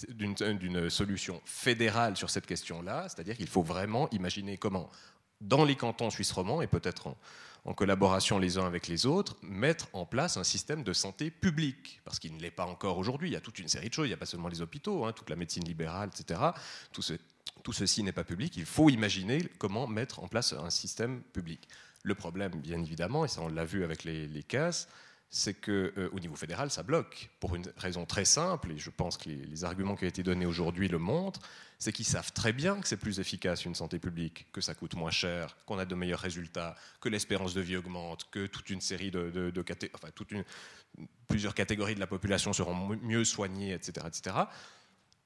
[0.08, 4.90] d'une solution fédérale sur cette question-là, c'est-à-dire qu'il faut vraiment imaginer comment,
[5.42, 7.16] dans les cantons suisses romans, et peut-être
[7.66, 12.02] en, collaboration les uns avec les autres, mettre en place un système de santé publique,
[12.04, 13.30] parce qu'il ne l'est pas encore aujourd'hui.
[13.30, 15.06] Il y a toute une série de choses, il n'y a pas seulement les hôpitaux,
[15.06, 16.42] hein, toute la médecine libérale, etc.
[16.92, 18.58] Tout, ceci n'est pas public.
[18.58, 21.70] Il faut imaginer comment mettre en place un système public.
[22.04, 24.44] Le problème, bien évidemment, et ça on l'a vu avec les, les
[25.36, 29.18] c'est qu'au euh, niveau fédéral, ça bloque, pour une raison très simple, et je pense
[29.18, 31.42] que les, arguments qui ont été donnés aujourd'hui le montrent,
[31.80, 34.94] c'est qu'ils savent très bien que c'est plus efficace une santé publique, que ça coûte
[34.94, 38.80] moins cher, qu'on a de meilleurs résultats, que l'espérance de vie augmente, que toute une
[38.80, 39.52] série de,
[39.96, 40.44] enfin, toute une,
[41.28, 44.36] plusieurs catégories de la population seront mieux soignées, etc., etc.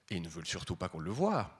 [0.09, 1.59] Et ils ne veulent surtout pas qu'on le voie.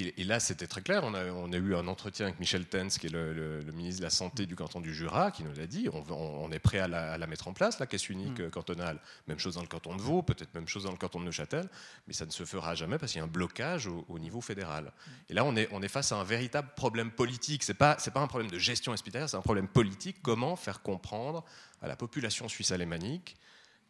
[0.00, 1.02] Et, là, c'était très clair.
[1.02, 4.46] On a, eu un entretien avec Michel Tenz, qui est le, ministre de la Santé
[4.46, 7.48] du canton du Jura, qui nous a dit on, on est prêt à la, mettre
[7.48, 8.50] en place, la caisse unique mm.
[8.50, 9.00] cantonale.
[9.26, 11.68] Même chose dans le canton de Vaud, peut-être même chose dans le canton de Neuchâtel,
[12.06, 14.84] mais ça ne se fera jamais parce qu'il y a un blocage au, niveau fédéral.
[14.84, 15.10] Mm.
[15.30, 17.64] Et là, on est, on est, face à un véritable problème politique.
[17.64, 20.18] Ce n'est pas, pas un problème de gestion hospitalière, c'est un problème politique.
[20.22, 21.44] Comment faire comprendre
[21.82, 23.36] à la population suisse alémanique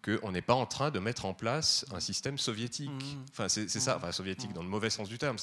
[0.02, 2.90] qu'on n'est pas en train de mettre en place un système soviétique?
[2.90, 3.24] Mm.
[3.30, 5.36] Enfin, c'est ça, enfin, soviétique dans le mauvais sens du terme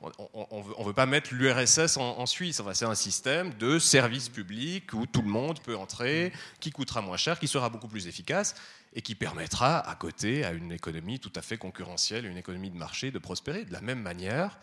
[0.00, 2.60] on ne veut, pas mettre l'URSS en, Suisse.
[2.74, 7.16] c'est un système de service public où tout le monde peut entrer, qui coûtera moins
[7.16, 8.54] cher, qui sera beaucoup plus efficace
[8.94, 12.76] et qui permettra, à côté, à une économie tout à fait concurrentielle, une économie de
[12.76, 13.64] marché, de prospérer.
[13.64, 14.58] De la même manière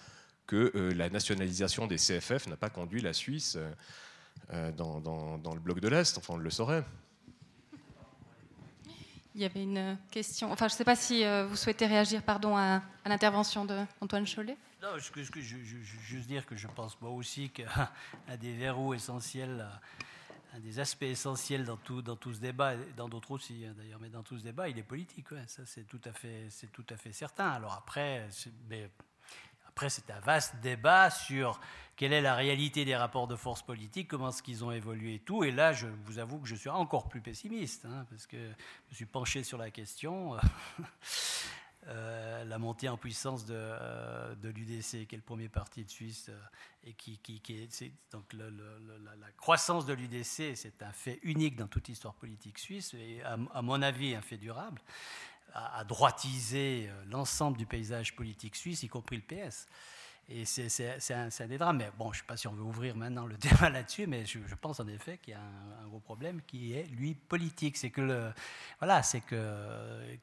[0.47, 3.71] que euh, la nationalisation des CFF n'a pas conduit la Suisse euh,
[4.51, 6.17] euh, dans, le bloc de l'Est.
[6.17, 6.83] Enfin, on le saurait.
[9.35, 10.51] Il y avait une question.
[10.51, 14.57] Enfin, je ne sais pas si vous souhaitez réagir pardon, à, à l'intervention d'Antoine Chollet.
[14.83, 15.57] Non, je, je,
[16.01, 17.89] juste dire que je pense moi aussi qu'un
[18.41, 19.65] des verrous essentiels,
[20.53, 22.03] un des aspects essentiels dans tout,
[22.33, 24.83] ce débat, et dans d'autres aussi hein, d'ailleurs, mais dans tout ce débat, il est
[24.83, 25.27] politique.
[25.47, 27.47] ça, c'est tout, à fait, certain.
[27.47, 28.27] Alors après,
[29.69, 31.61] après, c'est un vaste débat sur
[31.95, 35.19] quelle est la réalité des rapports de force politiques, comment est-ce qu'ils ont évolué et
[35.19, 35.45] tout.
[35.45, 38.89] Et là, je vous avoue que je suis encore plus pessimiste, hein, parce que je
[38.89, 40.35] me suis penché sur la question.
[41.89, 46.27] Euh, la montée en puissance de, euh, l'UDC, qui est le premier parti de Suisse,
[46.29, 46.39] euh,
[46.85, 47.19] et qui,
[47.49, 52.93] est, donc la, croissance de l'UDC, c'est un fait unique dans toute l'histoire politique suisse,
[52.93, 54.81] et à, mon avis un fait durable,
[55.53, 59.67] a, droitisé l'ensemble du paysage politique suisse, y compris le PS.
[60.29, 61.77] Et c'est un, des drames.
[61.77, 64.25] Mais bon, je ne sais pas si on veut ouvrir maintenant le débat là-dessus, mais
[64.25, 67.75] je, pense en effet qu'il y a un, gros problème qui est, lui, politique.
[67.75, 68.31] C'est que,
[68.79, 70.17] voilà, c'est que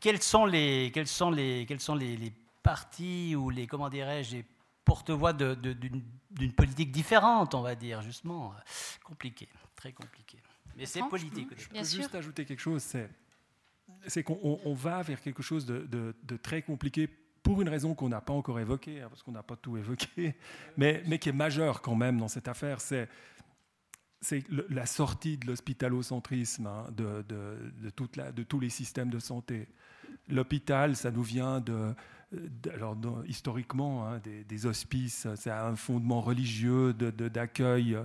[0.00, 2.32] quels sont les, quels sont les, quels sont les,
[2.62, 4.44] partis ou les, comment dirais-je, les
[4.84, 8.54] porte-voix d'une politique différente, on va dire, justement.
[9.04, 10.38] Compliqué, très compliqué.
[10.76, 11.48] Mais c'est politique.
[11.56, 12.82] Je peux juste ajouter quelque chose,
[14.06, 17.08] c'est qu'on va vers quelque chose de, très compliqué
[17.42, 20.34] pour une raison qu'on n'a pas encore évoquée, hein, parce qu'on n'a pas tout évoqué,
[20.78, 23.06] mais, mais qui est majeure quand même dans cette affaire, c'est
[24.24, 29.18] c'est la sortie de l'hospitalocentrisme hein, de, de, toute la, de, tous les systèmes de
[29.18, 29.68] santé.
[30.28, 31.94] L'hôpital, ça nous vient de,
[32.72, 32.96] alors,
[33.28, 37.98] historiquement hein, des, hospices, c'est un fondement religieux d'accueil.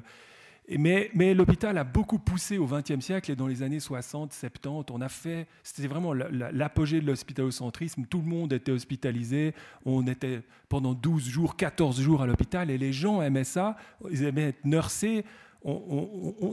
[0.77, 4.91] Mais, mais l'hôpital a beaucoup poussé au XXe siècle et dans les années 60, 70,
[4.91, 8.05] on a fait, c'était vraiment l'apogée de l'hospitalocentrisme.
[8.05, 9.55] Tout le monde était hospitalisé.
[9.85, 13.77] On était pendant 12 jours, 14 jours à l'hôpital et les gens aimaient ça.
[14.11, 15.25] Ils aimaient être nursés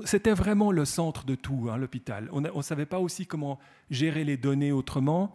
[0.04, 2.28] c'était vraiment le centre de tout, hein, l'hôpital.
[2.32, 3.58] On ne savait pas aussi comment
[3.90, 5.32] gérer les données autrement.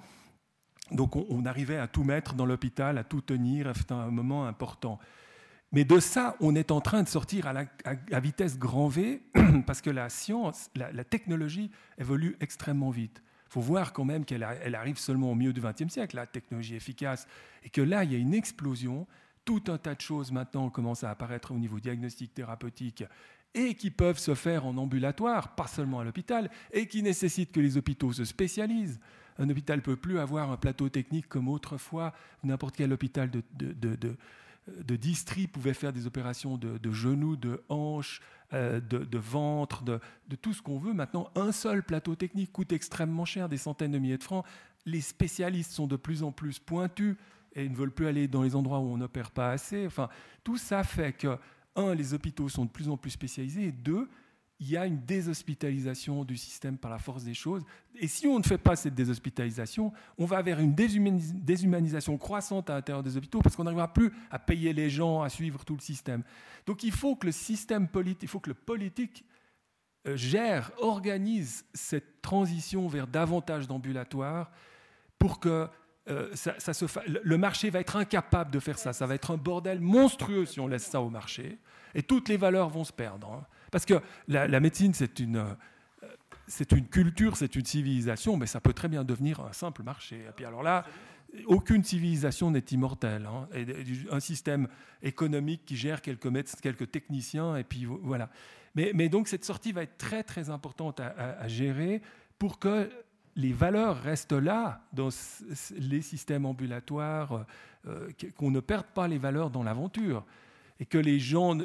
[0.91, 4.99] Donc on, arrivait à tout mettre dans l'hôpital, à tout tenir, c'était un moment important.
[5.71, 9.21] Mais de ça, on est en train de sortir à, la, vitesse grand V,
[9.65, 13.23] parce que la science, la, technologie évolue extrêmement vite.
[13.47, 16.75] Il faut voir quand même qu'elle arrive seulement au milieu du XXe siècle, la technologie
[16.75, 17.25] efficace,
[17.63, 19.07] et que là, il y a une explosion.
[19.45, 23.05] Tout un tas de choses maintenant commencent à apparaître au niveau diagnostic thérapeutique
[23.53, 27.59] et qui peuvent se faire en ambulatoire, pas seulement à l'hôpital, et qui nécessitent que
[27.59, 28.99] les hôpitaux se spécialisent.
[29.37, 32.13] Un hôpital ne peut plus avoir un plateau technique comme autrefois.
[32.43, 33.73] N'importe quel hôpital de, de,
[34.67, 38.21] de, district pouvait faire des opérations de, genoux, de hanches,
[38.53, 39.99] euh, de, ventre, de,
[40.41, 40.93] tout ce qu'on veut.
[40.93, 44.45] Maintenant, un seul plateau technique coûte extrêmement cher, des centaines de milliers de francs.
[44.85, 47.15] Les spécialistes sont de plus en plus pointus
[47.55, 49.85] et ne veulent plus aller dans les endroits où on n'opère pas assez.
[49.85, 50.09] Enfin,
[50.43, 51.37] tout ça fait que
[51.75, 54.09] un, les hôpitaux sont de plus en plus spécialisés, et deux,
[54.61, 57.63] il y a une déshospitalisation du système par la force des choses.
[57.99, 62.75] Et si on ne fait pas cette déshospitalisation, on va vers une déshumanisation croissante à
[62.75, 65.81] l'intérieur des hôpitaux parce qu'on n'arrivera plus à payer les gens, à suivre tout le
[65.81, 66.23] système.
[66.67, 69.25] Donc il faut que le système politique, il faut que le politique
[70.05, 74.51] euh, gère, organise cette transition vers davantage d'ambulatoires
[75.17, 75.67] pour que
[76.09, 76.33] euh,
[77.05, 78.93] le marché va être incapable de faire ça.
[78.93, 81.59] Ça va être un bordel monstrueux si on laisse ça au marché.
[81.93, 83.31] Et toutes les valeurs vont se perdre.
[83.31, 83.45] Hein.
[83.71, 85.53] Parce que la, médecine, c'est une, euh,
[86.47, 90.17] c'est une culture, c'est une civilisation, mais ça peut très bien devenir un simple marché.
[90.27, 90.85] Et puis alors là,
[91.45, 93.25] aucune civilisation n'est immortelle.
[93.25, 93.47] Hein.
[94.11, 94.67] un système
[95.01, 98.29] économique qui gère quelques médecins, quelques techniciens, et puis voilà.
[98.75, 102.01] Mais, donc cette sortie va être très très importante à, gérer
[102.39, 102.89] pour que
[103.35, 105.09] les valeurs restent là dans
[105.77, 107.45] les systèmes ambulatoires,
[107.87, 110.25] euh, qu'on ne perde pas les valeurs dans l'aventure
[110.79, 111.57] et que les gens,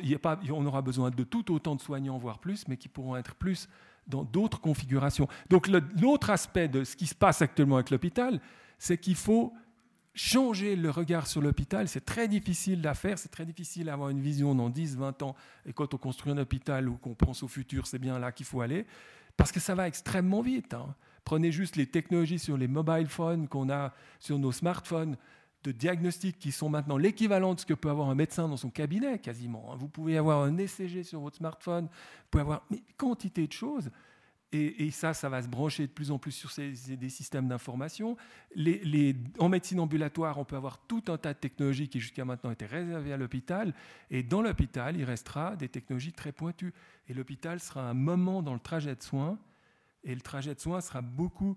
[0.50, 3.68] on aura besoin de tout autant de soignants, voire plus, mais qui pourront être plus
[4.06, 5.26] dans d'autres configurations.
[5.48, 8.40] Donc l'autre aspect de ce qui se passe actuellement avec l'hôpital,
[8.78, 9.54] c'est qu'il faut
[10.14, 11.88] changer le regard sur l'hôpital.
[11.88, 15.34] C'est très difficile à faire, c'est très difficile d'avoir une vision dans 10, 20 ans.
[15.66, 18.46] Et quand on construit un hôpital ou qu'on pense au futur, c'est bien là qu'il
[18.46, 18.86] faut aller,
[19.36, 20.74] parce que ça va extrêmement vite.
[20.74, 20.94] Hein.
[21.26, 25.16] Prenez juste les technologies sur les mobile phones qu'on a sur nos smartphones
[25.64, 28.70] de diagnostics qui sont maintenant l'équivalent de ce que peut avoir un médecin dans son
[28.70, 29.72] cabinet, quasiment.
[29.72, 29.76] Hein.
[29.76, 33.90] Vous pouvez avoir un ECG sur votre smartphone, vous pouvez avoir une quantité de choses.
[34.52, 38.16] Et, ça, ça va se brancher de plus en plus sur ces, des systèmes d'information.
[39.38, 42.64] En médecine ambulatoire, on peut avoir tout un tas de technologies qui jusqu'à maintenant étaient
[42.64, 43.74] réservées à l'hôpital.
[44.10, 46.72] Et dans l'hôpital, il restera des technologies très pointues.
[47.08, 49.36] Et l'hôpital sera un moment dans le trajet de soins.
[50.06, 51.56] Et le trajet de soins sera beaucoup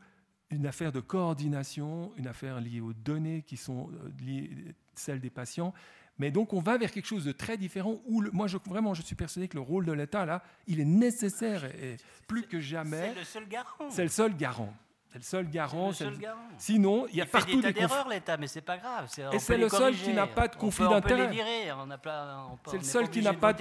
[0.49, 4.49] une affaire de coordination, une affaire liée aux données qui sont euh, liées,
[4.95, 5.73] celles des patients.
[6.17, 9.03] Mais donc on va vers quelque chose de très différent où moi je, vraiment je
[9.03, 11.97] suis persuadé que le rôle de l'État là, il est nécessaire et,
[12.27, 13.13] plus que jamais.
[13.13, 13.89] C'est le seul garant.
[13.89, 14.73] C'est le seul garant.
[15.11, 15.91] C'est le seul garant.
[15.91, 16.39] C'est le seul garant.
[16.57, 19.09] Sinon, il y a il partout des d'erreurs l'État, mais c'est pas grave.
[19.33, 21.31] Et c'est le seul qui n'a pas de conflit d'intérêt.
[22.67, 23.53] C'est le seul qui n'a pas.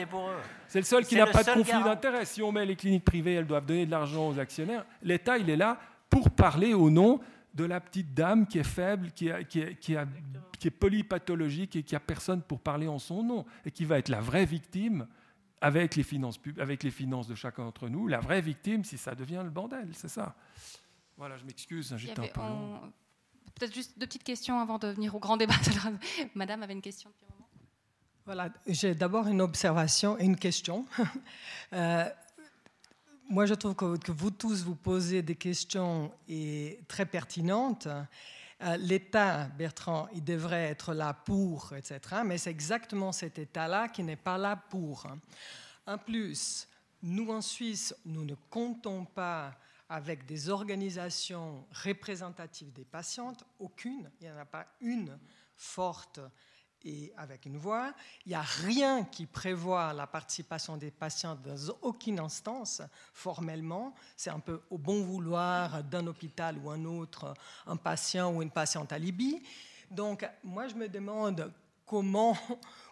[0.66, 2.24] C'est le seul qui n'a pas de conflit d'intérêt.
[2.26, 4.84] Si on met les cliniques privées, elles doivent donner de l'argent aux actionnaires.
[5.02, 5.78] L'État, il est là
[6.10, 7.20] pour parler au nom
[7.54, 12.42] de la petite dame qui est faible, qui, qui, est polypathologique et qui a personne
[12.42, 15.06] pour parler en son nom, et qui va être la vraie victime
[15.60, 19.14] avec les finances, avec les finances de chacun d'entre nous, la vraie victime si ça
[19.14, 20.36] devient le bordel, c'est ça.
[21.18, 22.80] Voilà, je m'excuse, j'étais un peu long.
[23.56, 25.54] Peut-être juste deux petites questions avant de venir au grand débat.
[26.36, 27.48] Madame avait une question depuis un moment.
[28.24, 30.86] Voilà, j'ai d'abord une observation et une question.
[31.72, 32.08] euh,
[33.28, 37.88] moi, je trouve que, vous tous vous posez des questions et très pertinentes.
[38.62, 41.98] Euh, L'État, Bertrand, il devrait être là pour, etc.
[42.24, 45.08] Mais c'est exactement cet État-là qui n'est pas là pour.
[45.84, 46.68] En plus,
[47.02, 49.58] nous en Suisse, nous ne comptons pas
[49.88, 55.18] avec des organisations représentatives des patientes, aucune, il n'y en a pas une
[55.56, 56.20] forte
[56.84, 57.92] et avec une voix.
[58.24, 62.82] Il n'y a rien qui prévoit la participation des patients dans aucune instance
[63.12, 63.94] formellement.
[64.16, 67.34] C'est un peu au bon vouloir d'un hôpital ou un autre,
[67.66, 69.42] un patient ou une patiente à Libye.
[69.90, 71.52] Donc, moi, je me demande
[71.84, 72.36] comment,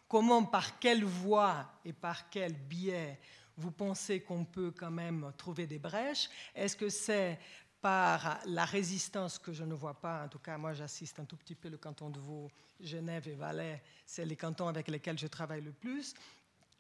[0.09, 3.21] comment par quelle voie et par quel biais
[3.57, 6.29] vous pensez qu'on peut quand même trouver des brèches.
[6.55, 7.39] Est-ce que c'est
[7.81, 11.37] par la résistance que je ne vois pas, en tout cas moi j'assiste un tout
[11.37, 12.51] petit peu le canton de Vaud,
[12.81, 16.15] Genève et Valais, c'est les cantons avec lesquels je travaille le plus.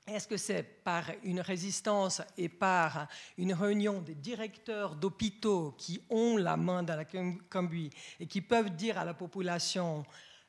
[0.07, 6.36] Est-ce que c'est par une résistance et par une réunion des directeurs d'hôpitaux qui ont
[6.36, 7.90] la main dans la cambouis
[8.20, 10.05] et qui peuvent dire à la population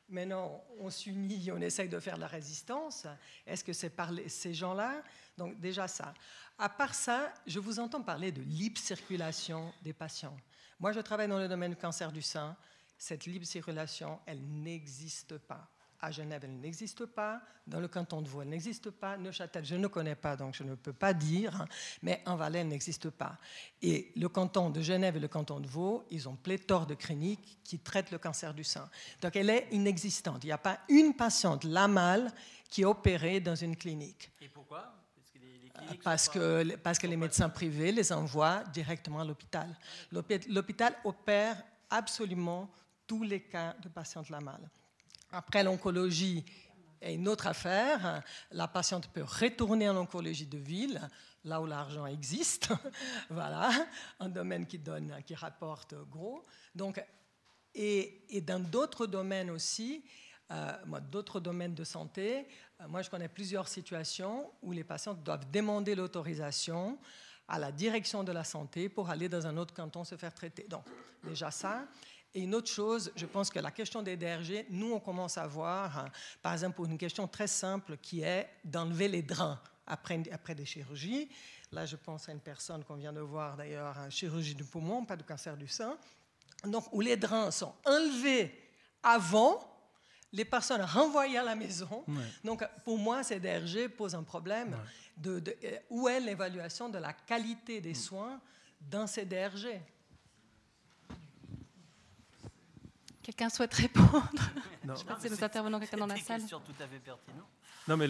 [0.08, 3.06] maintenant on s'unit, on essaye de faire la résistance
[3.46, 5.02] Est-ce que c'est par ces gens-là?
[5.38, 6.12] Donc déjà ça.
[6.58, 10.36] À part ça, je vous entends parler de libre circulation des patients.
[10.80, 12.56] Moi, je travaille dans le domaine du cancer du sein.
[12.98, 15.68] Cette libre circulation, elle n'existe pas.
[16.00, 17.40] À Genève, elle n'existe pas.
[17.66, 19.16] Dans le canton de Vaud, elle n'existe pas.
[19.16, 21.64] Neuchâtel, je ne connais pas, donc je ne peux pas dire.
[22.02, 23.38] Mais en Valais, elle n'existe pas.
[23.82, 27.58] Et le canton de Genève et le canton de Vaud, ils ont pléthore de cliniques
[27.62, 28.88] qui traitent le cancer du sein.
[29.20, 30.42] Donc elle est inexistante.
[30.42, 32.32] Il n'y a pas une patiente la mal
[32.70, 34.30] qui est opérée dans une clinique.
[34.40, 34.97] Et pourquoi?
[36.02, 39.76] Parce que, parce que les médecins privés les envoient directement à l'hôpital.
[40.12, 42.70] L'hôpital opère absolument
[43.06, 44.70] tous les cas de patientes mal.
[45.30, 46.44] Après, l'oncologie
[47.00, 48.22] est une autre affaire.
[48.50, 51.00] La patiente peut retourner en oncologie de ville,
[51.44, 52.68] là où l'argent existe.
[53.30, 53.70] voilà,
[54.20, 56.42] un domaine qui donne, qui rapporte gros.
[56.74, 57.02] Donc,
[57.74, 60.02] et, et dans d'autres domaines aussi,
[61.10, 62.46] d'autres domaines de santé,
[62.80, 66.98] euh, moi je connais plusieurs situations où les patients doivent demander l'autorisation
[67.46, 70.66] à la direction de la santé pour aller dans un autre canton se faire traiter.
[70.68, 70.84] Donc,
[71.24, 71.86] déjà ça.
[72.34, 75.46] Et une autre chose, je pense que la question des DRG, nous, on commence à
[75.46, 76.10] voir, hein,
[76.42, 80.66] par exemple, pour une question très simple qui est d'enlever les drains après, après des
[80.66, 81.30] chirurgies.
[81.72, 85.16] Là, je pense à une personne qu'on vient de voir d'ailleurs, chirurgie du poumon, pas
[85.16, 85.96] de cancer du sein.
[86.64, 88.52] Donc, où les drains sont enlevés
[89.02, 89.77] avant,
[90.32, 92.04] les personnes renvoyées à la maison.
[92.44, 94.76] Donc, pour moi, ces DRG posent un problème.
[95.16, 98.40] De, euh, où est l'évaluation de la qualité des soins
[98.80, 99.80] dans ces DRG
[103.20, 104.22] Quelqu'un souhaite répondre?
[104.84, 104.94] Non.
[104.96, 106.40] Je pense que nous intervenons quelqu'un dans la salle.
[106.40, 107.46] C'est tout à fait pertinent.
[107.86, 108.08] Non, mais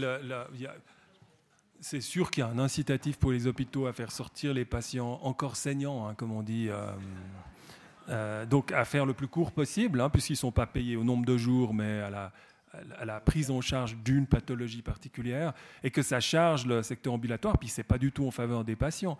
[1.80, 5.18] c'est sûr qu'il y a un incitatif pour les hôpitaux à faire sortir les patients
[5.22, 6.68] encore saignants, hein, comme on dit.
[6.68, 6.92] Euh,
[8.08, 11.04] euh, donc à faire le plus court possible, hein, puisqu'ils ne sont pas payés au
[11.04, 12.10] nombre de jours, mais à
[13.04, 15.52] la, prise en charge d'une pathologie particulière,
[15.82, 18.64] et que ça charge le secteur ambulatoire, puis ce n'est pas du tout en faveur
[18.64, 19.18] des patients.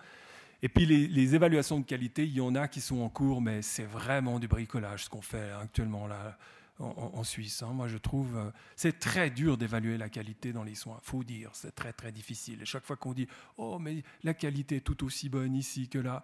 [0.63, 3.63] Et puis les, évaluations de qualité, il y en a qui sont en cours, mais
[3.63, 6.37] c'est vraiment du bricolage ce qu'on fait actuellement là
[6.81, 7.63] en, Suisse.
[7.63, 7.73] Hein.
[7.73, 10.99] Moi, je trouve euh, c'est très dur d'évaluer la qualité dans les soins.
[11.03, 12.63] Faut dire, c'est très très difficile.
[12.63, 15.99] Et chaque fois qu'on dit oh mais la qualité est tout aussi bonne ici que
[15.99, 16.23] là,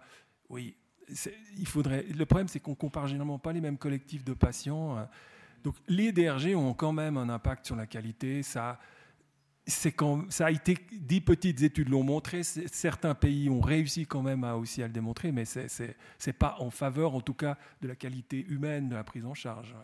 [0.49, 0.75] oui,
[1.57, 2.03] il faudrait.
[2.03, 4.97] Le problème, c'est qu'on compare généralement pas les mêmes collectifs de patients.
[4.97, 5.07] Hein.
[5.63, 8.43] Donc, les DRG ont quand même un impact sur la qualité.
[8.43, 8.79] Ça,
[9.95, 12.43] quand, ça a été, dix petites études l'ont montré.
[12.43, 15.67] Certains pays ont réussi quand même à aussi à le démontrer, mais c'est,
[16.17, 19.33] c'est pas en faveur, en tout cas, de la qualité humaine de la prise en
[19.33, 19.75] charge.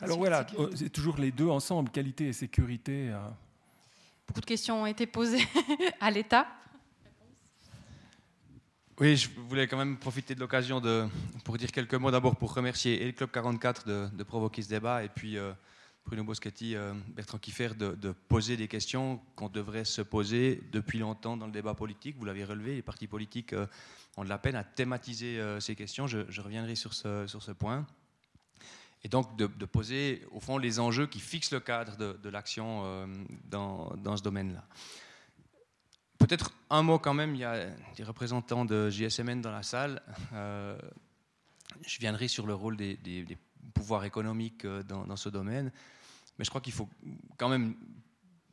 [0.00, 3.10] Alors voilà, c'est toujours les deux ensemble, qualité et sécurité.
[3.10, 3.36] Hein.
[4.26, 5.46] Beaucoup de questions ont été posées
[6.00, 6.46] à l'État.
[9.00, 10.80] Oui, je voulais quand même profiter de l'occasion
[11.42, 15.02] pour dire quelques mots d'abord pour remercier et le Club 44 de, provoquer ce débat
[15.02, 15.52] et puis euh,
[16.06, 21.36] Bruno Boschetti, euh, Bertrand Kiffer de, poser des questions qu'on devrait se poser depuis longtemps
[21.36, 22.14] dans le débat politique.
[22.16, 23.66] Vous l'avez relevé, les partis politiques euh,
[24.16, 26.06] ont de la peine à thématiser ces questions.
[26.06, 27.84] Je, reviendrai sur ce, point.
[29.02, 33.08] Et donc de, poser au fond les enjeux qui fixent le cadre de, l'action
[33.50, 34.64] dans, ce domaine-là.
[36.26, 40.00] Peut-être un mot quand même, il y a des représentants de JSMN dans la salle.
[40.32, 40.74] Euh,
[41.86, 43.26] je viendrai sur le rôle des,
[43.74, 45.70] pouvoirs économiques euh, dans, ce domaine,
[46.38, 46.88] mais je crois qu'il faut
[47.36, 47.74] quand même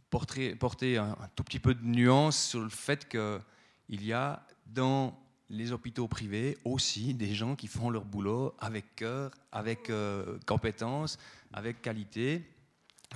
[0.10, 0.57] porter,
[0.98, 5.18] un, tout petit peu de nuance sur le fait qu'il y a dans
[5.49, 11.18] les hôpitaux privés aussi des gens qui font leur boulot avec cœur, avec euh, compétence,
[11.53, 12.43] avec qualité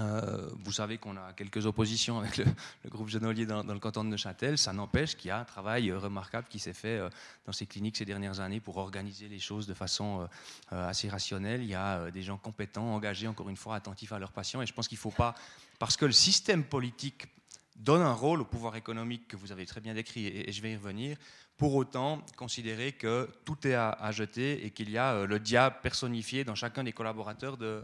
[0.01, 2.45] euh, vous savez qu'on a quelques oppositions avec le,
[2.89, 4.57] groupe Genolier dans, le canton de Neuchâtel.
[4.57, 7.09] Ça n'empêche qu'il y a un travail euh, remarquable qui s'est fait euh,
[7.45, 10.27] dans ces cliniques ces dernières années pour organiser les choses de façon
[10.71, 11.61] assez rationnelle.
[11.61, 14.61] Il y a des gens compétents, engagés, encore une fois, attentifs à leurs patients.
[14.61, 15.35] Et je pense qu'il ne faut pas,
[15.79, 17.27] parce que le système politique
[17.75, 20.71] donne un rôle au pouvoir économique que vous avez très bien décrit, et, je vais
[20.71, 21.17] y revenir,
[21.57, 26.43] pour autant considérer que tout est à, jeter et qu'il y a le diable personnifié
[26.43, 27.83] dans chacun des collaborateurs de,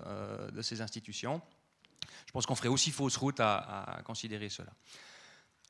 [0.51, 1.41] de ces institutions.
[2.31, 4.71] Je pense qu'on ferait aussi fausse route à, considérer cela.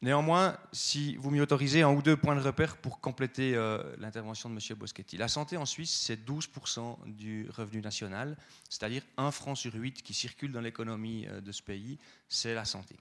[0.03, 4.47] Néanmoins, si vous m'y autorisez, un ou deux points de repère pour compléter euh, l'intervention
[4.47, 4.77] de M.
[4.77, 5.17] Boschetti.
[5.17, 8.37] La santé en Suisse, c'est 12% du revenu national,
[8.69, 11.97] c'est-à-dire un franc sur huit qui circule dans l'économie euh, de ce pays,
[12.29, 12.95] c'est la santé.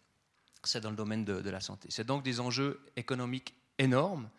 [0.64, 1.88] C'est dans le domaine de, la santé.
[1.90, 4.30] C'est donc des enjeux économiques énormes,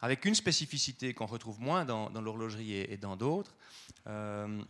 [0.00, 3.54] avec une spécificité qu'on retrouve moins dans, l'horlogerie et, dans d'autres,
[4.06, 4.62] euh,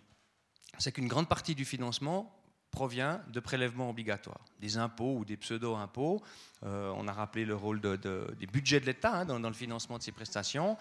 [0.78, 2.43] c'est qu'une grande partie du financement
[2.74, 6.20] provient de prélèvements obligatoires, des impôts ou des pseudo-impôts.
[6.64, 10.02] Euh, on a rappelé le rôle des budgets de l'État hein, dans, le financement de
[10.02, 10.76] ces prestations.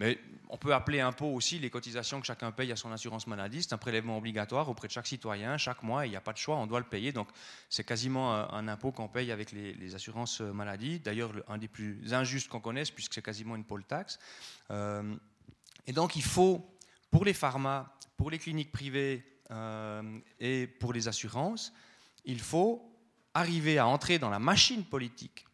[0.00, 3.62] Mais on peut appeler impôt aussi les cotisations que chacun paye à son assurance maladie.
[3.62, 6.38] C'est un prélèvement obligatoire auprès de chaque citoyen, chaque mois, il n'y a pas de
[6.38, 7.12] choix, on doit le payer.
[7.12, 7.28] Donc
[7.68, 11.00] c'est quasiment un, impôt qu'on paye avec les, assurances maladie.
[11.00, 14.18] D'ailleurs, un des plus injustes qu'on connaisse, puisque c'est quasiment une pôle taxe.
[14.70, 15.16] Euh,
[15.86, 16.64] et donc il faut,
[17.10, 19.24] pour les pharma, pour les cliniques privées,
[20.40, 21.72] et pour les assurances,
[22.24, 22.88] il faut
[23.34, 25.46] arriver à entrer dans la machine politique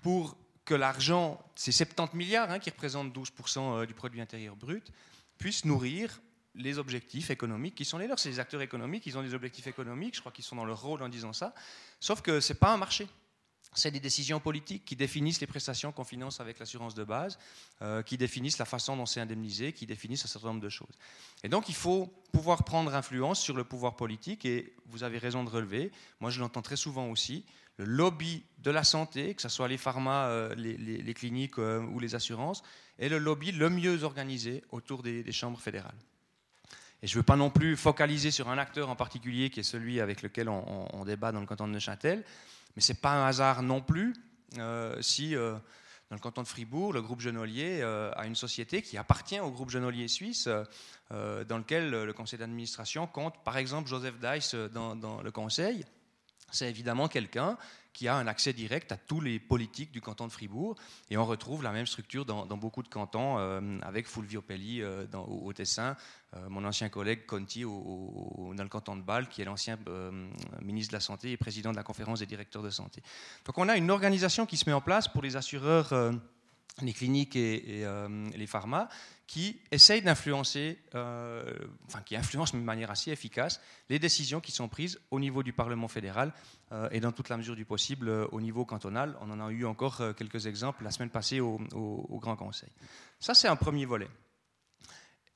[0.00, 4.92] pour que l'argent, ces 70 milliards hein, qui représentent 12% euh, du produit intérieur brut,
[5.38, 6.20] puisse nourrir
[6.54, 8.18] les objectifs économiques qui sont les leurs.
[8.18, 10.80] C'est les acteurs économiques, ils ont des objectifs économiques, je crois qu'ils sont dans leur
[10.80, 11.54] rôle en disant ça,
[12.00, 13.06] sauf que ce n'est pas un marché
[13.76, 17.38] c'est des décisions politiques qui définissent les prestations qu'on finance avec l'assurance de base,
[17.82, 20.98] euh, qui définissent la façon dont c'est indemnisé, qui définissent un certain nombre de choses.
[21.44, 25.44] Et donc il faut pouvoir prendre influence sur le pouvoir politique, et vous avez raison
[25.44, 27.44] de relever, moi je l'entends très souvent aussi,
[27.78, 31.98] le lobby de la santé, que ce soit les pharma, euh, les, cliniques euh, ou
[31.98, 32.62] les assurances,
[32.98, 35.94] est le lobby le mieux organisé autour des, chambres fédérales.
[37.02, 39.64] Et je ne veux pas non plus focaliser sur un acteur en particulier qui est
[39.64, 42.24] celui avec lequel on, on débat dans le canton de Neuchâtel,
[42.76, 44.14] mais ce n'est pas un hasard non plus
[44.58, 45.54] euh, si euh,
[46.10, 49.70] Dans le canton de Fribourg, le groupe Genolier a une société qui appartient au groupe
[49.70, 50.48] Genolier suisse,
[51.10, 55.84] dans lequel le conseil d'administration compte par exemple Joseph Dice dans le conseil.
[56.52, 57.58] C'est évidemment quelqu'un
[57.96, 60.76] qui a un accès direct à tous les politiques du canton de Fribourg.
[61.08, 65.06] Et on retrouve la même structure dans, beaucoup de cantons, euh, avec Fulvio Pelli euh,
[65.14, 65.96] au, Tessin,
[66.34, 69.78] euh, mon ancien collègue Conti au, dans le canton de Bâle, qui est l'ancien
[70.60, 73.02] ministre de la Santé et président de la conférence des directeurs de santé.
[73.46, 75.94] Donc on a une organisation qui se met en place pour les assureurs
[76.82, 77.86] les cliniques et,
[78.34, 78.90] les pharma,
[79.26, 81.52] qui essayent d'influencer, euh,
[81.86, 85.52] enfin qui influencent de manière assez efficace les décisions qui sont prises au niveau du
[85.52, 86.32] Parlement fédéral
[86.72, 89.16] euh, et dans toute la mesure du possible au niveau cantonal.
[89.20, 91.58] On en a eu encore quelques exemples la semaine passée au,
[92.20, 92.70] Grand Conseil.
[93.18, 94.08] Ça, c'est un premier volet.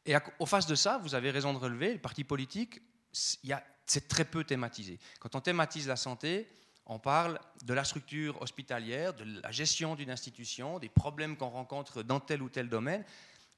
[0.07, 2.81] Et au face de ça, vous avez raison de relever, le parti politique,
[3.13, 4.99] c'est très peu thématisé.
[5.19, 6.49] Quand on thématise la santé,
[6.87, 12.03] on parle de la structure hospitalière, de la gestion d'une institution, des problèmes qu'on rencontre
[12.03, 13.05] dans tel ou tel domaine,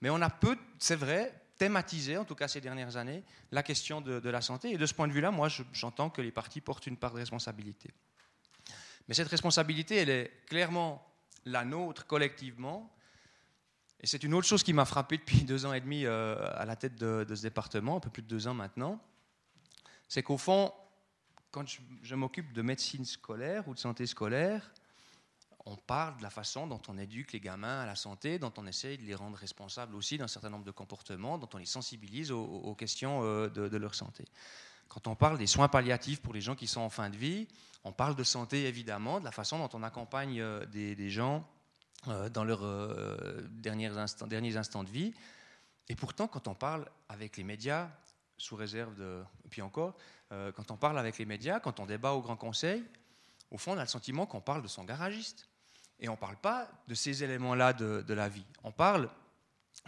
[0.03, 3.23] mais on a peu, c'est vrai, thématisé, en tout cas ces dernières années,
[3.53, 4.73] la question de, la santé.
[4.73, 7.19] Et de ce point de vue-là, moi, j'entends que les partis portent une part de
[7.19, 7.89] responsabilité.
[9.09, 11.07] Mais cette responsabilité, elle est clairement
[11.45, 12.95] la nôtre collectivement.
[14.01, 16.67] Et c'est une autre chose qui m'a frappé depuis deux ans et demi euh, à
[16.67, 19.01] la tête de, de, ce département, un peu plus de deux ans maintenant.
[20.09, 20.73] C'est qu'au fond,
[21.53, 21.65] quand
[22.03, 24.73] je, m'occupe de médecine scolaire ou de santé scolaire,
[25.65, 28.67] on parle de la façon dont on éduque les gamins à la santé, dont on
[28.67, 32.33] essaye de les rendre responsables aussi d'un certain nombre de comportements, dont on les sensibilise
[32.33, 34.25] aux, questions euh, de, leur santé.
[34.89, 37.47] Quand on parle des soins palliatifs pour les gens qui sont en fin de vie,
[37.85, 41.47] on parle de santé évidemment, de la façon dont on accompagne euh, des, gens
[42.09, 42.65] euh, dans leurs
[43.51, 45.15] derniers, instants, derniers instants de vie.
[45.89, 47.89] Et pourtant, quand on parle avec les médias,
[48.37, 49.23] sous réserve de...
[49.51, 49.95] puis encore,
[50.31, 52.83] quand on parle avec les médias, quand on débat au Grand Conseil,
[53.51, 55.47] au fond, on a le sentiment qu'on parle de son garagiste.
[56.03, 58.45] Et on ne parle pas de ces éléments-là de, la vie.
[58.65, 59.09] On parle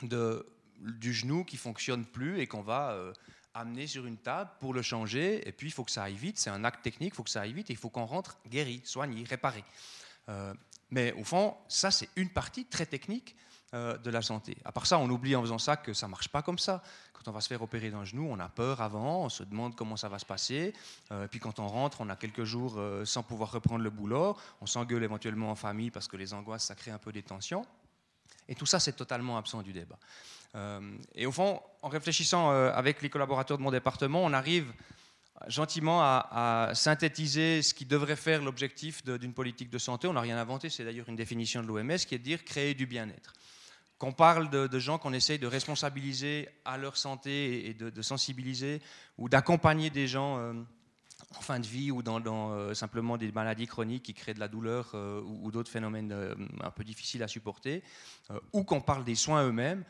[0.00, 3.12] du genou qui fonctionne plus et qu'on va euh,
[3.52, 5.46] amener sur une table pour le changer.
[5.46, 6.38] Et puis, il faut que ça aille vite.
[6.38, 8.80] C'est un acte technique, il faut que ça aille vite il faut qu'on rentre guéri,
[8.84, 9.64] soigné, réparé.
[10.28, 10.54] Euh,
[10.90, 13.36] mais au fond, ça, c'est une partie très technique
[13.72, 14.56] de la santé.
[14.64, 16.80] À part ça, on oublie en faisant ça que ça marche pas comme ça
[17.28, 19.96] on va se faire opérer d'un genou, on a peur avant, on se demande comment
[19.96, 20.72] ça va se passer.
[21.12, 24.36] Euh, puis quand on rentre, on a quelques jours euh, sans pouvoir reprendre le boulot.
[24.60, 27.64] On s'engueule éventuellement en famille parce que les angoisses, ça crée un peu des tensions.
[28.48, 29.98] Et tout ça, c'est totalement absent du débat.
[30.54, 34.72] Euh, et au fond, en réfléchissant avec les collaborateurs de mon département, on arrive
[35.48, 40.06] gentiment à, synthétiser ce qui devrait faire l'objectif d'une politique de santé.
[40.08, 42.74] On n'a rien inventé, c'est d'ailleurs une définition de l'OMS qui est de dire créer
[42.74, 43.32] du bien-être
[43.98, 48.82] qu'on parle de, gens qu'on essaye de responsabiliser à leur santé et de, sensibiliser
[49.18, 50.52] ou d'accompagner des gens euh,
[51.36, 52.20] en fin de vie ou dans,
[52.52, 56.12] euh, simplement des maladies chroniques qui créent de la douleur euh, ou, d'autres phénomènes
[56.62, 57.82] un peu difficiles à supporter,
[58.52, 59.84] ou qu'on parle des soins eux-mêmes,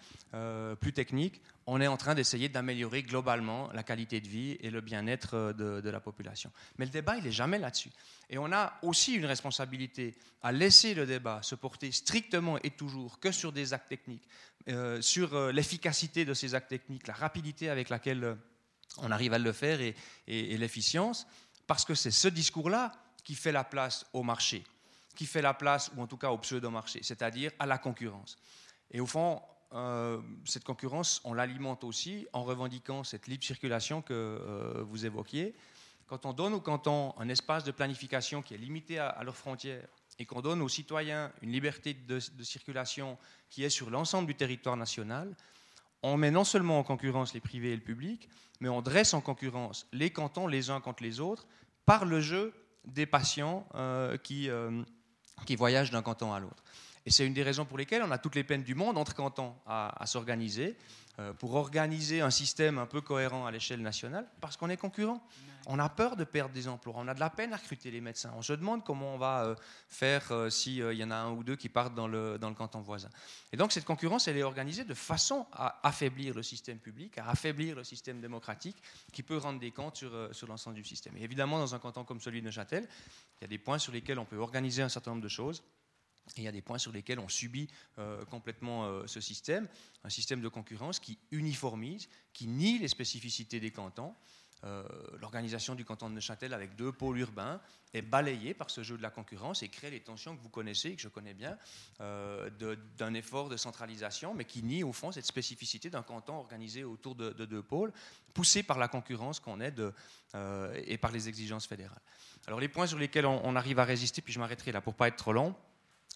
[0.81, 4.81] plus techniques, on est en train d'essayer d'améliorer globalement la qualité de vie et le
[4.81, 6.51] bien-être de, la population.
[6.79, 7.91] Mais le débat, il n'est jamais là-dessus.
[8.29, 13.19] Et on a aussi une responsabilité à laisser le débat se porter strictement et toujours
[13.19, 14.29] que sur des actes techniques,
[14.69, 18.35] euh, sur euh, l'efficacité de ces actes techniques, la rapidité avec laquelle euh,
[18.99, 19.95] on arrive à le faire et,
[20.27, 21.27] l'efficience,
[21.67, 22.93] parce que c'est ce discours-là
[23.25, 24.65] qui fait la place au marché,
[25.17, 28.37] qui fait la place, ou en tout cas au pseudo-marché, c'est-à-dire à la concurrence.
[28.91, 29.41] Et au fond,
[30.45, 35.55] cette concurrence, on l'alimente aussi en revendiquant cette libre circulation que vous évoquiez,
[36.07, 39.87] quand on donne aux cantons un espace de planification qui est limité à, leurs frontières
[40.19, 43.19] et qu'on donne aux citoyens une liberté de, circulation
[43.51, 45.35] qui est sur l'ensemble du territoire national,
[46.05, 48.29] on met non seulement en concurrence les privés et le public,
[48.61, 51.47] mais on dresse en concurrence les cantons les uns contre les autres
[51.87, 52.53] par le jeu
[52.85, 54.83] des patients euh, qui, euh,
[55.47, 56.63] qui voyagent d'un canton à l'autre.
[57.07, 59.15] Et c'est une des raisons pour lesquelles on a toutes les peines du monde entre
[59.15, 60.77] cantons à, s'organiser,
[61.19, 65.23] euh, pour organiser un système un peu cohérent à l'échelle nationale, parce qu'on est concurrent.
[65.67, 68.01] On a peur de perdre des emplois, on a de la peine à recruter les
[68.01, 68.33] médecins.
[68.37, 69.55] On se demande comment on va euh,
[69.89, 72.55] faire euh, s'il y en a un ou deux qui partent dans le, dans le
[72.55, 73.09] canton voisin.
[73.53, 77.29] Et donc cette concurrence, elle est organisée de façon à affaiblir le système public, à
[77.31, 78.77] affaiblir le système démocratique,
[79.13, 81.17] qui peut rendre des comptes sur, sur l'ensemble du système.
[81.17, 82.87] Et évidemment, dans un canton comme celui de Neuchâtel,
[83.41, 85.63] il y a des points sur lesquels on peut organiser un certain nombre de choses
[86.37, 87.69] il y a des points sur lesquels on subit
[87.99, 89.69] euh, complètement euh, ce système,
[90.05, 94.15] un système de concurrence qui uniformise, qui nie les spécificités des cantons.
[94.65, 94.83] Euh,
[95.21, 97.61] l'organisation du canton de Neuchâtel avec deux pôles urbains
[97.93, 100.91] est balayée par ce jeu de la concurrence et crée les tensions que vous connaissez
[100.91, 101.57] et que je connais bien
[101.99, 107.15] d'un effort de centralisation, mais qui nie au fond cette spécificité d'un canton organisé autour
[107.15, 107.93] de, deux pôles,
[108.33, 109.93] poussé par la concurrence qu'on est de,
[110.87, 112.01] et par les exigences fédérales.
[112.47, 115.09] Alors les points sur lesquels on, arrive à résister, puis je m'arrêterai là pour pas
[115.09, 115.55] être trop long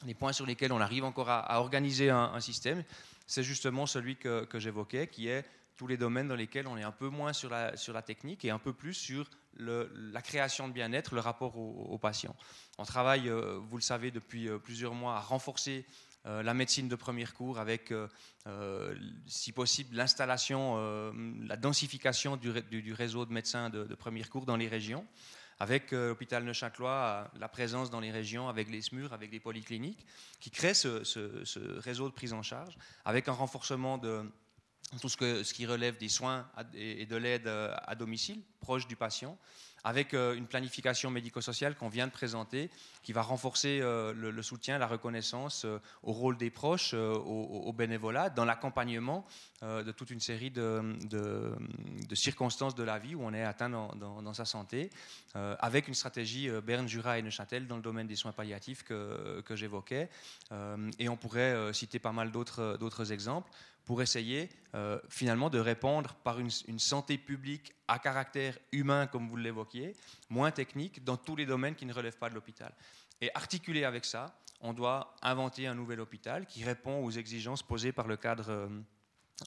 [0.07, 2.85] les points sur lesquels on arrive encore à, organiser un, système,
[3.27, 5.45] c'est justement celui que, j'évoquais, qui est
[5.79, 8.45] tous les domaines dans lesquels on est un peu moins sur la, sur la technique
[8.45, 12.37] et un peu plus sur la création de bien-être, le rapport aux, patients.
[12.79, 15.85] On travaille, euh, vous le savez, depuis euh, plusieurs mois à renforcer
[16.27, 17.93] euh, la médecine de premier cours avec,
[19.27, 20.77] si possible, l'installation,
[21.47, 25.07] la densification du, réseau de médecins de, de premier cours dans les régions
[25.61, 30.07] avec l'hôpital Neuchâtelois, la présence dans les régions, avec les SMUR, avec les polycliniques,
[30.39, 34.23] qui créent ce, réseau de prise en charge, avec un renforcement de
[35.01, 39.39] tout ce, qui relève des soins et de l'aide à domicile, proche du patient,
[39.85, 42.71] avec euh, une planification médico-sociale qu'on vient de présenter,
[43.03, 48.31] qui va renforcer euh, le, soutien, la reconnaissance euh, au rôle des proches, au, bénévolat,
[48.31, 49.27] dans l'accompagnement
[49.63, 50.97] de toute une série de,
[52.13, 54.91] circonstances de la vie où on est atteint dans, sa santé,
[55.35, 60.09] avec une stratégie Berne, Jura et Neuchâtel dans le domaine des soins palliatifs que j'évoquais.
[60.99, 63.51] et on pourrait citer pas mal d'autres exemples
[63.89, 69.37] pour essayer euh, finalement de répondre par une, santé publique à caractère humain, comme vous
[69.37, 69.97] l'évoquiez,
[70.29, 72.71] moins technique, dans tous les domaines qui ne relèvent pas de l'hôpital.
[73.23, 77.93] Et articulé avec ça, on doit inventer un nouvel hôpital qui répond aux exigences posées
[77.93, 78.69] par le cadre, euh,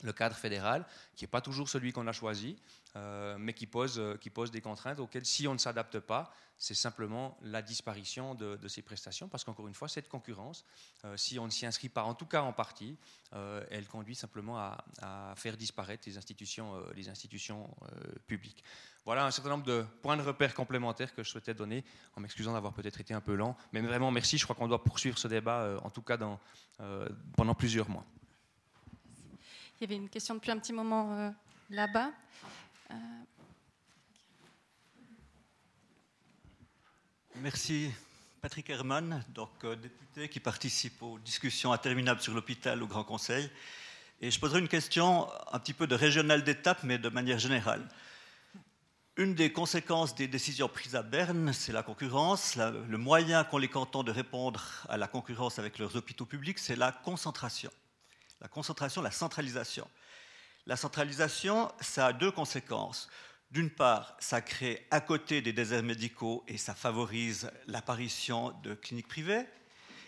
[0.04, 0.86] le cadre fédéral,
[1.16, 2.56] qui n'est pas toujours celui qu'on a choisi,
[2.96, 6.76] euh, mais qui pose, qui pose des contraintes auxquelles, si on ne s'adapte pas, c'est
[6.76, 10.64] simplement la disparition de, ces prestations, parce qu'encore une fois, cette concurrence,
[11.06, 13.00] euh, si on ne s'y inscrit pas, en tout cas en partie,
[13.34, 18.64] euh, elle conduit simplement à, faire disparaître les institutions, euh, publiques.
[19.06, 21.84] Voilà un certain nombre de points de repère complémentaires que je souhaitais donner,
[22.16, 24.84] en m'excusant d'avoir peut-être été un peu lent, mais vraiment merci, je crois qu'on doit
[24.84, 26.20] poursuivre ce débat, en tout cas
[27.36, 28.06] pendant plusieurs mois.
[29.82, 31.34] Il y avait une question depuis un petit moment
[31.72, 32.12] là-bas.
[37.38, 37.90] Merci.
[38.42, 43.50] Patrick Herman, donc euh, député qui participe aux discussions interminables sur l'hôpital au Grand Conseil.
[44.20, 47.88] Et je poserai une question un petit peu de régional d'étape, mais de manière générale.
[49.18, 52.56] Une des conséquences des décisions prises à Berne, c'est la concurrence.
[52.56, 56.76] le moyen qu'ont les cantons de répondre à la concurrence avec leurs hôpitaux publics, c'est
[56.76, 57.72] la concentration.
[58.42, 59.88] La concentration, la centralisation.
[60.66, 63.10] La centralisation, ça a deux conséquences.
[63.52, 69.08] D'une part, ça crée à côté des déserts médicaux et ça favorise l'apparition de cliniques
[69.08, 69.46] privées.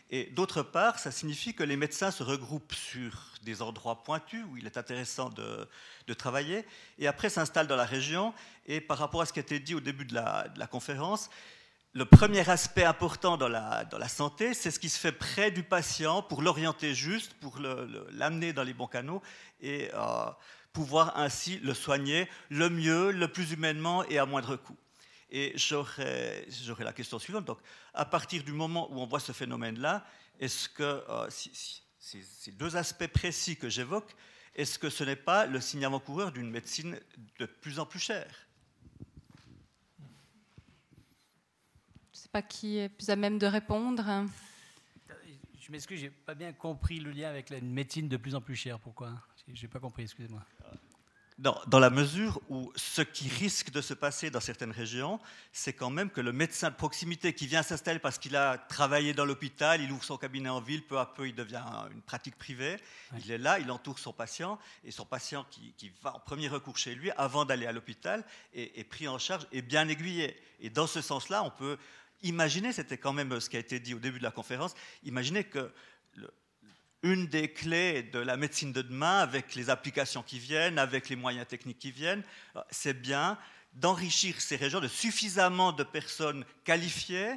[0.10, 4.58] Et d'autre part, ça signifie que les médecins se regroupent sur des endroits pointus où
[4.58, 5.68] il est intéressant de,
[6.14, 6.66] travailler
[7.00, 8.34] et après s'installent dans la région.
[8.68, 11.30] Et par rapport à ce qui a été dit au début de la, conférence,
[11.94, 16.22] le premier aspect important dans la, santé, c'est ce qui se fait près du patient
[16.22, 19.22] pour l'orienter juste, pour l'amener dans les bons canaux.
[19.62, 19.90] Et.
[19.94, 20.26] Euh,
[20.74, 24.76] pouvoir ainsi le soigner le mieux, le plus humainement et à moindre coût.
[25.30, 27.46] Et j'aurais la question suivante.
[27.46, 27.60] Donc,
[27.94, 30.06] à partir du moment où on voit ce phénomène-là,
[30.40, 34.16] est-ce que euh, ces deux aspects précis que j'évoque,
[34.56, 37.00] est-ce que ce n'est pas le signe avant-coureur d'une médecine
[37.40, 38.48] de plus en plus chère
[42.12, 44.26] Je ne sais pas qui est plus à même de répondre.
[45.62, 48.56] Je m'excuse, j'ai pas bien compris le lien avec la médecine de plus en plus
[48.56, 48.80] chère.
[48.80, 49.12] Pourquoi?
[49.54, 50.42] J'ai pas compris, excusez-moi.
[51.40, 55.20] Dans, la mesure où ce qui risque de se passer dans certaines régions,
[55.52, 59.14] c'est quand même que le médecin de proximité qui vient s'installer parce qu'il a travaillé
[59.14, 62.38] dans l'hôpital, il ouvre son cabinet en ville, peu à peu il devient une pratique
[62.38, 62.78] privée,
[63.20, 66.78] il est là, il entoure son patient, et son patient qui, va en premier recours
[66.78, 68.24] chez lui avant d'aller à l'hôpital
[68.54, 70.36] est, est pris en charge et bien aiguillé.
[70.60, 71.78] Et dans ce sens-là, on peut
[72.24, 74.74] imaginer, c'était quand même ce qui a été dit au début de la conférence,
[75.04, 75.72] imaginer que
[77.04, 81.18] une des clés de la médecine de demain, avec les applications qui viennent, avec les
[81.18, 82.24] moyens techniques qui viennent,
[82.72, 83.38] c'est bien
[83.74, 87.36] d'enrichir ces régions de suffisamment de personnes qualifiées,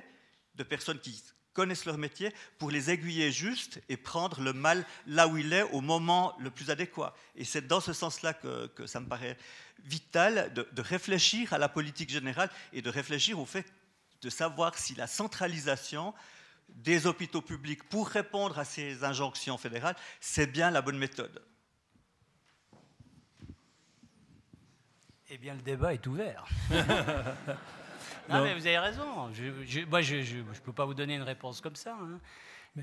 [0.55, 1.23] de personnes qui
[1.53, 5.63] connaissent leur métier, pour les aiguiller juste et prendre le mal là où il est
[5.73, 7.17] au moment le plus adéquat.
[7.35, 9.37] Et c'est dans ce sens-là que, ça me paraît
[9.83, 13.67] vital de, de réfléchir à la politique générale et de réfléchir au fait
[14.23, 16.15] de savoir si la centralisation
[16.69, 21.43] des hôpitaux publics pour répondre à ces injonctions fédérales, c'est bien la bonne méthode.
[25.29, 26.47] Eh bien, le débat est ouvert.
[28.29, 29.33] non, mais vous avez raison.
[29.33, 31.97] Je, moi, je ne peux pas vous donner une réponse comme ça.
[32.01, 32.21] Hein.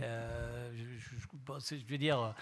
[0.01, 2.33] Euh, je, veux dire,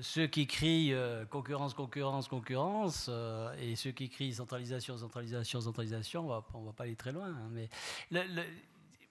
[0.00, 6.30] ceux qui crient euh, concurrence, concurrence, concurrence, euh, et ceux qui crient centralisation, centralisation, centralisation,
[6.54, 7.28] on ne va pas aller très loin.
[7.28, 7.50] Hein.
[7.50, 7.68] mais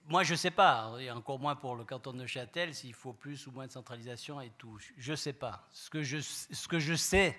[0.06, 3.14] moi, je ne sais pas, et encore moins pour le canton de Neuchâtel, s'il faut
[3.14, 4.78] plus ou moins de centralisation et tout.
[4.98, 5.66] Je ne sais pas.
[5.72, 7.38] Ce que je, ce que je sais,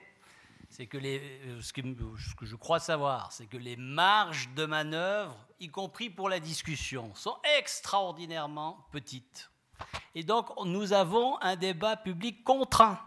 [0.70, 5.38] c'est que les, euh, ce que je crois savoir, c'est que les marges de manœuvre,
[5.60, 9.52] y compris pour la discussion, sont extraordinairement petites.
[10.16, 13.00] Et donc, nous avons un débat public contraint.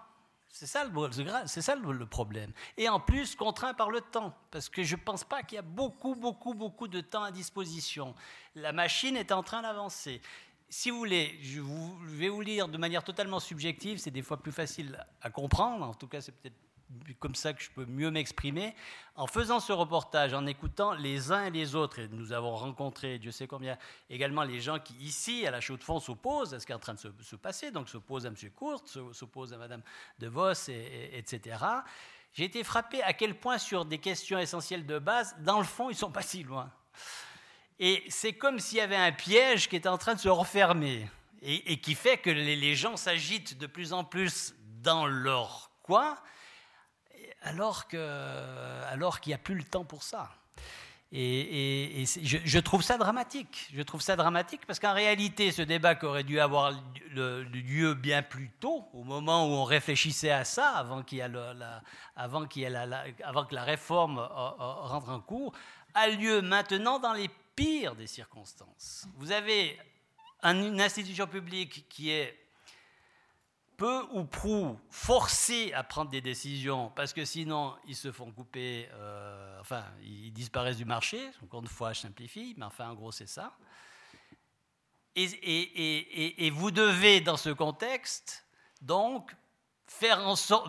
[0.50, 2.52] C'est ça, le, problème.
[2.76, 5.58] Et en plus, contraint par le temps, parce que je ne pense pas qu'il y
[5.58, 8.14] a beaucoup, beaucoup, beaucoup de temps à disposition.
[8.54, 10.20] La machine est en train d'avancer.
[10.68, 11.60] Si vous voulez, je,
[12.16, 15.94] vais vous lire de manière totalement subjective, c'est des fois plus facile à comprendre, en
[15.94, 16.56] tout cas c'est peut-être
[17.18, 18.74] comme ça que je peux mieux m'exprimer.
[19.14, 23.18] En faisant ce reportage, en écoutant les uns et les autres, et nous avons rencontré,
[23.18, 23.76] Dieu sait combien,
[24.10, 26.74] également les gens qui, ici, à la chaux de fond, s'opposent à ce qui est
[26.74, 28.36] en train de se, passer, donc s'opposent à M.
[28.54, 29.82] Courte, s'opposent à Mme
[30.18, 31.58] De Vos, etc.
[32.32, 35.90] J'ai été frappé à quel point, sur des questions essentielles de base, dans le fond,
[35.90, 36.70] ils ne sont pas si loin.
[37.80, 41.08] Et c'est comme s'il y avait un piège qui était en train de se refermer,
[41.42, 46.16] et, et qui fait que les gens s'agitent de plus en plus dans leur coin,
[47.42, 50.30] alors qu'il alors n'y a plus le temps pour ça.
[51.10, 53.70] Et, je, trouve ça dramatique.
[53.74, 56.72] Je trouve ça dramatique parce qu'en réalité, ce débat qui aurait dû avoir
[57.14, 61.82] lieu bien plus tôt, au moment où on réfléchissait à ça, avant, ait la,
[62.14, 62.46] avant,
[63.24, 65.54] avant que la réforme rentre en cours,
[65.94, 69.06] a lieu maintenant dans les pires des circonstances.
[69.16, 69.78] Vous avez
[70.42, 72.38] une institution publique qui est
[73.78, 78.88] peu ou prou forcés à prendre des décisions parce que sinon ils se font couper,
[78.92, 81.18] euh, enfin ils disparaissent du marché.
[81.44, 83.56] Encore une fois, je simplifie, mais enfin en gros c'est ça.
[85.14, 88.46] Et, vous devez dans ce contexte
[88.82, 89.34] donc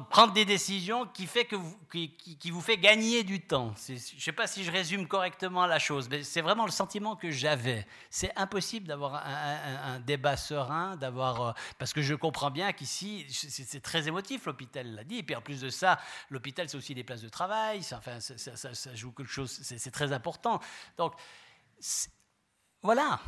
[0.10, 3.74] prendre des décisions qui, vous, qui, fait gagner du temps.
[3.88, 7.16] Je ne sais pas si je résume correctement la chose, mais c'est vraiment le sentiment
[7.16, 7.86] que j'avais.
[8.10, 13.82] C'est impossible d'avoir un, débat serein, d'avoir euh, parce que je comprends bien qu'ici c'est
[13.82, 14.46] très émotif.
[14.46, 17.30] L'hôpital l'a dit, et puis en plus de ça, l'hôpital c'est aussi des places de
[17.30, 17.82] travail.
[17.92, 19.52] Enfin, ça joue quelque chose.
[19.52, 20.60] C'est très important.
[20.98, 21.14] Donc
[22.82, 23.20] voilà,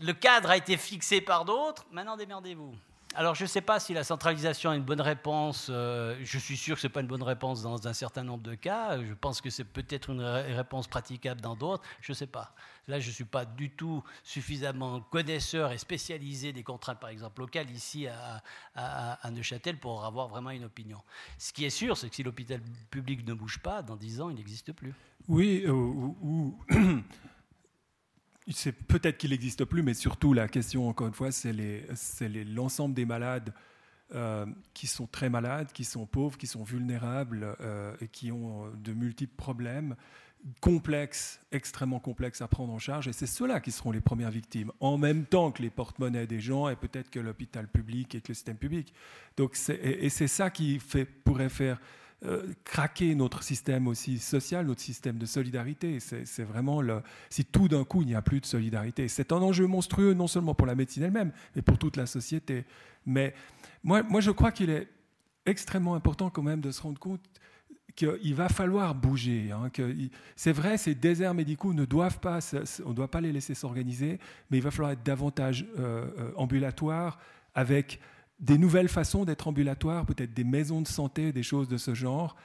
[0.00, 1.86] le cadre a été fixé par d'autres.
[1.92, 2.74] Maintenant démerdez-vous.
[3.14, 5.68] Alors, je ne sais pas si la centralisation est une bonne réponse.
[5.70, 8.42] Euh, je suis sûr que ce n'est pas une bonne réponse dans un certain nombre
[8.42, 9.02] de cas.
[9.02, 11.82] Je pense que c'est peut-être une réponse praticable dans d'autres.
[12.00, 12.54] Je ne sais pas.
[12.86, 17.40] Là, je ne suis pas du tout suffisamment connaisseur et spécialisé des contraintes, par exemple,
[17.40, 20.98] locales ici à, Neuchâtel pour avoir vraiment une opinion.
[21.38, 22.60] Ce qui est sûr, c'est que si l'hôpital
[22.90, 24.94] public ne bouge pas, dans 10 ans, il n'existe plus.
[25.28, 26.58] Oui, euh, ou
[28.50, 31.52] c'est peut-être qu'il n'existe plus, mais surtout la question, encore une fois, c'est
[32.46, 33.52] l'ensemble des malades
[34.14, 38.70] euh, qui sont très malades, qui sont pauvres, qui sont vulnérables euh, et qui ont
[38.82, 39.96] de multiples problèmes
[40.60, 43.08] complexes, extrêmement complexes à prendre en charge.
[43.08, 46.40] Et c'est ceux-là qui seront les premières victimes, en même temps que les porte-monnaies des
[46.40, 48.94] gens et peut-être que l'hôpital public et que le système public.
[49.36, 50.80] Donc et c'est ça qui
[51.24, 51.80] pourrait faire
[52.24, 56.00] euh, craquer notre système aussi social, notre système de solidarité.
[56.00, 56.82] C'est vraiment
[57.30, 59.08] si tout d'un coup il n'y a plus de solidarité.
[59.08, 62.64] C'est un enjeu monstrueux non seulement pour la médecine elle-même, mais pour toute la société.
[63.06, 63.34] Mais
[63.84, 64.88] moi, moi je crois qu'il est
[65.46, 67.20] extrêmement important quand même de se rendre compte
[67.98, 69.50] qu'il va falloir bouger.
[69.50, 69.70] Hein,
[70.36, 72.38] c'est vrai, ces déserts médicaux ne doivent pas,
[72.84, 74.20] on ne doit pas les laisser s'organiser,
[74.50, 77.18] mais il va falloir être davantage euh, euh, ambulatoire
[77.54, 78.00] avec
[78.38, 82.36] des nouvelles façons d'être ambulatoire, peut-être des maisons de santé, des choses de ce genre,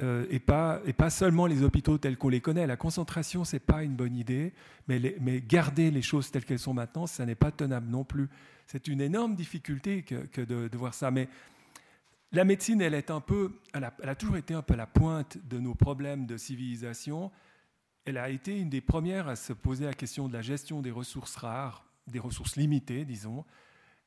[0.00, 2.66] euh, et, pas, et pas seulement les hôpitaux tels qu'on les connaît.
[2.66, 4.54] La concentration, ce n'est pas une bonne idée,
[4.88, 8.30] mais, mais garder les choses telles qu'elles sont maintenant, ça n'est pas tenable non plus.
[8.66, 11.10] C'est une énorme difficulté que, de, voir ça.
[11.10, 11.28] Mais
[12.32, 14.86] la médecine, elle, est un peu, elle a, elle a toujours été un peu la
[14.86, 17.30] pointe de nos problèmes de civilisation.
[18.06, 20.90] Elle a été une des premières à se poser la question de la gestion des
[20.90, 23.44] ressources rares, des ressources limitées, disons.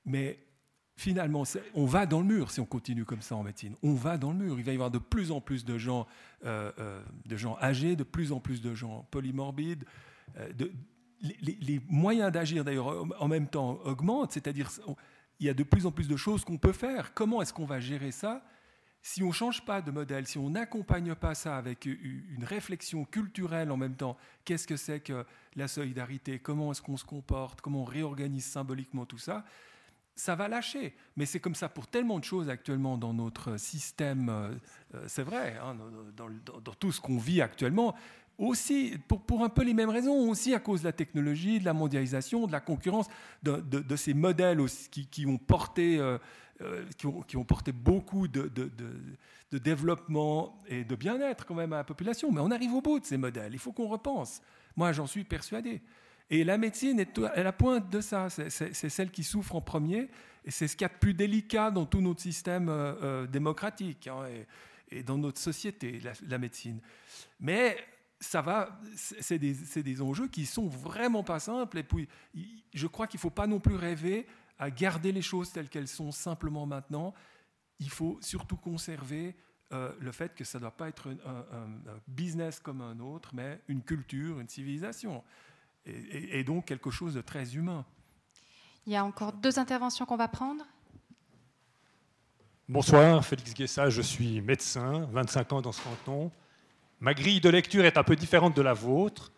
[0.03, 0.39] Mais
[0.95, 1.43] finalement,
[1.73, 3.75] on va dans le mur si on continue comme ça en médecine.
[3.83, 4.57] On va dans le mur.
[4.57, 6.07] Il va y avoir de plus en plus de gens,
[6.45, 9.85] euh, euh, de gens âgés, de plus en plus de gens polymorbides.
[10.37, 10.51] Euh,
[11.41, 14.31] les, moyens d'agir, d'ailleurs, en même temps augmentent.
[14.31, 14.69] C'est-à-dire,
[15.39, 17.13] il y a de plus en plus de choses qu'on peut faire.
[17.13, 18.43] Comment est-ce qu'on va gérer ça
[19.07, 23.05] si on ne change pas de modèle, si on n'accompagne pas ça avec une réflexion
[23.05, 26.39] culturelle en même temps, qu'est-ce que c'est que la solidarité?
[26.39, 27.61] Comment est-ce qu'on se comporte?
[27.61, 29.45] Comment on réorganise symboliquement tout ça?
[30.15, 30.95] Ça va lâcher.
[31.17, 34.49] Mais c'est comme ça pour tellement de choses actuellement dans notre système, euh,
[34.95, 35.75] euh, c'est vrai, hein,
[36.15, 37.95] dans, tout ce qu'on vit actuellement,
[38.37, 41.73] aussi pour, un peu les mêmes raisons, aussi à cause de la technologie, de la
[41.73, 43.07] mondialisation, de la concurrence,
[43.43, 44.59] de, ces modèles
[44.91, 46.17] qui, ont porté, euh,
[46.97, 48.49] qui, ont, porté beaucoup de,
[49.51, 52.29] développement et de bien-être quand même à la population.
[52.29, 54.41] Mais on arrive au bout de ces modèles, il faut qu'on repense.
[54.75, 55.81] Moi, j'en suis persuadé.
[56.29, 58.29] Et la médecine est à la pointe de ça.
[58.29, 60.09] C'est celle qui souffre en premier.
[60.43, 63.27] Et c'est ce qu'il y a de plus délicat dans tout notre système euh, euh,
[63.27, 64.25] démocratique hein,
[64.91, 66.79] et, dans notre société, la, médecine.
[67.39, 67.75] Mais
[68.19, 71.79] ça va, c'est des, enjeux qui sont vraiment pas simples.
[71.79, 72.07] Et puis,
[72.73, 74.27] je crois qu'il ne faut pas non plus rêver
[74.59, 77.13] à garder les choses telles qu'elles sont simplement maintenant.
[77.79, 79.35] Il faut surtout conserver
[79.73, 81.67] euh, le fait que ça ne doit pas être un,
[82.07, 85.23] business comme un autre, mais une culture, une civilisation,
[85.85, 87.85] et, donc quelque chose de très humain.
[88.85, 90.63] Il y a encore deux interventions qu'on va prendre.
[92.67, 96.31] Bonsoir, Félix Guessa, je suis médecin, 25 ans dans ce canton.
[96.99, 99.31] Ma grille de lecture est un peu différente de la vôtre.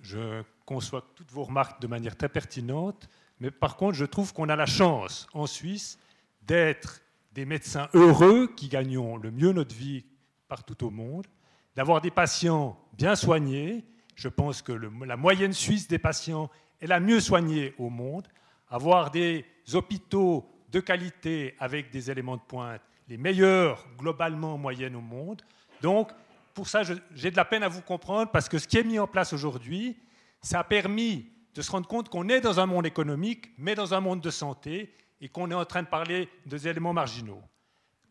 [0.00, 3.08] Je conçois toutes vos remarques de manière très pertinente,
[3.40, 5.98] mais par contre, je trouve qu'on a la chance en Suisse
[6.42, 7.02] d'être
[7.32, 10.04] des médecins heureux qui gagnons le mieux notre vie
[10.48, 11.26] partout au monde,
[11.74, 13.84] d'avoir des patients bien soignés.
[14.14, 16.50] Je pense que la moyenne suisse des patients
[16.80, 18.28] est la mieux soignée au monde.
[18.68, 24.96] Avoir des hôpitaux de qualité avec des éléments de pointe, les meilleurs globalement en moyenne
[24.96, 25.42] au monde.
[25.82, 26.10] Donc,
[26.54, 26.82] pour ça,
[27.14, 29.32] j'ai de la peine à vous comprendre parce que ce qui est mis en place
[29.32, 29.96] aujourd'hui,
[30.40, 33.94] ça a permis de se rendre compte qu'on est dans un monde économique, mais dans
[33.94, 37.42] un monde de santé, et qu'on est en train de parler des éléments marginaux.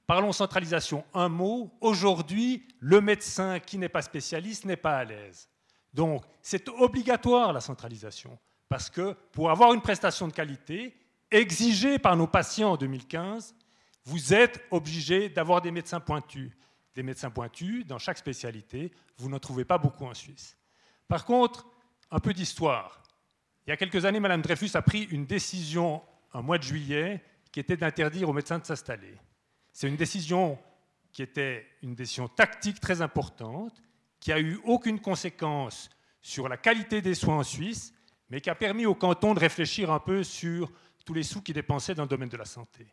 [0.07, 1.05] Parlons centralisation.
[1.13, 1.71] Un mot.
[1.79, 5.49] Aujourd'hui, le médecin qui n'est pas spécialiste n'est pas à l'aise.
[5.93, 8.37] Donc, c'est obligatoire la centralisation,
[8.67, 10.95] parce que pour avoir une prestation de qualité
[11.29, 13.55] exigée par nos patients en 2015,
[14.05, 16.51] vous êtes obligé d'avoir des médecins pointus.
[16.95, 20.57] Des médecins pointus dans chaque spécialité, vous n'en trouvez pas beaucoup en Suisse.
[21.07, 21.65] Par contre,
[22.11, 23.01] un peu d'histoire.
[23.65, 26.03] Il y a quelques années, Mme Dreyfus a pris une décision
[26.33, 29.15] un mois de juillet qui était d'interdire aux médecins de s'installer.
[29.71, 30.59] C'est une décision
[31.11, 33.81] qui était une décision tactique très importante,
[34.23, 35.89] qui a eu aucune conséquence
[36.21, 37.93] sur la qualité des soins en Suisse,
[38.29, 40.71] mais qui a permis au canton de réfléchir un peu sur
[41.03, 42.87] tous les sous qu'il dépensait dans le domaine de la santé.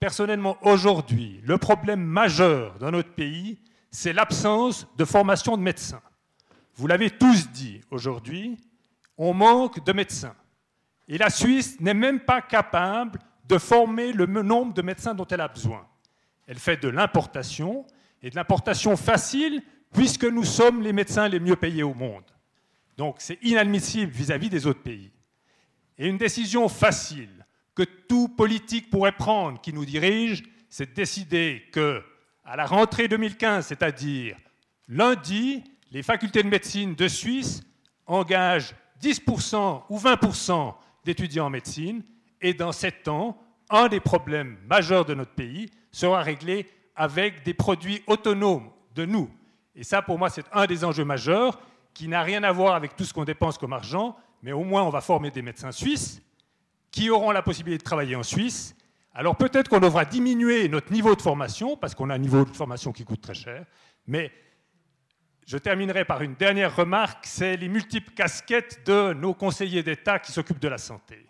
[0.00, 3.58] Personnellement, aujourd'hui, le problème majeur dans notre pays,
[3.90, 6.00] c'est l'absence de formation de médecins.
[6.76, 8.56] Vous l'avez tous dit aujourd'hui,
[9.18, 10.36] on manque de médecins.
[11.06, 15.42] Et la Suisse n'est même pas capable de former le nombre de médecins dont elle
[15.42, 15.86] a besoin.
[16.46, 17.84] Elle fait de l'importation,
[18.22, 19.62] et de l'importation facile,
[19.92, 22.24] puisque nous sommes les médecins les mieux payés au monde.
[22.96, 25.10] Donc c'est inadmissible vis-à-vis des autres pays.
[25.98, 31.64] Et une décision facile que tout politique pourrait prendre qui nous dirige, c'est de décider
[31.72, 32.02] que,
[32.44, 34.36] à la rentrée 2015, c'est-à-dire
[34.88, 37.62] lundi, les facultés de médecine de Suisse
[38.06, 40.74] engagent 10% ou 20%
[41.04, 42.02] d'étudiants en médecine,
[42.40, 43.38] et dans sept ans,
[43.70, 49.30] un des problèmes majeurs de notre pays sera réglé avec des produits autonomes de nous.
[49.74, 51.60] Et ça, pour moi, c'est un des enjeux majeurs
[51.94, 54.82] qui n'a rien à voir avec tout ce qu'on dépense comme argent, mais au moins
[54.82, 56.22] on va former des médecins suisses
[56.90, 58.74] qui auront la possibilité de travailler en Suisse.
[59.14, 62.54] Alors peut-être qu'on devra diminuer notre niveau de formation, parce qu'on a un niveau de
[62.54, 63.64] formation qui coûte très cher,
[64.06, 64.32] mais
[65.46, 70.32] je terminerai par une dernière remarque, c'est les multiples casquettes de nos conseillers d'État qui
[70.32, 71.26] s'occupent de la santé.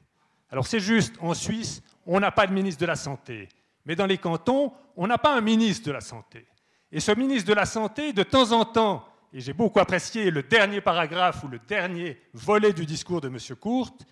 [0.50, 3.48] Alors c'est juste, en Suisse, on n'a pas de ministre de la Santé,
[3.84, 6.46] mais dans les cantons, on n'a pas un ministre de la Santé.
[6.92, 10.42] Et ce ministre de la Santé, de temps en temps, et j'ai beaucoup apprécié le
[10.42, 13.38] dernier paragraphe ou le dernier volet du discours de M.
[13.58, 14.04] Courte,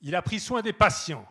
[0.00, 1.26] il a pris soin des patients.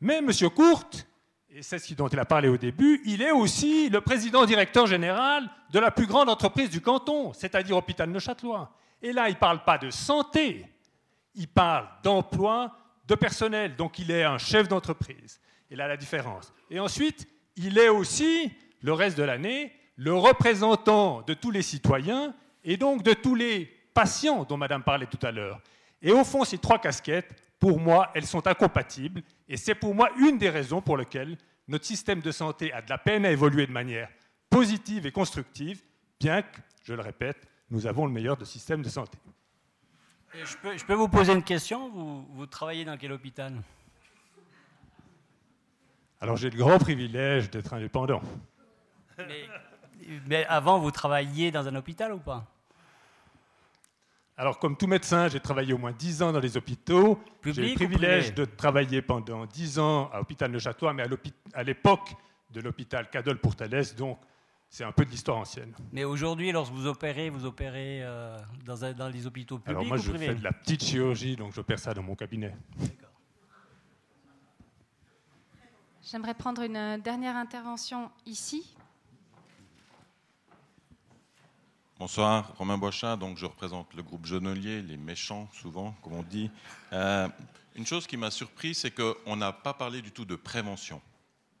[0.00, 0.30] Mais M.
[0.54, 1.04] Courte,
[1.50, 4.86] et c'est ce dont il a parlé au début, il est aussi le président directeur
[4.86, 8.72] général de la plus grande entreprise du canton, c'est-à-dire Hôpital Neuchâtelois.
[9.02, 10.64] Et là, il ne parle pas de santé,
[11.34, 12.76] il parle d'emploi,
[13.08, 15.40] de personnel, donc il est un chef d'entreprise.
[15.72, 16.52] Et là, la différence.
[16.70, 17.26] Et ensuite,
[17.56, 23.02] il est aussi, le reste de l'année, le représentant de tous les citoyens et donc
[23.02, 25.60] de tous les patients dont Madame parlait tout à l'heure.
[26.00, 29.22] Et au fond, ces trois casquettes pour moi, elles sont incompatibles.
[29.46, 31.36] Et c'est pour moi une des raisons pour lesquelles
[31.68, 34.08] notre système de santé a de la peine à évoluer de manière
[34.48, 35.82] positive et constructive,
[36.18, 39.18] bien que, je le répète, nous avons le meilleur de systèmes de santé.
[40.32, 41.90] je, peux, vous poser une question?
[42.30, 43.52] Vous, travaillez dans quel hôpital?
[46.22, 48.22] Alors j'ai le grand privilège d'être indépendant.
[49.18, 49.44] mais
[50.48, 52.46] avant, vous travailliez dans un hôpital ou pas?
[54.36, 57.20] Alors, comme tout médecin, j'ai travaillé au moins 10 ans dans les hôpitaux.
[57.44, 61.04] J'ai eu le privilège de travailler pendant 10 ans à l'hôpital de Château, mais
[61.52, 62.14] à l'époque
[62.50, 64.18] de l'hôpital Cadol pour Thalès, donc
[64.70, 65.74] c'est un peu de l'histoire ancienne.
[65.92, 69.96] Mais aujourd'hui, lorsque vous opérez, vous opérez euh, dans, dans, les hôpitaux publics Alors moi,
[69.98, 72.54] je fais de la petite chirurgie, donc j'opère ça dans mon cabinet.
[76.02, 78.74] J'aimerais prendre une dernière intervention ici.
[82.00, 86.50] Bonsoir, Romain Boichat, donc je représente le groupe Genelier, les méchants souvent, comme on dit.
[86.94, 87.28] Euh,
[87.74, 91.02] une chose qui m'a surpris, c'est qu'on n'a pas parlé du tout de prévention.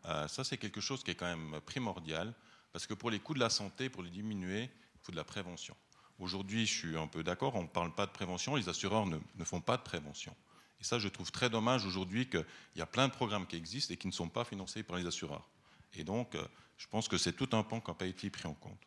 [0.06, 2.32] Euh, ça, c'est quelque chose qui est quand même primordial,
[2.72, 5.24] parce que pour les coûts de la santé, pour les diminuer, il faut de la
[5.24, 5.76] prévention.
[6.18, 9.44] Aujourd'hui, je suis un peu d'accord, on ne parle pas de prévention, les assureurs ne,
[9.44, 10.34] font pas de prévention.
[10.80, 12.46] Et ça, je trouve très dommage aujourd'hui qu'il
[12.76, 15.06] y a plein de programmes qui existent et qui ne sont pas financés par les
[15.06, 15.46] assureurs.
[15.92, 16.42] Et donc, euh,
[16.78, 18.80] je pense que c'est tout un pan qui n'a pas été pris en compte.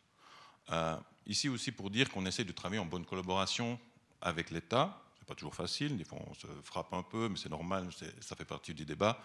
[1.26, 3.78] Ici aussi pour dire qu'on essaie de travailler en bonne collaboration
[4.20, 5.02] avec l'État.
[5.14, 7.88] Ce n'est pas toujours facile, des fois on se frappe un peu, mais c'est normal,
[8.20, 9.22] ça fait partie du débat.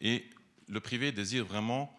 [0.00, 0.28] Et
[0.68, 1.98] le privé désire vraiment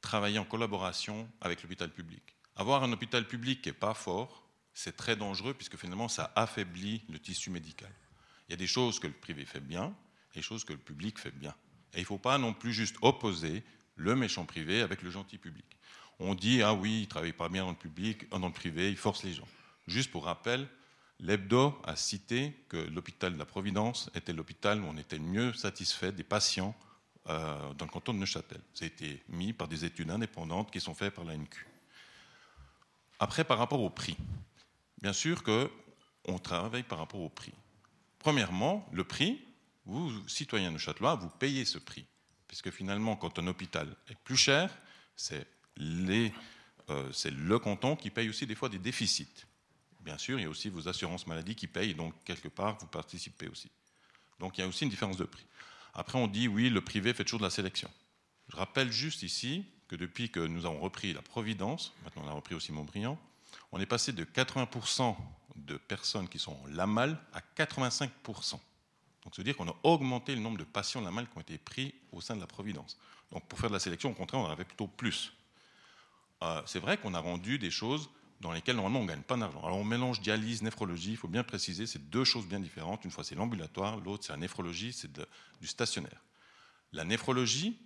[0.00, 2.22] travailler en collaboration avec l'hôpital public.
[2.56, 7.02] Avoir un hôpital public qui n'est pas fort, c'est très dangereux puisque finalement ça affaiblit
[7.08, 7.92] le tissu médical.
[8.48, 9.94] Il y a des choses que le privé fait bien
[10.32, 11.54] et des choses que le public fait bien.
[11.92, 13.64] Et il ne faut pas non plus juste opposer
[13.96, 15.64] le méchant privé avec le gentil public.
[16.18, 18.96] On dit, ah oui, il travaille pas bien dans le public, dans le privé, il
[18.96, 19.48] force les gens.
[19.86, 20.66] Juste pour rappel,
[21.20, 26.12] l'Hebdo a cité que l'hôpital de la Providence était l'hôpital où on était mieux satisfait
[26.12, 26.74] des patients
[27.28, 28.60] euh, dans le canton de Neuchâtel.
[28.72, 31.66] Ça a été mis par des études indépendantes qui sont faites par la NQ.
[33.18, 34.16] Après, par rapport au prix,
[35.02, 37.54] bien sûr qu'on travaille par rapport au prix.
[38.18, 39.42] Premièrement, le prix,
[39.84, 42.06] vous, citoyens de Châtelois, vous payez ce prix.
[42.48, 44.76] Puisque finalement, quand un hôpital est plus cher,
[45.14, 45.46] c'est
[45.78, 49.46] euh, le canton qui paye aussi des fois des déficits.
[50.00, 52.86] Bien sûr, il y a aussi vos assurances maladie qui payent, donc quelque part, vous
[52.86, 53.70] participez aussi.
[54.38, 55.44] Donc il y a aussi une différence de prix.
[55.94, 57.90] Après, on dit, oui, le privé fait toujours de la sélection.
[58.48, 62.32] Je rappelle juste ici que depuis que nous avons repris la Providence, maintenant on a
[62.32, 63.18] repris aussi Montbriand,
[63.72, 65.16] on est passé de 80%
[65.56, 68.58] de personnes qui sont la malle à 85%.
[69.24, 71.58] Donc, veut dire qu'on a augmenté le nombre de patients la malle qui ont été
[71.58, 72.96] pris au sein de la Providence.
[73.32, 75.32] Donc, pour faire de la sélection, au contraire, on en avait plutôt plus.
[76.42, 78.10] Euh, c'est vrai qu'on a rendu des choses
[78.40, 79.62] dans lesquelles normalement on ne gagne pas d'argent.
[79.64, 83.04] Alors on mélange dialyse, néphrologie, il faut bien préciser, c'est deux choses bien différentes.
[83.04, 85.10] Une fois c'est l'ambulatoire, l'autre c'est la néphrologie, c'est
[85.60, 86.22] du stationnaire.
[86.92, 87.78] La néphrologie,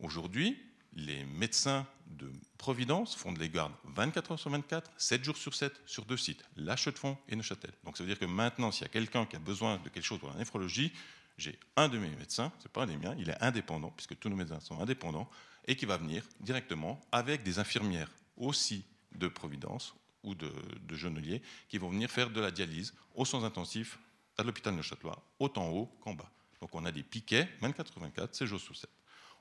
[0.00, 0.58] aujourd'hui,
[0.96, 5.54] les médecins de Providence font de les gardes 24 heures sur 24, 7 jours sur
[5.54, 7.72] 7, sur deux sites, La Chaux-de-Fonds et Neuchâtel.
[7.84, 10.04] Donc ça veut dire que maintenant, s'il y a quelqu'un qui a besoin de quelque
[10.04, 10.92] chose pour la néphrologie,
[11.36, 14.18] j'ai un de mes médecins, ce n'est pas un des miens, il est indépendant, puisque
[14.18, 15.28] tous nos médecins sont indépendants,
[15.66, 18.84] et qui va venir directement avec des infirmières aussi
[19.14, 20.50] de Providence ou de,
[20.82, 23.98] de Genelier, qui vont venir faire de la dialyse aux soins intensifs
[24.38, 26.30] à l'hôpital Neuchâtelois, autant en haut qu'en bas.
[26.60, 28.88] Donc on a des piquets 24 sur 24, 7 jours sur 7.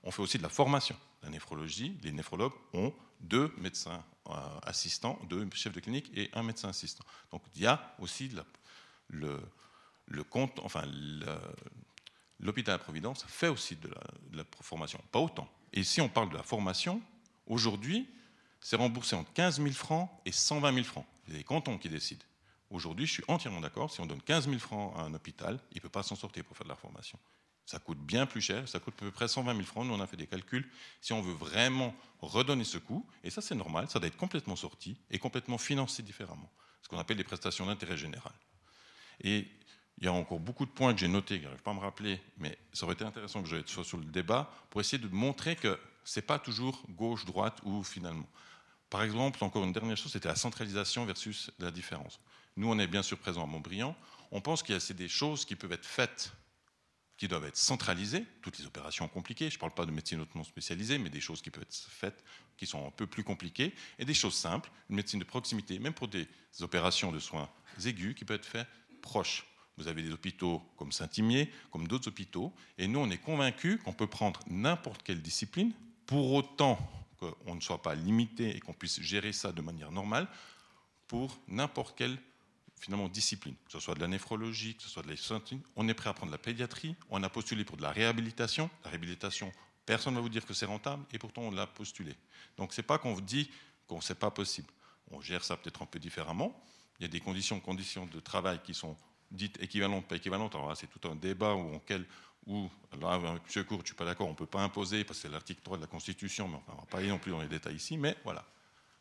[0.04, 0.98] On fait aussi de la formation.
[1.22, 6.44] La néphrologie, les néphrologues ont deux médecins euh, assistants, deux chefs de clinique et un
[6.44, 7.06] médecin assistant.
[7.32, 8.30] Donc il y a aussi
[9.08, 9.40] le,
[10.30, 10.84] compte, enfin
[12.40, 13.90] l'hôpital à Providence fait aussi de
[14.34, 15.50] la, formation, pas autant.
[15.74, 17.02] Et si on parle de la formation,
[17.48, 18.08] aujourd'hui,
[18.62, 21.06] c'est remboursé entre 15 000 francs et 120 000 francs.
[21.30, 22.24] A les cantons qui décident.
[22.70, 23.91] Aujourd'hui, je suis entièrement d'accord.
[23.91, 26.44] Si on donne 15 000 francs à un hôpital, il ne peut pas s'en sortir
[26.44, 27.20] pour faire de la formation.
[27.66, 29.86] Ça coûte bien plus cher, ça coûte à peu près 120 000 francs.
[29.86, 30.70] Nous, on a fait des calculs.
[31.02, 34.56] Si on veut vraiment redonner ce coût, et ça c'est normal, ça doit être complètement
[34.56, 36.52] sorti et complètement financé différemment.
[36.82, 38.34] Ce qu'on appelle des prestations d'intérêt général.
[39.22, 39.48] Et
[39.98, 41.76] il y a encore beaucoup de points que j'ai notés, que je n'arrive pas à
[41.76, 44.98] me rappeler, mais ça aurait été intéressant que je sois sur le débat pour essayer
[44.98, 48.28] de montrer que ce n'est pas toujours gauche-droite ou finalement.
[48.90, 52.20] Par exemple, encore une dernière chose, c'était la centralisation versus la différence.
[52.57, 53.95] Nous, on est bien sûr présents à Montbriand.
[54.32, 56.34] On pense qu'il y a des choses qui peuvent être faites
[57.18, 60.44] qui doivent être centralisées, toutes les opérations compliquées, je ne parle pas de médecine hautement
[60.44, 62.24] spécialisée, mais des choses qui peuvent être faites,
[62.57, 65.94] qui sont un peu plus compliquées, et des choses simples, une médecine de proximité, même
[65.94, 66.28] pour des
[66.61, 67.49] opérations de soins
[67.86, 68.68] aigus, qui peuvent être faites
[69.02, 69.45] proches.
[69.78, 73.94] Vous avez des hôpitaux comme Saint-Imier, comme d'autres hôpitaux, et nous, on est convaincus qu'on
[73.94, 75.74] peut prendre n'importe quelle discipline,
[76.06, 76.78] pour autant
[77.20, 80.28] qu'on ne soit pas limité et qu'on puisse gérer ça de manière normale,
[81.08, 82.18] pour n'importe quelle
[82.84, 85.16] finalement discipline, que ce soit de la néphrologie, que ce soit de la
[85.78, 88.70] on est prêt à prendre la pédiatrie, on a postulé pour de la réhabilitation.
[88.84, 89.54] La réhabilitation,
[89.86, 92.14] personne ne va vous dire que c'est rentable, et pourtant on l'a postulé.
[92.58, 93.50] Donc ce n'est pas qu'on vous dit
[93.88, 94.68] qu'on sait pas possible.
[95.12, 96.62] On gère ça peut-être un peu différemment.
[97.00, 98.98] Il y a des conditions, conditions de travail qui sont
[99.34, 100.55] dites équivalentes, pas équivalentes.
[100.55, 102.05] Alors là, c'est tout un débat où, quel,
[102.45, 102.69] où
[103.01, 103.19] là,
[103.55, 103.64] M.
[103.65, 105.77] Cour, je suis pas d'accord, on ne peut pas imposer, parce que c'est l'article 3
[105.77, 107.97] de la Constitution, mais on ne va pas aller non plus dans les détails ici,
[107.97, 108.45] mais voilà.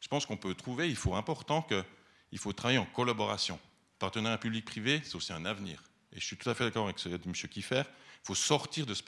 [0.01, 3.59] Je pense qu'on peut trouver, il faut important qu'il faut travailler en collaboration
[4.03, 5.81] partenariat public-privé, c'est aussi un avenir.
[6.13, 7.33] Et je suis tout à fait d'accord avec ce que M.
[7.33, 7.85] Kiffer.
[7.87, 9.07] Il faut sortir de cette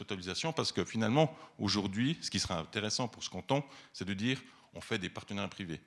[0.53, 4.41] parce que finalement, aujourd'hui, ce qui sera intéressant pour ce canton, c'est de dire
[4.73, 5.81] on fait des partenariats privés.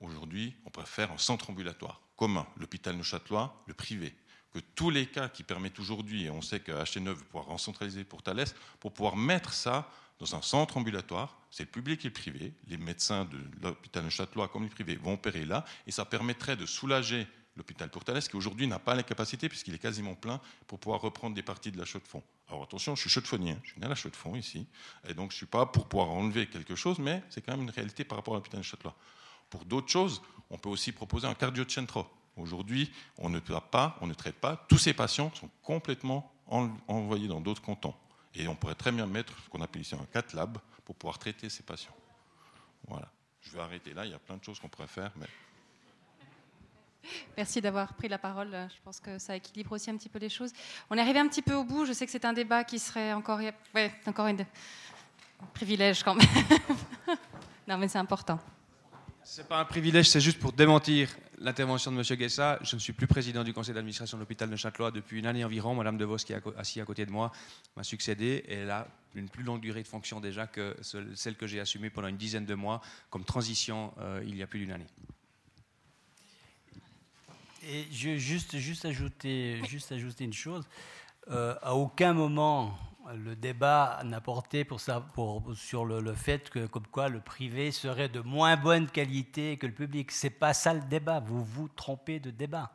[0.00, 4.12] Aujourd'hui, on faire un centre ambulatoire commun, l'hôpital Neuchâtelois, le privé.
[4.52, 7.58] Que tous les cas qui permettent aujourd'hui, et on sait que HT9 va pouvoir en
[7.58, 12.08] centraliser pour Thalès, pour pouvoir mettre ça dans un centre ambulatoire, c'est le public et
[12.08, 12.52] le privé.
[12.66, 16.66] Les médecins de l'hôpital Neuchâtelois comme les privés vont opérer là, et ça permettrait de
[16.66, 17.26] soulager
[17.56, 21.34] l'hôpital Tourtalès, qui aujourd'hui n'a pas la capacité, puisqu'il est quasiment plein, pour pouvoir reprendre
[21.34, 22.22] des parties de la chaux de fond.
[22.48, 24.66] Alors attention, je suis chaux de je suis né à la chaux de fond ici,
[25.06, 27.62] et donc je ne suis pas pour pouvoir enlever quelque chose, mais c'est quand même
[27.62, 28.96] une réalité par rapport à l'hôpital de Châtelois.
[29.50, 32.06] Pour d'autres choses, on peut aussi proposer un cardio centro.
[32.38, 37.40] Aujourd'hui, on ne, pas, on ne traite pas, tous ces patients sont complètement envoyés dans
[37.40, 37.94] d'autres cantons.
[38.34, 41.18] Et on pourrait très bien mettre ce qu'on appelle ici un cat lab pour pouvoir
[41.18, 41.94] traiter ces patients.
[42.86, 43.10] Voilà.
[43.40, 45.10] Je vais arrêter là, il y a plein de choses qu'on pourrait faire.
[45.16, 45.26] Mais...
[47.36, 48.50] Merci d'avoir pris la parole.
[48.50, 50.52] Je pense que ça équilibre aussi un petit peu les choses.
[50.90, 51.84] On est arrivé un petit peu au bout.
[51.86, 53.40] Je sais que c'est un débat qui serait encore,
[53.74, 54.36] ouais, encore un
[55.54, 56.28] privilège quand même.
[57.68, 58.38] non, mais c'est important.
[59.24, 61.10] Ce n'est pas un privilège, c'est juste pour démentir
[61.40, 62.18] l'intervention de M.
[62.18, 62.58] Guessa.
[62.62, 65.44] Je ne suis plus président du conseil d'administration de l'hôpital de Châtelois depuis une année
[65.44, 65.74] environ.
[65.74, 67.32] Madame De Vos, qui est assise à côté de moi,
[67.76, 71.46] m'a succédé et elle a une plus longue durée de fonction déjà que celle que
[71.46, 74.72] j'ai assumée pendant une dizaine de mois comme transition euh, il y a plus d'une
[74.72, 74.86] année.
[77.66, 80.64] Et juste, juste, ajouter, juste ajouter une chose.
[81.30, 82.78] Euh, à aucun moment
[83.16, 84.80] le débat n'a porté pour
[85.14, 89.66] pour, sur le, fait que, comme quoi, le privé serait de moins bonne qualité que
[89.66, 90.10] le public.
[90.10, 91.20] C'est pas ça le débat.
[91.20, 92.72] Vous vous trompez de débat.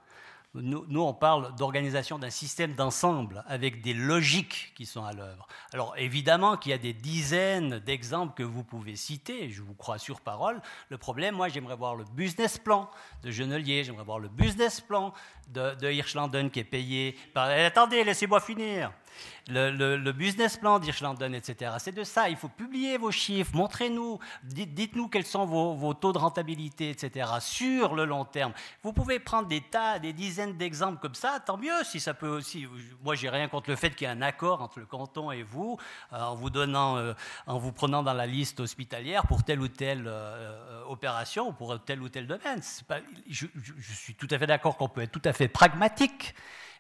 [0.56, 5.48] Nous, nous, on parle d'organisation d'un système d'ensemble avec des logiques qui sont à l'œuvre.
[5.74, 9.98] Alors évidemment qu'il y a des dizaines d'exemples que vous pouvez citer, je vous crois
[9.98, 10.62] sur parole.
[10.90, 12.88] Le problème, moi, j'aimerais voir le business plan
[13.24, 15.12] de Genelier, j'aimerais voir le business plan
[15.50, 17.18] de, de Hirschlanden qui est payé.
[17.34, 17.50] Par...
[17.50, 18.92] Attendez, laissez-moi finir
[19.50, 21.72] le, business plan d'Irlanden, etc.
[21.80, 22.30] C'est de ça.
[22.30, 27.30] Il faut publier vos chiffres, montrez-nous, dites-nous quels sont vos, taux de rentabilité, etc.
[27.40, 28.54] sur le long terme.
[28.84, 32.28] Vous pouvez prendre des tas, des dizaines d'exemples comme ça, tant mieux si ça peut
[32.28, 32.68] aussi.
[33.04, 35.44] Moi, j'ai rien contre le fait qu'il y ait un accord entre le canton et
[35.44, 35.78] vous,
[36.14, 37.14] euh, en vous donnant, euh,
[37.48, 41.84] en vous prenant dans la liste hospitalière pour telle ou telle euh, opération ou pour
[41.84, 42.62] tel ou tel domaine.
[43.30, 43.46] je,
[43.94, 46.34] suis tout à fait d'accord qu'on peut être tout à fait pragmatique.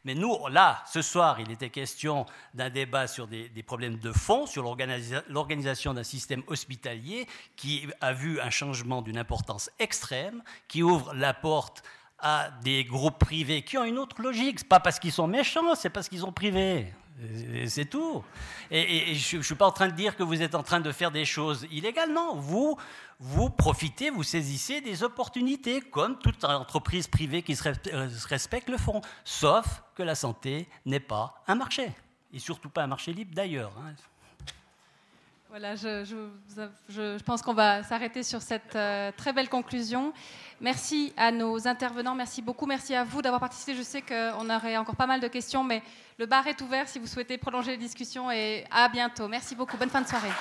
[0.06, 4.46] Mais nous, là, ce soir, il était question d'un débat sur des, problèmes de fond,
[4.46, 7.26] sur l'organisation d'un système hospitalier
[7.56, 11.84] qui a vu un changement d'une importance extrême, qui ouvre la porte
[12.20, 14.60] à des groupes privés qui ont une autre logique.
[14.60, 16.94] Ce n'est pas parce qu'ils sont méchants, c'est parce qu'ils sont privés.
[17.68, 18.24] C'est tout.
[18.72, 20.92] Et, je ne suis pas en train de dire que vous êtes en train de
[20.92, 22.12] faire des choses illégales.
[22.12, 22.78] Non, vous,
[23.20, 29.02] vous profitez, vous saisissez des opportunités, comme toute entreprise privée qui se respecte le font.
[29.24, 31.92] Sauf que la santé n'est pas un marché.
[32.34, 33.74] Et surtout pas un marché libre d'ailleurs.
[33.78, 33.94] Hein.
[35.54, 40.12] Voilà, je, pense qu'on va s'arrêter sur cette euh, très belle conclusion.
[40.60, 43.76] Merci à nos intervenants, merci beaucoup, merci à vous d'avoir participé.
[43.76, 45.84] Je sais qu'on aurait encore pas mal de questions, mais
[46.18, 49.28] le bar est ouvert si vous souhaitez prolonger les discussions et à bientôt.
[49.28, 50.32] Merci beaucoup, bonne fin de soirée.